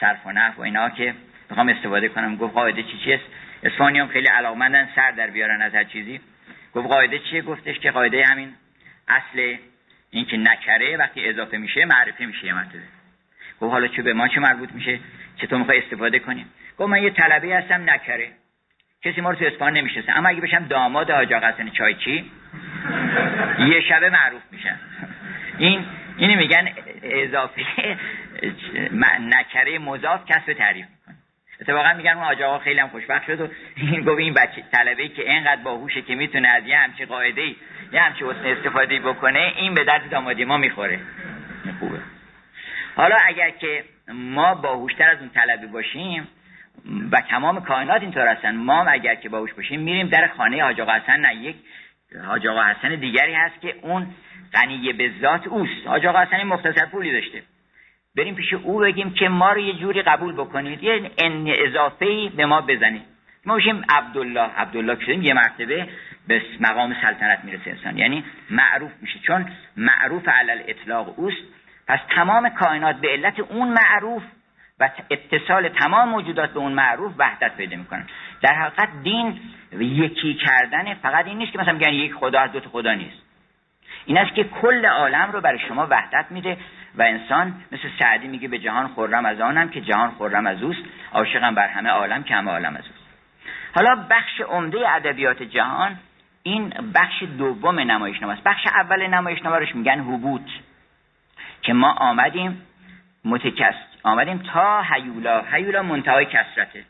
صرف 0.00 0.26
و 0.26 0.32
نحو 0.32 0.58
و 0.58 0.62
اینا 0.62 0.90
که 0.90 1.14
می‌خوام 1.50 1.68
استفاده 1.68 2.08
کنم. 2.08 2.36
گفت 2.36 2.54
قاعده 2.54 2.82
چی 2.82 2.98
چیست؟ 3.04 3.24
اصفهانی 3.62 3.98
هم 3.98 4.08
خیلی 4.08 4.26
علاقمندن 4.26 4.88
سر 4.96 5.10
در 5.10 5.30
بیارن 5.30 5.62
از 5.62 5.74
هر 5.74 5.84
چیزی. 5.84 6.20
گفت 6.74 6.88
قاعده 6.88 7.18
چیه؟ 7.18 7.42
گفتش 7.42 7.78
که 7.78 7.90
قاعده 7.90 8.24
همین 8.26 8.54
اصل 9.08 9.56
این 10.10 10.24
که 10.24 10.36
نکره 10.36 10.96
وقتی 10.96 11.28
اضافه 11.28 11.56
میشه 11.56 11.84
معرفی 11.84 12.26
میشه 12.26 12.46
یه 12.46 12.54
مرتبه. 12.54 12.82
گفت 13.60 13.72
حالا 13.72 13.88
چه 13.88 14.02
به 14.02 14.12
ما 14.12 14.28
چه 14.28 14.40
مربوط 14.40 14.72
میشه؟ 14.72 14.98
چطور 15.36 15.58
می‌خوای 15.58 15.78
استفاده 15.78 16.18
کنیم؟ 16.18 16.46
گفت 16.78 16.90
من 16.90 17.02
یه 17.02 17.10
طلبه 17.10 17.56
هستم 17.56 17.90
نکره. 17.90 18.28
کسی 19.04 19.20
ما 19.20 19.30
رو 19.30 19.36
تو 19.36 19.44
اسپان 19.44 19.72
نمی‌شناسه. 19.72 20.12
اما 20.18 20.28
اگه 20.28 20.40
بشم 20.40 20.64
داماد 20.64 21.10
حاج 21.10 21.32
آقا 21.32 21.46
حسن 21.46 21.68
چایچی 21.68 22.30
یه 23.58 23.80
شبه 23.80 24.10
معروف 24.10 24.42
میشن. 24.50 24.78
این 25.58 25.86
اینی 26.16 26.36
میگن 26.36 26.68
اضافه 27.02 27.62
نکره 29.20 29.78
مضاف 29.78 30.26
کسب 30.26 30.52
تعریف. 30.52 30.86
اتفاقا 31.62 31.92
میگن 31.92 32.10
اون 32.10 32.42
آقا 32.42 32.58
خیلی 32.58 32.80
هم 32.80 32.88
خوشبخت 32.88 33.26
شد 33.26 33.40
و 33.40 33.48
این 33.76 34.00
گفت 34.00 34.18
این 34.18 34.34
بچه 34.34 34.62
طلبه 34.72 35.08
که 35.08 35.30
اینقدر 35.30 35.62
باهوشه 35.62 36.02
که 36.02 36.14
می‌تونه 36.14 36.48
از 36.48 36.66
یه 36.66 36.78
همچی 36.78 37.04
قاعده 37.04 37.46
یه 37.92 38.00
همچه 38.00 38.26
حسن 38.26 38.46
استفاده 38.46 38.98
بکنه 38.98 39.52
این 39.56 39.74
به 39.74 39.84
درد 39.84 40.10
دامادی 40.10 40.44
ما 40.44 40.56
می‌خوره. 40.56 41.00
خوبه. 41.80 41.98
حالا 42.96 43.16
اگر 43.26 43.50
که 43.50 43.84
ما 44.08 44.54
باهوشتر 44.54 45.10
از 45.10 45.18
اون 45.18 45.28
طلبی 45.28 45.66
باشیم 45.66 46.28
و 47.12 47.20
تمام 47.20 47.64
کائنات 47.64 48.02
اینطور 48.02 48.28
هستن 48.28 48.56
ما 48.56 48.82
اگر 48.82 49.14
که 49.14 49.28
باهوش 49.28 49.52
باشیم 49.52 49.80
میریم 49.80 50.08
در 50.08 50.28
خانه 50.36 50.62
حاج 50.62 50.80
حسن 50.80 51.20
نه 51.20 51.34
یک 51.34 51.56
حاج 52.26 52.46
حسن 52.46 52.94
دیگری 52.94 53.34
هست 53.34 53.60
که 53.60 53.74
اون 53.82 54.06
غنی 54.54 54.92
به 54.92 55.12
ذات 55.20 55.46
اوست. 55.46 55.86
حاج 55.86 56.06
حسن 56.06 56.42
مختصر 56.42 56.86
پولی 56.86 57.12
داشته. 57.12 57.42
بریم 58.16 58.34
پیش 58.34 58.52
او 58.52 58.78
بگیم 58.78 59.14
که 59.14 59.28
ما 59.28 59.52
رو 59.52 59.60
یه 59.60 59.72
جوری 59.72 60.02
قبول 60.02 60.32
بکنید. 60.32 60.82
یه 60.82 61.10
ان 61.18 61.46
اضافه 61.48 62.06
ای 62.06 62.28
به 62.28 62.46
ما 62.46 62.60
بزنید. 62.60 63.02
ما 63.46 63.56
بشیم 63.56 63.82
عبدالله. 63.88 64.40
عبدالله 64.40 64.96
که 64.96 65.12
یه 65.12 65.34
مرتبه 65.34 65.88
به 66.28 66.42
مقام 66.60 66.96
سلطنت 67.02 67.44
می‌رسه 67.44 67.70
انسان. 67.70 67.98
یعنی 67.98 68.24
معروف 68.50 68.90
میشه. 69.02 69.18
چون 69.18 69.46
معروف 69.76 70.28
علل 70.28 70.62
اطلاق 70.66 71.18
اوست. 71.18 71.42
پس 71.88 71.98
تمام 72.14 72.48
کائنات 72.48 72.96
به 72.96 73.08
علت 73.08 73.40
اون 73.40 73.68
معروف 73.68 74.22
و 74.80 74.90
اتصال 75.10 75.68
تمام 75.68 76.08
موجودات 76.08 76.50
به 76.50 76.58
اون 76.58 76.72
معروف 76.72 77.12
وحدت 77.18 77.56
پیدا 77.56 77.76
می‌کنن. 77.76 78.06
در 78.42 78.54
حقیقت 78.54 78.88
دین 79.02 79.40
یکی 79.80 80.34
کردن 80.34 80.94
فقط 80.94 81.26
این 81.26 81.38
نیست 81.38 81.52
که 81.52 81.58
مثلا 81.58 81.72
میگن 81.72 81.92
یک 81.92 82.14
خدا 82.14 82.40
از 82.40 82.52
دو 82.52 82.60
تا 82.60 82.70
خدا 82.70 82.94
نیست. 82.94 83.31
این 84.06 84.18
است 84.18 84.34
که 84.34 84.44
کل 84.44 84.86
عالم 84.86 85.32
رو 85.32 85.40
برای 85.40 85.58
شما 85.68 85.86
وحدت 85.90 86.26
میده 86.30 86.56
و 86.94 87.02
انسان 87.02 87.54
مثل 87.72 87.88
سعدی 87.98 88.28
میگه 88.28 88.48
به 88.48 88.58
جهان 88.58 88.88
خرم 88.88 89.24
از 89.24 89.40
آنم 89.40 89.68
که 89.68 89.80
جهان 89.80 90.10
خرم 90.18 90.46
از 90.46 90.62
اوست 90.62 90.82
عاشقم 91.12 91.54
بر 91.54 91.68
همه 91.68 91.90
عالم 91.90 92.22
که 92.22 92.34
همه 92.34 92.50
عالم 92.50 92.76
از 92.76 92.84
اوست. 92.86 93.02
حالا 93.74 94.06
بخش 94.10 94.40
عمده 94.40 94.94
ادبیات 94.94 95.42
جهان 95.42 95.98
این 96.42 96.74
بخش 96.94 97.22
دوم 97.22 97.80
نمایشنامه 97.80 98.32
است. 98.32 98.42
بخش 98.42 98.66
اول 98.66 99.06
نمایشنامه 99.06 99.58
روش 99.58 99.74
میگن 99.74 100.00
حبوط 100.00 100.50
که 101.62 101.72
ما 101.72 101.92
آمدیم 101.92 102.62
متکس 103.24 103.74
آمدیم 104.02 104.38
تا 104.38 104.82
هیولا 104.82 105.42
هیولا 105.52 105.82
منتهای 105.82 106.24
کسرته. 106.24 106.84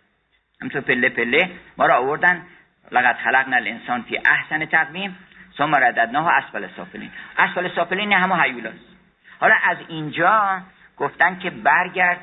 همطور 0.62 0.80
پله 0.80 1.08
پله 1.08 1.50
ما 1.78 1.86
را 1.86 1.96
آوردن 1.96 2.42
لقد 2.90 3.16
خلقنا 3.24 3.56
الانسان 3.56 4.02
فی 4.02 4.18
احسن 4.26 4.64
تقویم. 4.64 5.16
ثم 5.58 5.74
رددناه 5.74 6.28
اسفل 6.28 6.66
سافلین 6.76 7.10
اسفل 7.38 7.68
سافلین 7.74 8.12
همه 8.12 8.42
هیولاست. 8.42 8.96
حالا 9.40 9.54
از 9.64 9.76
اینجا 9.88 10.60
گفتن 10.96 11.38
که 11.38 11.50
برگرد 11.50 12.20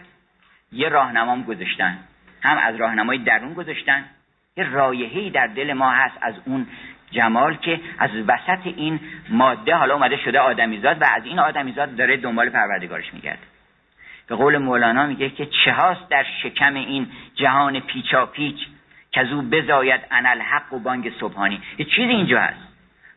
یه 0.71 0.89
راهنمام 0.89 1.43
گذاشتن. 1.43 1.97
هم 2.43 2.57
از 2.57 2.75
راهنمای 2.75 3.17
درون 3.17 3.53
گذاشتن. 3.53 4.05
یه 4.57 4.63
رایحه‌ای 4.63 5.29
در 5.29 5.47
دل 5.47 5.73
ما 5.73 5.91
هست 5.91 6.17
از 6.21 6.35
اون 6.45 6.67
جمال 7.11 7.55
که 7.55 7.79
از 7.99 8.09
وسط 8.27 8.59
این 8.65 8.99
ماده 9.29 9.75
حالا 9.75 9.93
اومده 9.93 10.17
شده 10.17 10.39
آدمیزاد 10.39 11.01
و 11.01 11.05
از 11.15 11.25
این 11.25 11.39
آدمیزاد 11.39 11.95
داره 11.95 12.17
دنبال 12.17 12.49
پروردگارش 12.49 13.13
میگرده. 13.13 13.43
به 14.27 14.35
قول 14.35 14.57
مولانا 14.57 15.05
میگه 15.05 15.29
که 15.29 15.45
چه 15.45 15.71
هاست 15.71 16.09
در 16.09 16.25
شکم 16.43 16.73
این 16.73 17.11
جهان 17.35 17.79
پیچا 17.79 18.25
پیچ 18.25 18.59
که 19.11 19.21
از 19.21 19.31
او 19.31 19.41
بزاید 19.41 20.01
انل 20.11 20.41
حق 20.41 20.73
و 20.73 20.79
بانگ 20.79 21.13
صبحانی. 21.19 21.61
یه 21.77 21.85
چیزی 21.85 22.01
اینجا 22.01 22.39
هست. 22.39 22.68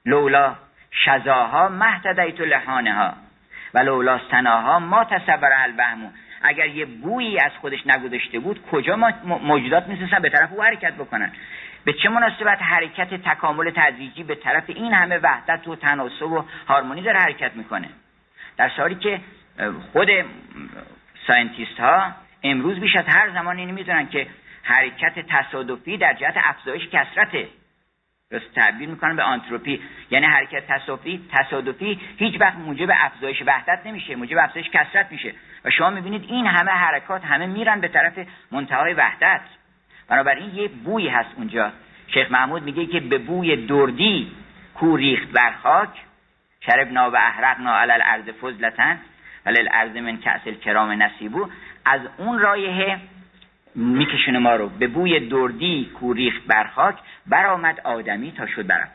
لولا 0.07 0.57
شزاها 0.90 1.68
مهتدیت 1.68 2.40
لحانه 2.40 2.94
ها 2.94 3.12
و 3.74 3.78
لولا 3.78 4.20
سناها 4.30 4.78
ما 4.78 5.05
تصور 5.05 5.53
البهمو 5.53 6.09
اگر 6.42 6.66
یه 6.66 6.84
بویی 6.84 7.38
از 7.38 7.53
خودش 7.61 7.86
نگذاشته 7.86 8.38
بود 8.38 8.66
کجا 8.72 8.96
موجودات 9.24 9.86
می‌تونستن 9.86 10.18
به 10.18 10.30
طرف 10.30 10.53
او 10.53 10.62
حرکت 10.62 10.94
بکنن؟ 10.94 11.32
به 11.84 11.92
چه 11.92 12.09
مناسبت 12.09 12.62
حرکت 12.62 13.14
تکامل 13.14 13.70
تدریجی 13.70 14.22
به 14.22 14.34
طرف 14.34 14.64
این 14.66 14.94
همه 14.94 15.18
وحدت 15.18 15.68
و 15.68 15.76
تناسب 15.76 16.32
و 16.32 16.44
هارمونی 16.68 17.03
داره 17.03 17.18
حرکت 17.18 17.57
می‌کنه؟ 17.57 17.88
در 18.57 18.68
حالی 18.68 18.94
که 18.94 19.20
خود 19.92 20.09
scientist 21.26 21.80
ها 21.80 22.12
امروز 22.42 22.80
بیش 22.80 22.96
از 22.96 23.05
هر 23.07 23.30
زمان 23.30 23.59
اینو 23.59 23.72
می‌دونن 23.72 24.09
که 24.09 24.26
حرکت 24.62 25.26
تصادفی 25.28 25.96
در 25.96 26.14
جهت 26.14 26.34
افزایش 26.36 26.88
کثرته 26.88 27.49
درست 28.33 28.55
تعبیر 28.55 28.89
می‌کنن 28.89 29.16
به 29.16 29.22
آنتروپی. 29.22 29.80
یعنی 30.11 30.26
حرکت 30.26 30.66
تصادفی 30.66 31.20
تصادفی 31.33 32.01
هیچ 32.16 32.41
وقت 32.41 32.55
موجب 32.55 32.91
افزایش 32.95 33.43
وحدت 33.47 33.87
نمیشه 33.87 34.16
موجب 34.16 34.39
افزایش 34.39 34.70
کثرت 34.70 35.12
میشه. 35.12 35.35
و 35.64 35.70
شما 35.70 35.91
می‌بینید 35.91 36.24
این 36.28 36.47
همه 36.47 36.70
حرکات 36.70 37.24
همه 37.24 37.47
میرن 37.47 37.80
به 37.80 37.89
طرف 37.89 38.12
منتهای 38.51 38.95
وحدت. 38.95 39.41
بنابراین 40.09 40.55
یه 40.55 40.68
بوی 40.68 41.09
هست 41.09 41.28
اونجا. 41.37 41.72
شیخ 42.07 42.30
محمود 42.30 42.62
میگه 42.62 42.87
که 42.87 43.01
به 43.01 43.18
بوی 43.18 43.66
دردی 43.66 44.33
کو 44.74 44.97
ریخت 44.97 45.28
بر 45.28 45.53
خاک. 45.62 45.89
شربنا 46.66 47.11
و 47.11 47.16
احرقنا 47.16 47.78
علی 47.78 47.93
الارض 47.93 48.28
فضلتن 48.28 48.99
ولی 49.47 49.59
الارض 49.59 49.97
من 49.97 50.18
کسل 50.18 50.55
کرام 50.55 51.03
نصیبو. 51.03 51.49
از 51.85 52.01
اون 52.18 52.39
رایه 52.39 52.99
میکشونه 53.75 54.39
ما 54.39 54.57
رو. 54.57 54.68
به 54.68 54.87
بوی 54.87 55.29
دردی 55.29 55.91
کو 56.01 56.12
ریخت 56.12 56.47
بر 56.47 56.66
خاک 56.75 56.95
برآمد 57.27 57.81
آدمی 57.85 58.33
تا 58.33 58.47
شد 58.47 58.66
بر 58.66 58.89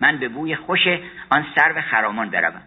من 0.00 0.16
به 0.16 0.28
بوی 0.28 0.56
خوش 0.56 0.80
آن 1.30 1.46
سرو 1.56 1.80
خرامان 1.80 2.30
بروم. 2.30 2.62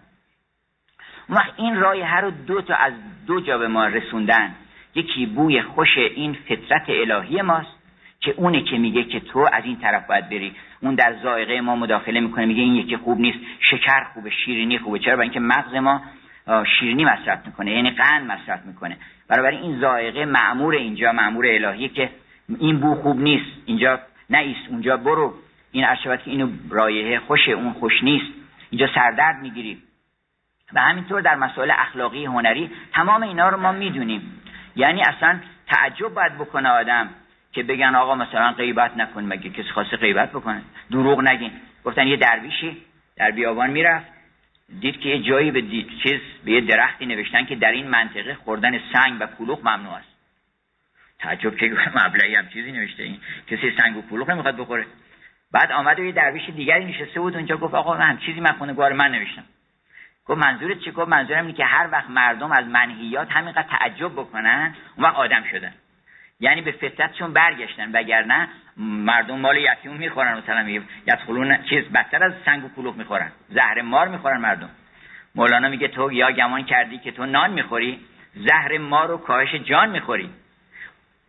وقت 1.29 1.53
این 1.57 1.75
رایه 1.75 2.15
رو 2.15 2.31
دو 2.31 2.61
تا 2.61 2.75
از 2.75 2.93
دو 3.27 3.41
جا 3.41 3.57
به 3.57 3.67
ما 3.67 3.87
رسوندن. 3.87 4.55
یکی 4.95 5.25
بوی 5.25 5.61
خوش 5.61 5.97
این 5.97 6.33
فطرت 6.33 6.89
الهی 6.89 7.41
ماست 7.41 7.77
که 8.19 8.33
اونه 8.37 8.63
که 8.63 8.77
میگه 8.77 9.03
که 9.03 9.19
تو 9.19 9.39
از 9.53 9.63
این 9.65 9.79
طرف 9.79 10.07
باید 10.07 10.29
بری. 10.29 10.55
اون 10.81 10.95
در 10.95 11.15
زائقه 11.23 11.61
ما 11.61 11.75
مداخله 11.75 12.19
می‌کنه 12.19 12.45
میگه 12.45 12.61
این 12.61 12.75
یکی 12.75 12.97
خوب 12.97 13.19
نیست. 13.19 13.39
شکر 13.59 14.03
خوبه 14.13 14.29
شیرینی 14.29 14.79
خوبه. 14.79 14.99
چرا؟ 14.99 15.15
برای 15.15 15.25
اینکه 15.25 15.39
مغز 15.39 15.75
ما 15.75 16.01
شیرینی 16.79 17.05
مصرف 17.05 17.45
می‌کنه 17.45 17.71
یعنی 17.71 17.91
قند 17.91 18.31
مصرف 18.31 18.65
می‌کنه. 18.65 18.97
برای 19.29 19.57
این 19.57 19.79
زائقه 19.79 20.25
معمور 20.25 20.75
اینجا 20.75 21.11
معمور 21.11 21.45
الهی 21.47 21.89
که 21.89 22.09
این 22.59 22.79
بو 22.79 22.95
خوب 22.95 23.19
نیست 23.19 23.51
اینجا 23.65 23.99
نیست 24.29 24.69
اونجا 24.69 24.97
برو. 24.97 25.33
این 25.71 25.83
عرشبت 25.83 26.23
که 26.23 26.31
اینو 26.31 26.49
رایحه 26.69 27.19
خوشه 27.19 27.51
اون 27.51 27.73
خوش 27.73 28.03
نیست. 28.03 28.25
اینجا 28.69 28.87
سردرد 28.95 29.41
می‌گیری. 29.41 29.77
و 30.73 30.81
همینطور 30.81 31.21
در 31.21 31.35
مسائل 31.35 31.71
اخلاقی 31.71 32.25
هنری 32.25 32.71
تمام 32.93 33.23
اینا 33.23 33.49
رو 33.49 33.57
ما 33.57 33.71
می‌دونیم. 33.71 34.41
یعنی 34.75 35.01
اصلا 35.01 35.39
تعجب 35.67 36.13
باید 36.13 36.35
بکنه 36.35 36.69
آدم 36.69 37.09
که 37.51 37.63
بگن 37.63 37.95
آقا 37.95 38.15
مثلا 38.15 38.51
غیبت 38.51 38.97
نکن 38.97 39.23
مگه 39.23 39.49
کسی 39.49 39.69
خواسته 39.69 39.97
غیبت 39.97 40.29
بکنه؟ 40.29 40.61
دروغ 40.91 41.21
نگین. 41.21 41.51
گفتن 41.85 42.07
یه 42.07 42.17
درویشی 42.17 42.77
در 43.17 43.31
بیابان 43.31 43.69
می‌رفت. 43.69 44.16
دید 44.79 44.99
که 44.99 45.09
یه 45.09 45.19
جایی 45.19 45.51
به 45.51 45.61
چیز 46.03 46.19
به 46.45 46.51
یه 46.51 46.61
درختی 46.61 47.05
نوشتن 47.05 47.45
که 47.45 47.55
در 47.55 47.71
این 47.71 47.87
منطقه 47.87 48.33
خوردن 48.33 48.79
سنگ 48.93 49.21
و 49.21 49.27
کلوخ 49.37 49.59
ممنوع 49.59 49.93
است. 49.93 50.17
تعجب 51.19 51.55
که 51.55 51.65
مبلغی 52.05 52.35
هم 52.35 52.49
چیزی 52.49 52.71
نوشته 52.71 53.03
این. 53.03 53.19
کسی 53.47 53.73
سنگ 53.81 53.97
و 53.97 54.01
کلوخ 54.09 54.29
نمی‌خواد 54.29 54.57
بخوره. 54.57 54.85
بعد 55.51 55.71
آمد 55.71 55.99
و 55.99 56.03
یه 56.03 56.11
درویش 56.11 56.49
دیگری 56.49 56.85
نشسته 56.85 57.19
بود 57.19 57.35
اونجا 57.35 57.57
گفت 57.57 57.73
آقا 57.73 57.97
من 57.97 58.17
چیزی 58.17 58.39
من 58.39 58.51
خونه 58.51 58.73
من 58.73 59.11
نوشتم. 59.11 59.43
گفت 60.25 60.45
منظورت 60.45 60.79
چی؟ 60.79 60.91
گفت 60.91 61.09
منظورم 61.09 61.45
اینه 61.45 61.57
که 61.57 61.65
هر 61.65 61.89
وقت 61.91 62.09
مردم 62.09 62.51
از 62.51 62.65
منهیات 62.65 63.31
همینقدر 63.31 63.67
تعجب 63.69 64.11
بکنن 64.11 64.75
اون 64.95 65.05
وقت 65.05 65.15
آدم 65.15 65.43
شدن. 65.51 65.73
یعنی 66.39 66.61
به 66.61 66.71
فطرتشون 66.71 67.33
برگشتن 67.33 67.91
وگرنه 67.91 68.47
مردم 68.77 69.39
مال 69.39 69.57
یتیم 69.57 69.91
می‌خورن 69.91 70.37
مثلا 70.37 70.69
یدخلون 71.07 71.63
چیز 71.63 71.83
بدتر 71.83 72.23
از 72.23 72.33
سنگ 72.45 72.65
و 72.65 72.69
کلوخ 72.75 72.95
می‌خورن 72.95 73.31
زهر 73.49 73.81
مار 73.81 74.07
می‌خورن 74.07 74.37
مردم. 74.37 74.69
مولانا 75.35 75.69
میگه 75.69 75.87
تو 75.87 76.11
یا 76.11 76.31
گمان 76.31 76.63
کردی 76.63 76.97
که 76.97 77.11
تو 77.11 77.25
نان 77.25 77.51
می‌خوری 77.51 77.99
زهر 78.35 78.77
مار 78.77 79.11
و 79.11 79.17
کاهش 79.17 79.55
جان 79.55 79.89
می‌خوری. 79.89 80.29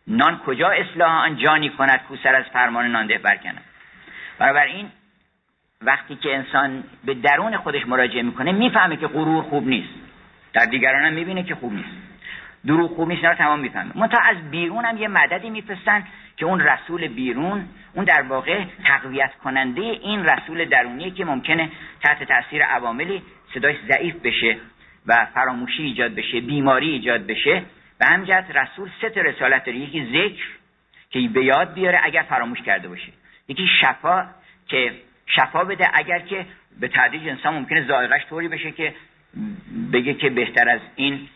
نان 0.06 0.38
کجا 0.38 0.68
اصلاح 0.68 1.10
آن 1.10 1.36
جانی 1.36 1.70
کند 1.70 2.00
کو 2.08 2.16
سر 2.16 2.34
از 2.34 2.44
فرمان 2.52 2.86
نانده 2.86 3.18
برکنه؟ 3.18 3.62
این 4.66 4.90
وقتی 5.82 6.16
که 6.16 6.34
انسان 6.34 6.84
به 7.04 7.14
درون 7.14 7.56
خودش 7.56 7.86
مراجعه 7.86 8.22
می‌کنه 8.22 8.52
می‌فهمه 8.52 8.96
که 8.96 9.06
غرور 9.06 9.42
خوب 9.42 9.68
نیست. 9.68 9.94
در 10.52 10.64
دیگران 10.64 11.04
هم 11.04 11.12
می‌بینه 11.12 11.42
که 11.42 11.54
خوب 11.54 11.72
نیست. 11.72 12.07
دروغ 12.66 12.96
خوب 12.96 13.08
نیست 13.08 13.22
تمام 13.22 13.60
می‌فهمه. 13.60 13.90
منتها 13.94 14.20
از 14.20 14.50
بیرون 14.50 14.84
هم 14.84 14.96
یه 14.96 15.08
مددی 15.08 15.50
میفرستن 15.50 16.04
که 16.36 16.46
اون 16.46 16.60
رسول 16.60 17.08
بیرون 17.08 17.64
اون 17.94 18.04
در 18.04 18.22
واقع 18.22 18.64
تقویت 18.84 19.30
کننده 19.44 19.80
این 19.80 20.24
رسول 20.24 20.64
درونی 20.64 21.10
که 21.10 21.24
ممکنه 21.24 21.70
تحت 22.02 22.24
تاثیر 22.24 22.62
عواملی 22.62 23.22
صداش 23.54 23.76
ضعیف 23.88 24.14
بشه 24.14 24.56
و 25.06 25.26
فراموشی 25.34 25.82
ایجاد 25.82 26.14
بشه 26.14 26.40
بیماری 26.40 26.90
ایجاد 26.90 27.26
بشه. 27.26 27.62
و 28.00 28.06
همجد 28.06 28.46
رسول 28.54 28.90
سه 29.00 29.10
تا 29.10 29.20
رسالت 29.20 29.64
داره. 29.64 29.78
یکی 29.78 30.04
ذکر 30.04 30.44
که 31.10 31.28
به 31.28 31.44
یاد 31.44 31.74
بیاره 31.74 32.00
اگر 32.02 32.22
فراموش 32.22 32.62
کرده 32.62 32.88
باشه. 32.88 33.12
یکی 33.48 33.66
شفا 33.80 34.26
که 34.68 34.92
شفا 35.26 35.64
بده 35.64 35.86
اگر 35.94 36.18
که 36.18 36.46
به 36.80 36.88
تدریج 36.88 37.28
انسان 37.28 37.54
ممکنه 37.54 37.86
ذائقش 37.86 38.26
طوری 38.28 38.48
بشه 38.48 38.70
که 38.70 38.94
بگه 39.92 40.14
که 40.14 40.30
بهتر 40.30 40.68
از 40.68 40.80
این 40.96 41.28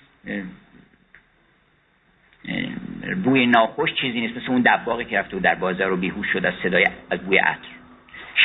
بوی 3.24 3.46
ناخوش 3.46 3.94
چیزی 3.94 4.20
نیست 4.20 4.36
مثل 4.36 4.46
اون 4.52 4.62
دباغی 4.62 5.04
که 5.04 5.18
رفته 5.18 5.36
و 5.36 5.40
در 5.40 5.54
بازار 5.54 5.88
رو 5.88 5.96
بیهوش 5.96 6.32
شد 6.32 6.46
از 6.46 6.54
صدای 6.62 6.86
از 7.10 7.20
بوی 7.20 7.38
عطر. 7.38 7.68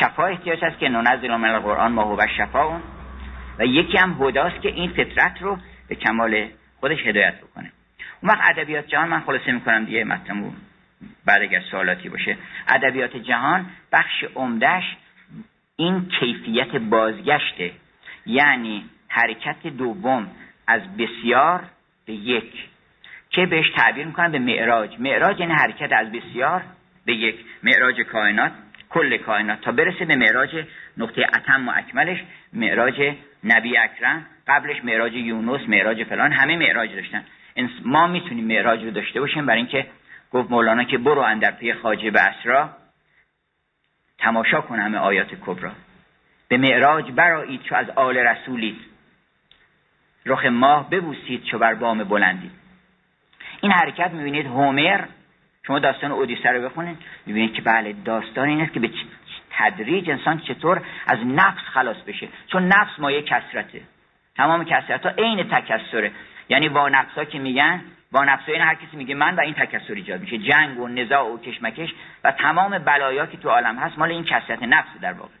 شفا 0.00 0.26
احتیاج 0.26 0.64
هست 0.64 0.78
که 0.78 0.88
ننزل 0.88 1.36
من 1.36 1.50
القرآن 1.50 1.92
ما 1.92 2.02
هو 2.02 2.26
شفا 2.36 2.80
و 3.58 3.66
یکی 3.66 3.98
هم 3.98 4.16
هداست 4.20 4.62
که 4.62 4.68
این 4.68 4.90
فطرت 4.90 5.42
رو 5.42 5.58
به 5.88 5.94
کمال 5.94 6.48
خودش 6.80 7.06
هدایت 7.06 7.40
بکنه. 7.40 7.72
اون 8.22 8.32
وقت 8.32 8.58
ادبیات 8.58 8.86
جهان 8.86 9.08
من 9.08 9.20
خلاصه 9.20 9.52
می‌کنم 9.52 9.84
دیگه 9.84 10.04
مطلب 10.04 10.36
بعد 11.24 11.42
اگر 11.42 11.60
سوالاتی 11.60 12.08
باشه. 12.08 12.36
ادبیات 12.68 13.16
جهان 13.16 13.66
بخش 13.92 14.24
عمدهش 14.34 14.96
این 15.76 16.08
کیفیت 16.20 16.76
بازگشته. 16.76 17.70
یعنی 18.26 18.84
حرکت 19.08 19.66
دوم 19.66 20.30
از 20.66 20.96
بسیار 20.96 21.64
به 22.06 22.12
یک 22.12 22.52
که 23.30 23.46
بهش 23.46 23.70
تعبیر 23.70 24.06
می‌کنن 24.06 24.32
به 24.32 24.38
معراج. 24.38 25.00
معراج 25.00 25.40
یعنی 25.40 25.52
حرکت 25.52 25.92
از 25.92 26.12
بسیار 26.12 26.62
به 27.04 27.14
یک 27.14 27.36
معراج 27.62 28.00
کائنات. 28.00 28.52
کل 28.90 29.16
کائنات. 29.16 29.60
تا 29.60 29.72
برسه 29.72 30.04
به 30.04 30.16
معراج 30.16 30.64
نقطه 30.96 31.26
اتم 31.36 31.68
و 31.68 31.72
اکملش 31.76 32.18
معراج 32.52 33.14
نبی 33.44 33.78
اکرم 33.78 34.26
قبلش 34.46 34.84
معراج 34.84 35.12
یونس 35.12 35.68
معراج 35.68 36.04
فلان 36.04 36.32
همه 36.32 36.56
معراج 36.56 36.94
داشتن. 36.94 37.24
ما 37.84 38.06
می‌تونیم 38.06 38.44
معراج 38.44 38.84
رو 38.84 38.90
داشته 38.90 39.20
باشیم 39.20 39.46
برای 39.46 39.58
اینکه 39.58 39.86
گفت 40.32 40.50
مولانا 40.50 40.84
که 40.84 40.98
برو 40.98 41.20
اندر 41.20 41.50
پی 41.50 41.72
خاجه 41.72 42.10
به 42.10 42.20
اسرا 42.20 42.70
تماشا 44.18 44.60
کن 44.60 44.78
همه 44.78 44.98
آیات 44.98 45.34
کبرا. 45.46 45.72
به 46.48 46.56
معراج 46.56 47.10
برایید 47.10 47.62
چو 47.62 47.74
از 47.74 47.90
آل 47.90 48.16
رسولید. 48.16 48.80
رخ 50.26 50.44
ماه 50.44 50.90
ببوسید 50.90 51.44
چو 51.44 51.58
بر 51.58 51.74
بام 51.74 52.04
بلندید. 52.04 52.67
این 53.68 53.76
حرکت 53.76 54.10
می‌بینید 54.10 54.46
هومر 54.46 55.04
شما 55.66 55.78
داستان 55.78 56.10
اودیسه 56.12 56.48
رو 56.48 56.68
بخونید 56.68 56.98
می‌بینید 57.26 57.54
که 57.54 57.62
بله 57.62 57.94
داستان 58.04 58.48
این 58.48 58.60
است 58.60 58.72
که 58.72 58.80
به 58.80 58.90
تدریج 59.50 60.10
انسان 60.10 60.38
چطور 60.38 60.82
از 61.06 61.18
نفس 61.26 61.62
خلاص 61.72 61.96
بشه. 62.06 62.28
چون 62.46 62.68
نفس 62.68 62.98
مایه 62.98 63.22
کسرته 63.22 63.80
تمام 64.36 64.64
کسرت 64.64 65.06
ها 65.06 65.12
عین 65.18 65.48
تکسره 65.48 66.12
یعنی 66.48 66.68
با 66.68 66.88
نفس 66.88 67.14
ها 67.18 67.24
که 67.24 67.38
میگن 67.38 67.80
با 68.12 68.24
نفس 68.24 68.48
این 68.48 68.60
هر 68.60 68.74
کسی 68.74 68.96
میگه 68.96 69.14
من 69.14 69.36
و 69.36 69.40
این 69.40 69.54
تکسر 69.54 69.94
ایجاد 69.94 70.20
میشه. 70.20 70.38
جنگ 70.38 70.80
و 70.80 70.88
نزاع 70.88 71.32
و 71.32 71.38
کشمکش 71.38 71.94
و 72.24 72.32
تمام 72.32 72.78
بلایا 72.78 73.26
که 73.26 73.36
تو 73.36 73.48
عالم 73.48 73.78
هست 73.78 73.98
مال 73.98 74.10
این 74.10 74.24
کسرت 74.24 74.62
نفس 74.62 75.00
در 75.00 75.12
واقع. 75.12 75.34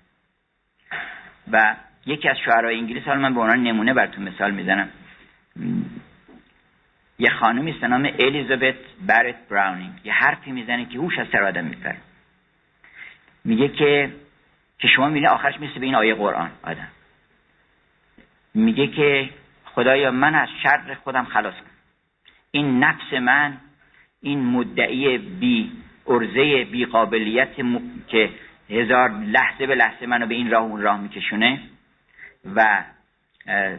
و 1.52 1.74
یکی 2.06 2.28
از 2.28 2.36
شعرهای 2.44 2.76
انگلیس 2.76 3.04
حالا 3.04 3.20
من 3.20 3.34
به 3.34 3.40
عنوان 3.40 3.62
نمونه 3.62 3.94
براتون 3.94 4.24
مثال 4.28 4.50
می‌زنم. 4.50 4.88
یه 7.18 7.30
خانمی 7.30 7.70
است 7.70 7.84
نام 7.84 8.10
الیزابت 8.18 8.74
برت 9.06 9.48
براونینگ. 9.48 9.92
یه 10.04 10.12
حرفی 10.12 10.52
می‌زنه 10.52 10.84
که 10.84 10.98
هوش 10.98 11.18
از 11.18 11.26
سر 11.32 11.42
آدم 11.42 11.64
میپره 11.64 11.96
میگه 13.44 13.68
که 13.68 14.12
که 14.78 14.88
شما 14.88 15.08
می‌بینید 15.08 15.30
آخرش 15.30 15.60
مثل 15.60 15.78
به 15.80 15.86
این 15.86 15.94
آیه 15.94 16.14
قرآن 16.14 16.50
آدم. 16.62 16.88
میگه 18.54 18.86
که 18.86 19.30
خدایا 19.64 20.10
من 20.10 20.34
از 20.34 20.48
شر 20.62 20.94
خودم 20.94 21.24
خلاص 21.24 21.54
کنم. 21.54 21.70
این 22.50 22.84
نفس 22.84 23.12
من 23.12 23.56
این 24.22 24.44
مدعی 24.44 25.18
بی 25.18 25.72
ارزه 26.06 26.64
بی 26.64 26.84
قابلیت 26.84 27.48
که 28.08 28.30
هزار 28.70 29.10
لحظه 29.10 29.66
به 29.66 29.74
لحظه 29.74 30.06
منو 30.06 30.26
به 30.26 30.34
این 30.34 30.50
راه 30.50 30.62
اون 30.62 30.80
راه 30.80 31.00
میکشونه 31.00 31.60
و 32.54 32.84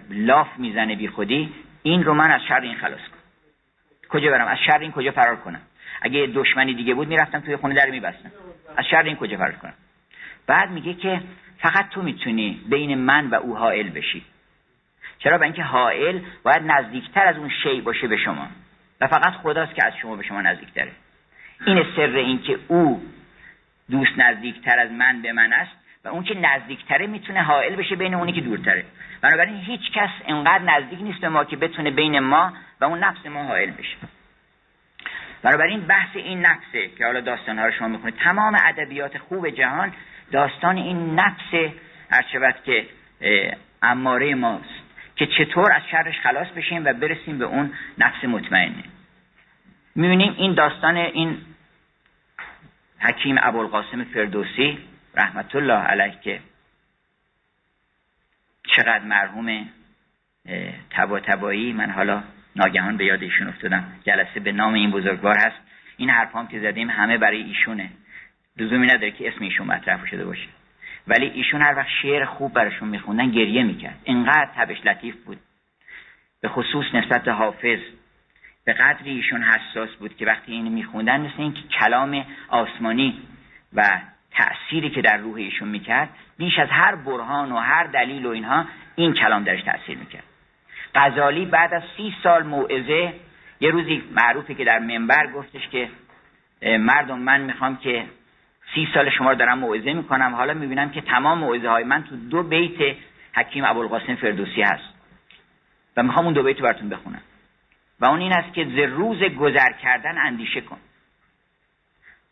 لاف 0.10 0.48
می‌زنه 0.58 0.96
بی 0.96 1.08
خودی 1.08 1.54
این 1.84 2.04
رو 2.04 2.14
من 2.14 2.32
از 2.32 2.42
شر 2.48 2.60
این 2.62 2.76
خلاص 2.76 3.00
کنم. 3.00 3.19
کجا 4.10 4.32
برم؟ 4.32 4.48
از 4.48 4.58
شر 4.68 4.80
این 4.80 4.92
کجا 4.92 5.12
فرار 5.12 5.36
کنم؟ 5.36 5.62
اگه 6.02 6.28
دشمنی 6.36 6.74
دیگه 6.74 6.94
بود 6.94 7.08
می‌رفتم 7.08 7.40
توی 7.40 7.56
خونه 7.56 7.76
در 7.76 7.90
میبستم. 7.90 8.32
از 8.78 8.86
شر 8.86 9.04
این 9.04 9.16
کجا 9.16 9.38
فرار 9.38 9.52
کنم؟ 9.52 9.74
بعد 10.48 10.70
میگه 10.70 10.94
که 10.94 11.22
فقط 11.58 11.90
تو 11.90 12.02
می‌تونی 12.02 12.62
بین 12.70 12.96
من 12.96 13.28
و 13.28 13.36
او 13.36 13.58
حائل 13.58 13.90
بشی. 13.90 14.24
چرا؟ 15.20 15.38
به 15.38 15.46
اینکه 15.46 15.64
حائل 15.64 16.20
باید 16.44 16.62
نزدیکتر 16.66 17.28
از 17.28 17.38
اون 17.38 17.50
شی 17.64 17.82
باشه 17.82 18.08
به 18.08 18.18
شما. 18.18 18.48
و 19.02 19.08
فقط 19.08 19.34
خداست 19.34 19.76
که 19.76 19.86
از 19.86 19.94
شما 20.02 20.16
به 20.16 20.24
شما 20.24 20.42
نزدیکتره. 20.42 20.92
این 21.66 21.86
سر 21.96 22.02
این 22.02 22.42
که 22.42 22.60
او 22.68 23.04
دوست 23.92 24.12
نزدیکتر 24.18 24.80
از 24.80 24.92
من 24.92 25.22
به 25.22 25.34
من 25.34 25.54
است 25.54 25.72
و 26.06 26.08
اون 26.08 26.24
که 26.24 26.40
نزدیکتره 26.40 27.08
می‌تونه 27.08 27.42
حائل 27.42 27.76
بشه 27.76 27.96
بین 27.96 28.14
اونی 28.14 28.32
که 28.32 28.42
دورتره. 28.42 28.86
بنابراین 29.22 29.56
هیچ 29.56 29.92
کس 29.92 30.10
انقدر 30.28 30.64
نزدیک 30.64 31.02
نیست 31.02 31.22
به 31.22 31.30
ما 31.30 31.44
که 31.44 31.56
بتونه 31.56 31.92
بین 31.92 32.20
ما 32.20 32.54
و 32.82 32.86
اون 32.86 33.04
نفس 33.04 33.26
ما 33.26 33.44
حائل 33.44 33.72
بشه 33.72 33.98
بنابراین 35.42 35.82
بحث 35.82 36.16
این 36.16 36.46
نفسه 36.46 36.88
که 36.98 37.06
حالا 37.06 37.22
داستانها 37.22 37.66
رو 37.66 37.72
شما 37.72 37.88
می‌کنید 37.88 38.16
تمام 38.16 38.58
ادبیات 38.66 39.18
خوب 39.18 39.50
جهان 39.50 39.94
داستان 40.32 40.78
این 40.78 41.16
نفس 41.16 41.74
هرچه 42.12 42.56
که 42.66 42.88
اماره 43.82 44.36
ماست 44.36 44.80
که 45.16 45.28
چطور 45.28 45.72
از 45.72 45.82
شرش 45.92 46.20
خلاص 46.20 46.48
بشیم 46.48 46.86
و 46.86 46.94
برسیم 46.94 47.38
به 47.38 47.46
اون 47.46 47.74
نفس 47.98 48.24
مطمئنه. 48.24 48.84
می‌بینیم 49.96 50.36
این 50.38 50.54
داستان 50.54 50.98
این 50.98 51.38
حکیم 53.00 53.36
ابوالقاسم 53.42 54.04
فردوسی 54.04 54.78
رحمت 55.16 55.56
الله 55.56 55.74
علیه 55.74 56.20
که 56.22 56.40
چقدر 58.76 59.04
مرحوم 59.04 59.70
تبا 60.90 61.20
تبایی 61.20 61.74
من 61.74 61.90
حالا 61.90 62.24
ناگهان 62.56 62.98
به 62.98 63.06
یاد 63.06 63.24
ایشون 63.24 63.48
افتادم. 63.48 63.84
جلسه 64.06 64.40
به 64.40 64.52
نام 64.52 64.74
این 64.74 64.92
بزرگوار 64.92 65.38
هست. 65.38 65.58
این 65.98 66.10
حرفام 66.10 66.48
که 66.48 66.60
زدیم 66.60 66.90
همه 66.90 67.18
برای 67.18 67.42
ایشونه. 67.42 67.90
لزومی 68.58 68.88
نداره 68.88 69.12
که 69.12 69.28
اسم 69.28 69.44
ایشون 69.44 69.68
مطرح 69.68 70.06
شده 70.06 70.26
باشه. 70.26 70.48
ولی 71.08 71.26
ایشون 71.26 71.62
هر 71.62 71.74
وقت 71.78 71.90
شعر 72.02 72.26
خوب 72.26 72.54
براشون 72.54 72.90
میخوندن 72.90 73.32
گریه 73.32 73.64
می‌کرد. 73.64 74.00
اینقدر 74.04 74.50
تبش 74.56 74.86
لطیف 74.86 75.16
بود. 75.16 75.38
به 76.42 76.50
خصوص 76.50 76.86
نسبت 76.94 77.28
حافظ. 77.28 77.80
به 78.66 78.74
قدری 78.74 79.12
ایشون 79.12 79.44
حساس 79.44 79.90
بود 79.90 80.18
که 80.18 80.26
وقتی 80.26 80.52
اینو 80.52 80.70
میخوندن 80.70 81.22
مثل 81.22 81.42
اینکه 81.42 81.62
کلام 81.62 82.26
آسمانی 82.48 83.22
و 83.74 84.02
تأثیری 84.32 84.90
که 84.90 85.02
در 85.02 85.18
روح 85.18 85.36
ایشون 85.36 85.68
می‌کرد 85.68 86.10
بیش 86.38 86.60
از 86.60 86.70
هر 86.72 86.96
برهان 86.96 87.52
و 87.52 87.58
هر 87.58 87.84
دلیل 87.84 88.26
و 88.26 88.30
اینها 88.30 88.66
این 88.96 89.14
کلام 89.14 89.44
درش 89.44 89.64
تأثیر 89.64 89.98
می‌کرد. 89.98 90.24
غزالی 91.00 91.46
بعد 91.46 91.74
از 91.74 91.84
سی 91.98 92.16
سال 92.24 92.44
موعظه 92.44 93.14
یه 93.60 93.72
روزی 93.72 94.04
معروفه 94.12 94.54
که 94.54 94.64
در 94.64 94.80
منبر 94.80 95.28
گفتش 95.28 95.68
که 95.68 95.90
مردم 96.62 97.20
من 97.20 97.42
می‌خوام 97.42 97.78
که 97.78 98.06
سی 98.76 98.88
سال 98.94 99.10
شما 99.10 99.32
رو 99.32 99.36
دارم 99.36 99.60
موعظه 99.60 99.94
می‌کنم. 99.94 100.36
حالا 100.36 100.54
می‌بینم 100.54 100.90
که 100.90 101.02
تمام 101.02 101.38
موعظه 101.38 101.70
های 101.70 101.84
من 101.84 102.04
تو 102.04 102.16
دو 102.16 102.44
بیت 102.44 102.96
حکیم 103.34 103.66
ابوالقاسم 103.66 104.16
فردوسی 104.16 104.62
هست. 104.62 104.94
و 105.98 106.04
می‌خوام 106.04 106.26
اون 106.26 106.34
دو 106.34 106.44
بیت 106.44 106.62
براتون 106.62 106.90
بخونم. 106.90 107.22
و 108.00 108.06
اون 108.06 108.20
این 108.20 108.34
است 108.34 108.54
که 108.54 108.66
ز 108.66 108.78
روز 108.78 109.24
گذر 109.24 109.72
کردن 109.84 110.18
اندیشه 110.18 110.62
کن. 110.62 110.78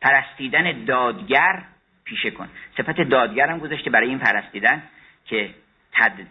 پرستیدن 0.02 0.86
دادگر 0.86 1.64
پیشه 2.04 2.32
کن. 2.32 2.50
صفت 2.78 3.02
دادگر 3.02 3.48
هم 3.50 3.60
گذاشته 3.60 3.90
برای 3.90 4.10
این 4.10 4.20
پرستیدن 4.20 4.84
که 5.26 5.50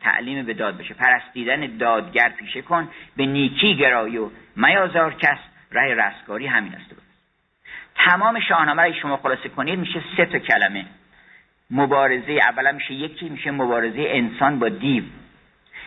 تعلیم 0.01 0.47
به 0.47 0.55
داد 0.55 0.79
بشه. 0.79 0.95
پرستیدن 0.95 1.77
دادگر 1.77 2.29
پیشه 2.29 2.63
کن 2.63 2.89
به 3.17 3.27
نیکی 3.27 3.77
گرای 3.77 4.19
و 4.19 4.31
میازار 4.57 5.15
کس. 5.15 5.39
رای 5.71 5.95
رستگاری 5.95 6.47
همین 6.47 6.75
است. 6.75 6.95
تمام 7.95 8.41
شاهنامه 8.41 8.83
را 8.83 8.93
شما 8.93 9.17
خلاصه 9.17 9.49
کنید 9.49 9.79
میشه 9.79 10.03
سه 10.17 10.27
تا 10.27 10.39
کلمه. 10.39 10.87
مبارزه 11.71 12.33
اولا 12.33 12.73
میشه 12.73 12.95
یکی 12.95 13.29
میشه 13.29 13.51
مبارزه 13.51 14.05
انسان 14.09 14.59
با 14.59 14.69
دیو. 14.69 15.05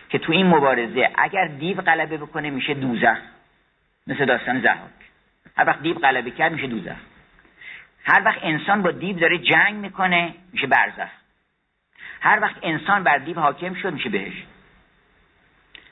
که 0.09 0.19
تو 0.19 0.31
این 0.31 0.45
مبارزه 0.45 1.09
اگر 1.15 1.47
دیو 1.47 1.81
غلبه 1.81 2.17
بکنه 2.17 2.49
میشه 2.49 2.73
دوزخ. 2.73 3.17
مثل 4.07 4.25
داستان 4.25 4.61
زهاک 4.61 4.77
هر 5.57 5.67
وقت 5.67 5.81
دیو 5.81 5.93
غلبه 5.93 6.31
کرد 6.31 6.51
میشه 6.51 6.67
دوزخ. 6.67 6.97
هر 8.05 8.21
وقت 8.25 8.39
انسان 8.41 8.81
با 8.81 8.91
دیو 8.91 9.19
داره 9.19 9.37
جنگ 9.37 9.75
می‌کنه 9.75 10.33
میشه 10.53 10.67
برزخ. 10.67 11.09
هر 12.21 12.39
وقت 12.41 12.55
انسان 12.63 13.03
بر 13.03 13.17
دیو 13.17 13.39
حاکم 13.39 13.73
شد 13.73 13.93
میشه 13.93 14.09
بهش. 14.09 14.43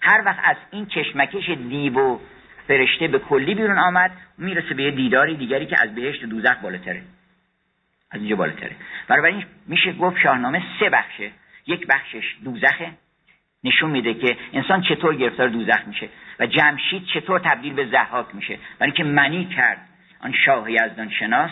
هر 0.01 0.23
وقت 0.25 0.39
از 0.43 0.55
این 0.71 0.85
کشمکش 0.85 1.49
دیو 1.49 1.99
و 1.99 2.19
فرشته 2.67 3.07
به 3.07 3.19
کلی 3.19 3.55
بیرون 3.55 3.79
آمد 3.79 4.11
می‌رسه 4.37 4.73
به 4.73 4.83
یه 4.83 4.91
دیداری 4.91 5.37
دیگری 5.37 5.65
که 5.65 5.75
از 5.83 5.95
بهشت 5.95 6.23
و 6.23 6.27
دوزخ 6.27 6.55
بالاتره. 6.63 7.01
از 8.11 8.21
اینجا 8.21 8.35
بالاتره. 8.35 8.75
بنابراین 9.07 9.45
میشه 9.67 9.93
گفت 9.93 10.17
شاهنامه 10.19 10.63
سه 10.79 10.89
بخشه. 10.89 11.31
یک 11.67 11.87
بخشش 11.87 12.35
دوزخه. 12.43 12.91
نشون 13.63 13.89
میده 13.91 14.13
که 14.13 14.37
انسان 14.53 14.81
چطور 14.81 15.15
گرفتار 15.15 15.49
دوزخ 15.49 15.87
میشه 15.87 16.09
و 16.39 16.45
جمشید 16.45 17.05
چطور 17.13 17.39
تبدیل 17.39 17.73
به 17.73 17.85
زحاک 17.85 18.35
میشه. 18.35 18.59
برای 18.79 18.91
اینکه 18.91 19.03
منی 19.03 19.45
کرد 19.45 19.89
آن 20.19 20.33
شاه 20.45 20.71
یزدان 20.71 21.09
شناس 21.09 21.51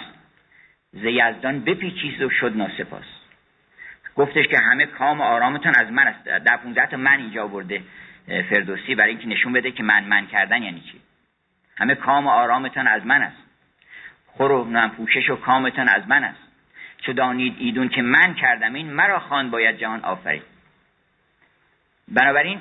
ز 0.91 1.03
یزدان 1.03 1.59
بپیچیز 1.59 2.21
و 2.21 2.29
شد 2.29 2.57
ناسپاس. 2.57 3.14
گفتش 4.15 4.47
که 4.47 4.57
همه 4.57 4.85
کام 4.85 5.21
و 5.21 5.23
آرامتان 5.23 5.73
از 5.75 5.91
من 5.91 6.07
است. 6.07 6.23
در 6.23 6.57
15 6.57 6.85
تا 6.85 6.97
من 6.97 7.19
اینجا 7.19 7.47
برده 7.47 7.81
فردوسی 8.49 8.95
برای 8.95 9.09
اینکه 9.09 9.27
نشون 9.27 9.53
بده 9.53 9.71
که 9.71 9.83
من 9.83 10.03
من 10.03 10.27
کردن 10.27 10.63
یعنی 10.63 10.81
چی. 10.81 11.01
همه 11.77 11.95
کام 11.95 12.27
و 12.27 12.29
آرامتان 12.29 12.87
از 12.87 13.05
من 13.05 13.21
است. 13.21 13.37
خور 14.27 14.51
و 14.51 14.87
پوشش 14.97 15.29
و 15.29 15.35
کامتان 15.35 15.89
از 15.89 16.07
من 16.07 16.23
است. 16.23 16.39
چو 17.01 17.13
دانید 17.13 17.55
ایدون 17.59 17.89
که 17.89 18.01
من 18.01 18.33
کردم 18.33 18.73
این 18.73 18.93
مرا 18.93 19.19
خان 19.19 19.51
باید 19.51 19.77
جهان 19.77 20.03
آفرید. 20.03 20.43
بنابراین 22.07 22.59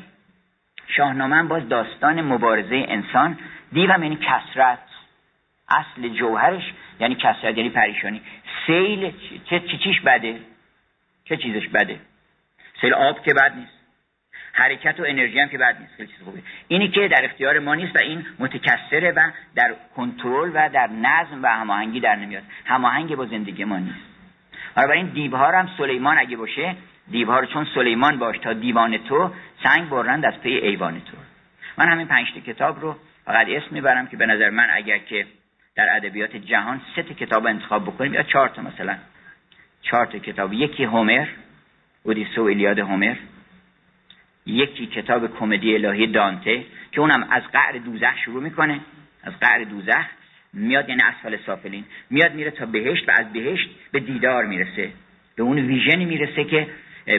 شاهنامه 0.89 1.43
باز 1.43 1.69
داستان 1.69 2.21
مبارزه 2.21 2.85
انسان. 2.89 3.39
دیوم 3.73 4.03
یعنی 4.03 4.17
کسرت 4.17 4.79
اصل 5.69 6.09
جوهرش 6.09 6.73
یعنی 7.01 7.15
کسرت 7.15 7.57
یعنی 7.57 7.71
پریشانی. 7.71 8.23
سیل 8.67 9.13
چه 9.51 9.61
چیش 9.61 10.01
بده؟ 10.01 10.41
چه 11.25 11.37
چیزش 11.37 11.69
بده؟ 11.69 12.01
سیل 12.81 12.95
آب 12.95 13.23
که 13.23 13.35
بد 13.35 13.57
نیست. 13.57 13.73
حرکت 14.53 15.01
و 15.01 15.05
انرژی 15.07 15.41
هم 15.41 15.49
که 15.49 15.59
بد 15.59 15.81
نیست. 15.81 15.95
خیلی 15.97 16.09
چیز 16.09 16.23
خوبه. 16.25 16.43
اینی 16.69 16.89
که 16.89 17.09
در 17.09 17.25
اختیار 17.25 17.59
ما 17.59 17.75
نیست 17.75 17.97
و 17.97 17.99
این 17.99 18.27
متکثره 18.39 19.11
و 19.11 19.31
در 19.55 19.75
کنترل 19.97 20.51
و 20.55 20.69
در 20.69 20.87
نظم 20.87 21.43
و 21.43 21.47
هماهنگی 21.47 22.01
در 22.01 22.17
نمیاد. 22.17 22.43
هماهنگ 22.65 23.17
با 23.17 23.27
زندگی 23.27 23.65
ما 23.65 23.79
نیست. 23.79 24.15
این 24.77 25.07
دیوها 25.07 25.59
هم 25.59 25.71
سلیمان 25.79 26.19
اگه 26.19 26.37
باشه 26.37 26.77
دیوها 27.11 27.41
رو 27.41 27.47
چون 27.47 27.67
سلیمان 27.75 28.19
باش 28.19 28.39
تا 28.39 28.53
دیوان 28.53 28.99
تو 28.99 29.31
سنگ 29.63 29.89
برند 29.89 30.25
از 30.25 30.41
پی 30.41 30.49
ایوان 30.49 31.01
تو. 31.01 31.17
من 31.79 31.89
همین 31.89 32.07
پنج 32.07 32.27
کتاب 32.47 32.81
رو 32.81 32.97
فقط 33.25 33.47
اسم 33.49 33.67
می‌برم 33.71 34.07
که 34.07 34.17
به 34.17 34.27
نظر 34.27 34.51
من 34.51 34.69
اگر 34.73 34.99
که 34.99 35.27
در 35.77 35.97
ادبیات 35.97 36.37
جهان 36.37 36.81
سه 36.97 37.03
کتاب 37.03 37.47
انتخاب 37.47 37.85
بکنیم 37.85 38.15
یا 38.15 38.23
چهار 38.23 38.49
تا 38.49 38.63
مثلا. 38.63 38.97
چهار 39.91 40.07
تا 40.07 40.19
کتاب. 40.19 40.53
یکی 40.53 40.85
هومر 40.85 41.27
اودیسه 42.03 42.41
و 42.41 42.45
الیاد 42.45 42.79
هومر. 42.79 43.17
یکی 44.47 44.87
کتاب 44.87 45.39
کمدی 45.39 45.75
الهی 45.75 46.07
دانته 46.07 46.65
که 46.93 47.01
اونم 47.01 47.29
از 47.31 47.43
قعر 47.53 47.79
دوزخ 47.79 48.19
شروع 48.25 48.43
می‌کنه. 48.43 48.81
از 49.23 49.33
قعر 49.41 49.65
دوزخ 49.65 50.05
میاد 50.53 50.89
یعنی 50.89 51.03
اسفل 51.03 51.37
سافلین 51.47 51.85
میاد 52.11 52.35
میره 52.35 52.51
تا 52.51 52.67
بهشت 52.67 53.09
و 53.09 53.13
از 53.19 53.33
بهشت 53.33 53.69
به 53.93 54.01
دیدار 54.01 54.45
می‌رسه. 54.45 54.91
به 55.37 55.43
اون 55.43 55.59
ویژنی 55.59 56.05
می‌رسه 56.05 56.45
که 56.45 56.67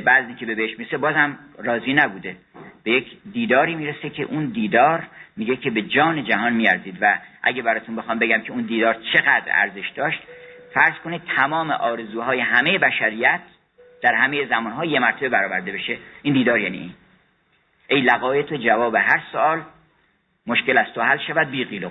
بعضی 0.06 0.34
که 0.34 0.46
به 0.46 0.56
بهشت 0.56 0.80
می‌رسه 0.80 0.98
باز 0.98 1.16
هم 1.16 1.38
راضی 1.58 1.94
نبوده. 1.94 2.36
به 2.84 2.92
یک 2.92 3.06
دیداری 3.34 3.76
می‌رسه 3.76 4.10
که 4.10 4.24
اون 4.24 4.46
دیدار 4.46 5.08
میگه 5.38 5.56
که 5.56 5.72
به 5.72 5.82
جان 5.82 6.24
جهان 6.24 6.54
میارزید. 6.54 6.98
و 7.02 7.20
اگه 7.44 7.62
براتون 7.62 7.96
بخوام 7.96 8.20
بگم 8.20 8.42
که 8.42 8.52
اون 8.52 8.62
دیدار 8.62 8.98
چقدر 9.14 9.46
ارزش 9.48 9.90
داشت 9.96 10.20
فرض 10.76 10.94
کنید 11.04 11.22
تمام 11.36 11.72
آرزوهای 11.72 12.40
همه 12.40 12.78
بشریت 12.78 13.42
در 14.02 14.14
همه 14.16 14.46
زمانها 14.46 14.86
یه 14.86 15.00
مرتبه 15.00 15.30
برآورده 15.30 15.72
بشه. 15.72 15.98
این 16.22 16.34
دیدار 16.34 16.60
یعنی 16.60 16.96
ای 17.88 18.02
لقای 18.02 18.44
تو 18.44 18.56
جواب 18.56 18.96
هر 18.96 19.22
سوال 19.32 19.62
مشکل 20.48 20.78
از 20.78 20.86
تو 20.96 21.02
حل 21.02 21.18
شود 21.18 21.52
بی 21.52 21.66
قیل 21.66 21.84
و 21.84 21.90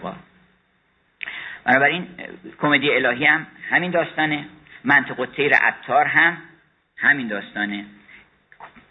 بنابراین 1.64 2.06
کمدی 2.60 2.90
الهی 2.90 3.24
هم 3.24 3.46
همین 3.70 3.90
داستانه. 3.90 4.44
منطق 4.84 5.28
تیر 5.36 5.54
عطار 5.54 6.06
هم 6.06 6.36
همین 6.96 7.28
داستانه. 7.28 7.84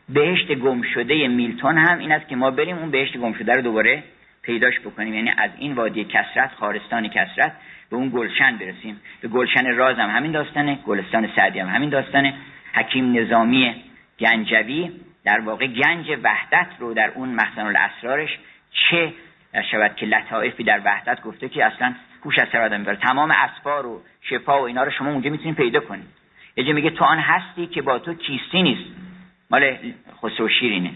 بهشت 0.10 0.52
گم 0.52 0.82
شده 0.82 1.28
میلتون 1.28 1.78
هم 1.78 2.00
این 2.00 2.12
است 2.12 2.28
که 2.28 2.36
ما 2.36 2.52
بریم 2.52 2.78
اون 2.78 2.92
بهشت 2.92 3.18
گم 3.18 3.34
شده 3.34 3.54
رو 3.54 3.62
دوباره 3.62 4.04
پیداش 4.44 4.80
بکنیم. 4.80 5.14
یعنی 5.14 5.34
از 5.38 5.52
این 5.58 5.74
وادی 5.74 6.04
کسرت 6.04 6.52
خارستان 6.60 7.08
کسرت 7.08 7.54
به 7.90 7.96
اون 7.96 8.10
گلشن 8.10 8.58
برسیم. 8.58 9.02
به 9.22 9.28
گلشن 9.28 9.76
راز 9.76 9.98
هم 9.98 10.10
همین 10.10 10.32
داستانه 10.32 10.76
گلستان 10.76 11.30
سعدی 11.36 11.60
هم 11.60 11.68
همین 11.68 11.90
داستانه. 11.90 12.34
حکیم 12.74 13.18
نظامی 13.18 13.76
گنجوی 14.20 14.92
در 15.26 15.40
واقع 15.40 15.68
گنج 15.68 16.06
وحدت 16.24 16.68
رو 16.80 16.94
در 16.94 17.12
اون 17.16 17.30
مخزن 17.30 17.66
الاسرارش 17.66 18.40
چه 18.72 19.14
شود 19.72 19.96
که 19.96 20.06
لطائفی 20.06 20.64
در 20.64 20.82
وحدت 20.86 21.22
گفته 21.22 21.50
که 21.50 21.66
اصلا 21.66 21.96
هوش 22.26 22.40
از 22.40 22.48
سر 22.52 22.62
آدم 22.62 22.96
تمام 22.96 23.32
اسفار 23.32 23.86
و 23.86 24.02
شفا 24.22 24.62
و 24.62 24.66
اینا 24.66 24.84
رو 24.84 24.92
شما 24.92 25.12
اونجا 25.12 25.30
می‌تونید 25.30 25.56
پیدا 25.56 25.80
کنید. 25.80 26.08
یه 26.58 26.74
میگه 26.74 26.90
تو 26.90 27.06
آن 27.06 27.20
هستی 27.20 27.68
که 27.68 27.82
با 27.82 28.00
تو 28.00 28.14
کیستی 28.14 28.62
نیست. 28.62 28.92
مال 29.52 29.78
خسرو 30.22 30.50
شیرینه. 30.50 30.92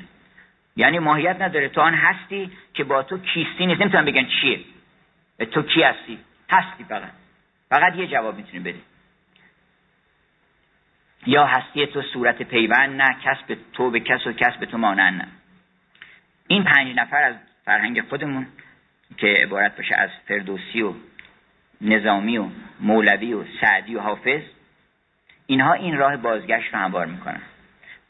یعنی 0.78 1.00
ماهیت 1.00 1.42
نداره. 1.42 1.70
تو 1.70 1.82
آن 1.82 1.94
هستی 1.94 2.52
که 2.74 2.84
با 2.84 3.04
تو 3.04 3.18
کیستی 3.18 3.66
نیست. 3.66 3.82
نمی‌تونم 3.82 4.06
بگن 4.06 4.28
چیه. 4.42 4.60
تو 5.52 5.62
کی 5.62 5.84
هستی؟ 5.84 6.20
هستی 6.50 6.84
فقط. 6.84 7.12
فقط 7.70 7.96
یه 7.96 8.08
جواب 8.08 8.38
می‌تونی 8.38 8.60
بدی 8.60 8.82
یا 11.26 11.46
هستی 11.46 11.88
تو 11.88 12.02
صورت 12.02 12.44
پیوند 12.44 13.02
نه 13.02 13.16
کسب 13.24 13.58
تو 13.74 13.92
به 13.92 14.00
کس 14.00 14.28
و 14.28 14.34
کس 14.34 14.58
به 14.60 14.66
تو 14.66 14.78
مانند 14.78 15.22
نه. 15.22 15.28
این 16.48 16.64
پنج 16.64 16.96
نفر 16.96 17.24
از 17.24 17.36
فرهنگ 17.66 18.02
خودمون 18.10 18.48
که 19.18 19.28
عبارت 19.28 19.78
باشه 19.78 19.96
از 19.96 20.10
فردوسی 20.28 20.82
و 20.82 20.94
نظامی 21.82 22.38
و 22.38 22.46
مولوی 22.80 23.34
و 23.34 23.44
سعدی 23.62 23.96
و 23.96 24.00
حافظ 24.00 24.42
اینها 25.48 25.74
این 25.74 25.98
راه 25.98 26.18
بازگشت 26.18 26.74
رو 26.74 26.80
هموار 26.80 27.06
می‌کنن 27.06 27.42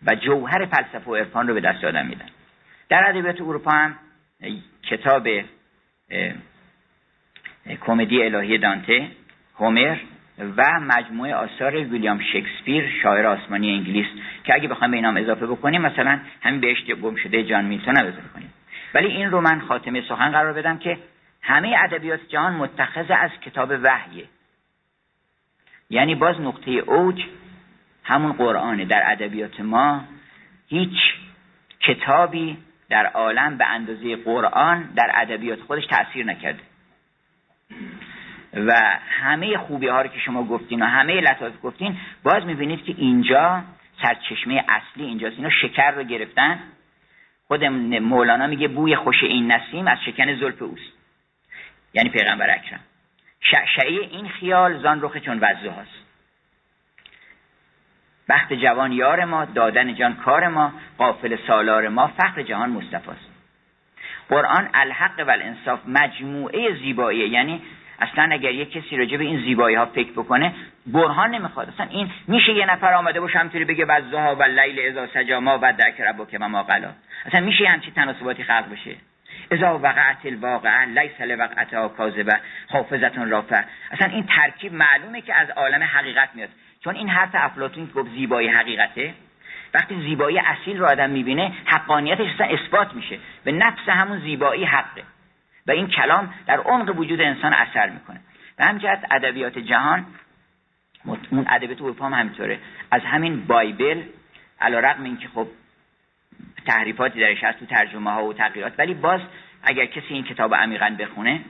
و 0.06 0.16
جوهر 0.16 0.66
فلسفه 0.66 1.12
و 1.12 1.16
عرفان 1.16 1.48
رو 1.48 1.54
به 1.54 1.62
دست 1.62 1.84
آدم 1.84 2.06
میدن. 2.06 2.30
در 2.90 3.10
ادبیات 3.10 3.42
اروپا 3.42 3.72
هم 3.72 3.96
کتاب 4.84 5.28
کمدی 7.86 8.24
الهی 8.24 8.58
دانته 8.58 9.12
هومر 9.56 9.98
و 10.58 10.80
مجموعه 10.80 11.36
آثار 11.36 11.76
ویلیام 11.76 12.20
شکسپیر 12.34 12.90
شاعر 13.04 13.26
آسمانی 13.26 13.74
انگلیس 13.74 14.08
که 14.44 14.54
اگه 14.54 14.68
بخوایم 14.68 14.92
به 14.92 14.98
اینام 14.98 15.18
اضافه 15.18 15.48
بکنیم 15.48 15.82
مثلا 15.82 16.20
همین 16.42 16.60
بهشت 16.60 16.92
گم 16.92 17.16
شده 17.16 17.44
جان 17.44 17.66
میلتون 17.66 17.98
اضافه 17.98 18.30
کنیم. 18.34 18.54
ولی 18.94 19.08
این 19.08 19.32
رو 19.32 19.42
من 19.42 19.60
خاتمه 19.60 20.02
سخن 20.02 20.32
قرار 20.32 20.54
بدم 20.54 20.78
که 20.78 20.98
همه 21.42 21.76
ادبیات 21.84 22.20
جهان 22.28 22.54
متخذ 22.54 23.06
از 23.10 23.32
کتاب 23.46 23.72
وحیه. 23.84 24.26
یعنی 25.90 26.16
باز 26.16 26.42
نقطه 26.42 26.72
اوج 26.72 27.26
همون 28.04 28.32
قرآنه. 28.32 28.86
در 28.86 29.04
ادبیات 29.06 29.60
ما 29.60 30.04
هیچ 30.68 30.98
کتابی 31.80 32.58
در 32.90 33.06
عالم 33.06 33.58
به 33.58 33.66
اندازه 33.66 34.16
قرآن 34.16 34.84
در 34.96 35.12
ادبیات 35.14 35.60
خودش 35.62 35.86
تاثیر 35.86 36.26
نکرده. 36.26 36.60
و 38.54 39.00
همه 39.10 39.58
خوبی 39.58 39.88
ها 39.88 40.02
رو 40.02 40.08
که 40.08 40.20
شما 40.20 40.44
گفتین 40.44 40.82
و 40.82 40.86
همه 40.86 41.22
لطایف 41.22 41.54
گفتین 41.64 41.98
باز 42.24 42.46
می‌بینید 42.46 42.84
که 42.84 42.94
اینجا 42.98 43.64
سرچشمه 44.02 44.66
اصلی 44.70 45.06
اینجاست. 45.06 45.38
اینا 45.38 45.50
شکر 45.50 45.92
رو 45.92 46.04
گرفتن. 46.04 46.60
خود 47.48 47.64
مولانا 47.64 48.48
میگه 48.48 48.68
بوی 48.68 48.96
خوش 48.96 49.24
این 49.24 49.52
نسیم 49.52 49.88
از 49.88 49.98
شکن 50.06 50.36
زلف 50.36 50.62
اوست. 50.62 50.94
یعنی 51.94 52.10
پیغمبر 52.10 52.50
اکرم. 52.50 52.80
شعشعه 53.40 53.92
این 53.92 54.30
خیال 54.30 54.82
زان 54.82 55.02
رخ 55.02 55.18
چون 55.18 55.38
وزه 55.38 55.70
هاست. 55.70 56.07
بخت 58.30 58.54
جوان 58.54 58.92
یار 58.92 59.26
ما 59.26 59.46
دادن 59.46 59.96
جان 59.96 60.16
کار 60.16 60.48
ما 60.48 60.74
قافل 60.98 61.38
سالار 61.48 61.88
ما 61.88 62.08
فخر 62.08 62.42
جهان 62.42 62.70
مصطفاست 62.70 63.30
قرآن 64.30 64.70
الحق 64.74 65.20
و 65.28 65.32
الانصاف 65.32 65.80
مجموعه 65.88 66.74
زیبایی 66.74 67.30
یعنی 67.30 67.62
اصلا 68.00 68.30
اگر 68.32 68.52
یک 68.52 68.72
کسی 68.72 68.98
راجع 68.98 69.18
به 69.18 69.24
این 69.24 69.40
زیبایی 69.40 69.76
ها 69.76 69.86
فکر 69.86 70.12
بکنه 70.12 70.54
برهان 70.88 71.36
نمی‌خواد. 71.36 71.70
اصلا 71.70 71.88
این 71.90 72.10
میشه 72.28 72.54
یه 72.54 72.66
نفر 72.66 72.94
آمده 72.94 73.20
باشه 73.20 73.40
همطوری 73.40 73.66
بگه 73.66 73.86
وزها 73.86 74.36
و 74.36 74.44
لیل 74.44 74.90
ازا 74.90 75.08
سجا 75.14 75.40
ما 75.40 75.60
و 75.62 75.74
درک 75.74 76.30
که 76.30 76.38
ما 76.38 76.64
قلا. 76.64 76.90
اصلا 77.26 77.40
میشه 77.40 77.66
همچی 77.68 77.92
تناسباتی 77.92 78.44
خلق 78.44 78.72
بشه. 78.72 78.96
ازا 79.52 79.80
وقعت 79.80 80.26
الواقعه 80.26 80.86
لیس 80.86 81.22
لوقعتها 81.22 81.88
کاذبه 81.88 82.40
حافظتون 82.70 83.30
رافع 83.30 83.64
اصلا 83.92 84.08
این 84.08 84.26
ترکیب 84.26 84.74
معلومه 84.74 85.22
که 85.22 85.36
از 85.36 85.50
عالم 85.50 85.84
حقیقت 85.84 86.30
میاد. 86.36 86.50
چون 86.88 86.96
این 86.96 87.10
حرف 87.10 87.30
افلاطون 87.34 87.86
گفت 87.86 88.10
زیبایی 88.12 88.48
حقیقته 88.48 89.14
وقتی 89.74 90.02
زیبایی 90.02 90.40
اصیل 90.40 90.78
رو 90.78 90.86
آدم 90.86 91.10
می‌بینه 91.10 91.54
حقانیتش 91.66 92.34
اصلا 92.34 92.48
اثبات 92.48 92.94
میشه. 92.94 93.20
به 93.44 93.52
نفس 93.52 93.90
همون 93.90 94.20
زیبایی 94.20 94.66
حقه. 94.66 95.04
و 95.68 95.72
این 95.72 95.88
کلام 95.88 96.34
در 96.48 96.60
عمق 96.60 97.00
وجود 97.00 97.22
انسان 97.22 97.54
اثر 97.54 97.90
می‌کنه. 97.90 98.20
و 98.60 98.66
همجهت 98.66 99.06
ادبیات 99.12 99.60
جهان 99.60 100.06
اون 101.06 101.46
ادبیات 101.50 101.82
اروپا 101.82 102.06
هم 102.06 102.14
همینطوره. 102.14 102.60
از 102.92 103.02
همین 103.02 103.46
بایبل 103.46 104.04
علا 104.62 104.80
رقم 104.80 105.04
این 105.04 105.18
که 105.18 105.28
خب 105.28 105.48
تحریفاتی 106.66 107.20
درش 107.20 107.44
هست 107.44 107.60
تو 107.60 107.66
ترجمه 107.66 108.12
ها 108.12 108.26
و 108.26 108.34
تغییرات 108.34 108.74
ولی 108.78 108.94
باز 108.94 109.22
اگر 109.64 109.86
کسی 109.86 110.14
این 110.14 110.24
کتاب 110.24 110.56
عمیقا 110.56 110.96
بخونه 111.00 111.42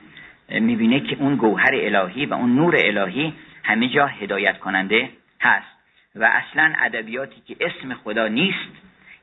می‌بینه 0.48 1.00
که 1.00 1.16
اون 1.20 1.36
گوهر 1.36 1.74
الهی 1.74 2.26
و 2.26 2.34
اون 2.34 2.54
نور 2.54 2.74
الهی 2.78 3.34
همه 3.64 3.88
جا 3.88 4.06
هدایت 4.06 4.58
کننده 4.58 5.10
هست. 5.40 5.78
و 6.14 6.24
اصلا 6.24 6.74
ادبیاتی 6.78 7.40
که 7.40 7.56
اسم 7.60 7.94
خدا 7.94 8.28
نیست 8.28 8.72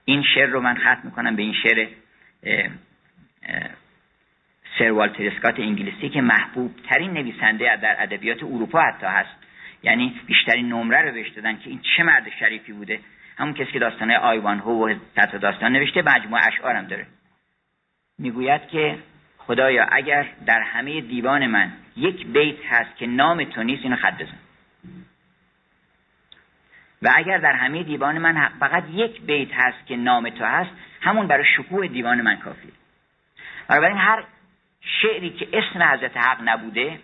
این 0.05 0.23
شعر 0.23 0.49
رو 0.49 0.61
من 0.61 0.75
ختم 0.75 1.01
می‌کنم 1.03 1.35
به 1.35 1.41
این 1.41 1.53
شعر 1.63 1.87
سر 4.79 4.91
والتر 4.91 5.27
اسکات 5.27 5.59
انگلیسی 5.59 6.09
که 6.09 6.21
محبوب 6.21 6.75
ترین 6.89 7.13
نویسنده 7.13 7.75
در 7.75 7.95
ادبیات 7.99 8.43
اروپا 8.43 8.81
حتی 8.81 9.05
هست. 9.05 9.35
یعنی 9.83 10.21
بیشترین 10.25 10.69
نمره 10.69 11.01
رو 11.01 11.11
بهش 11.11 11.29
دادن 11.29 11.57
که 11.57 11.69
این 11.69 11.79
چه 11.97 12.03
مرد 12.03 12.29
شریفی 12.39 12.73
بوده. 12.73 12.99
همون 13.37 13.53
کسی 13.53 13.71
که 13.71 13.79
داستانه 13.79 14.17
آیوان 14.17 14.59
هو 14.59 14.89
و 14.89 14.95
تحت 15.15 15.35
داستان 15.35 15.71
نوشته 15.71 16.01
مجموعه 16.01 16.47
اشعارم 16.47 16.85
داره. 16.85 17.05
می‌گوید 18.19 18.67
که 18.67 18.97
خدایا 19.37 19.85
اگر 19.91 20.27
در 20.45 20.61
همه 20.61 21.01
دیوان 21.01 21.47
من 21.47 21.71
یک 21.97 22.25
بیت 22.25 22.65
هست 22.69 22.97
که 22.97 23.07
نام 23.07 23.43
تو 23.43 23.63
نیست 23.63 23.83
اینو 23.83 23.95
خط 23.95 24.21
بزن. 24.21 24.37
و 27.01 27.11
اگر 27.15 27.37
در 27.37 27.53
همه 27.53 27.83
دیوان 27.83 28.17
من 28.17 28.49
فقط 28.59 28.83
یک 28.89 29.21
بیت 29.21 29.49
هست 29.53 29.87
که 29.87 29.95
نام 29.95 30.29
تو 30.29 30.45
هست 30.45 30.69
همون 31.01 31.27
برای 31.27 31.45
شکوه 31.57 31.87
دیوان 31.87 32.21
من 32.21 32.37
کافیه. 32.37 32.71
بنابراین 33.67 33.97
هر 33.97 34.23
شعری 34.81 35.29
که 35.29 35.47
اسم 35.53 35.83
حضرت 35.83 36.17
حق 36.17 36.37
نبوده 36.43 36.99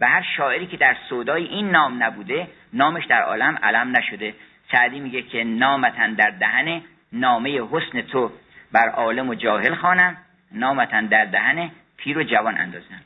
و 0.00 0.08
هر 0.08 0.22
شاعری 0.36 0.66
که 0.66 0.76
در 0.76 0.96
سودای 1.08 1.44
این 1.44 1.70
نام 1.70 2.02
نبوده 2.02 2.48
نامش 2.72 3.04
در 3.04 3.22
عالم 3.22 3.58
علم 3.62 3.96
نشده. 3.96 4.34
سعدی 4.72 5.00
میگه 5.00 5.22
که 5.22 5.44
نامتن 5.44 6.14
در 6.14 6.30
دهن 6.30 6.82
نامه 7.12 7.60
حسن 7.70 8.02
تو 8.02 8.32
بر 8.72 8.88
عالم 8.88 9.28
و 9.28 9.34
جاهل 9.34 9.74
خوانم 9.74 10.16
نامتن 10.52 11.06
در 11.06 11.24
دهن 11.24 11.70
پیر 11.96 12.18
و 12.18 12.22
جوان 12.22 12.58
اندازم. 12.58 13.00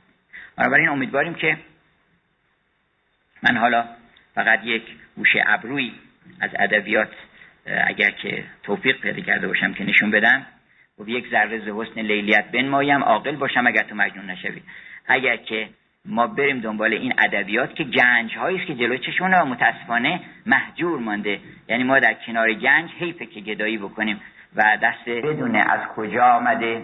بنابراین 0.57 0.89
امیدواریم 0.89 1.35
که 1.35 1.59
من 3.43 3.57
حالا 3.57 3.85
فقط 4.35 4.65
یک 4.65 4.83
گوشه 5.17 5.45
ابروی 5.47 5.93
از 6.41 6.51
ادبیات 6.59 7.09
اگر 7.87 8.11
که 8.11 8.45
توفیق 8.63 9.01
پیدا 9.01 9.23
کرده 9.23 9.49
باشم 9.49 9.75
که 9.75 9.85
نشون 9.85 10.11
بدم. 10.11 10.47
و 10.99 11.09
یک 11.09 11.31
ذره 11.31 11.59
ز 11.59 11.69
حسن 11.69 12.01
لیلیت 12.01 12.51
بنمایم 12.53 13.03
عاقل 13.03 13.37
باشم 13.37 13.67
اگر 13.67 13.83
تو 13.83 13.95
مجنون 13.95 14.31
نشوی. 14.31 14.63
اگر 15.07 15.37
که 15.37 15.69
ما 16.05 16.27
بریم 16.27 16.61
دنبال 16.61 16.93
این 16.93 17.15
ادبیات 17.19 17.75
که 17.75 17.85
گنج 17.85 18.37
هایی 18.37 18.59
است 18.59 18.67
که 18.67 18.75
جلوی 18.75 18.99
چشمونه 18.99 19.43
و 19.43 19.45
متاسفانه 19.45 20.21
محجور 20.47 20.99
مانده. 20.99 21.41
یعنی 21.69 21.85
ما 21.85 21.99
در 21.99 22.15
کنار 22.27 22.53
گنج 22.53 22.91
حیفه 22.99 23.27
که 23.27 23.41
گدایی 23.41 23.79
بکنیم 23.79 24.21
و 24.57 24.79
دست 24.83 25.09
بدونه 25.09 25.59
از 25.59 25.89
کجا 25.97 26.25
آمده؟ 26.25 26.83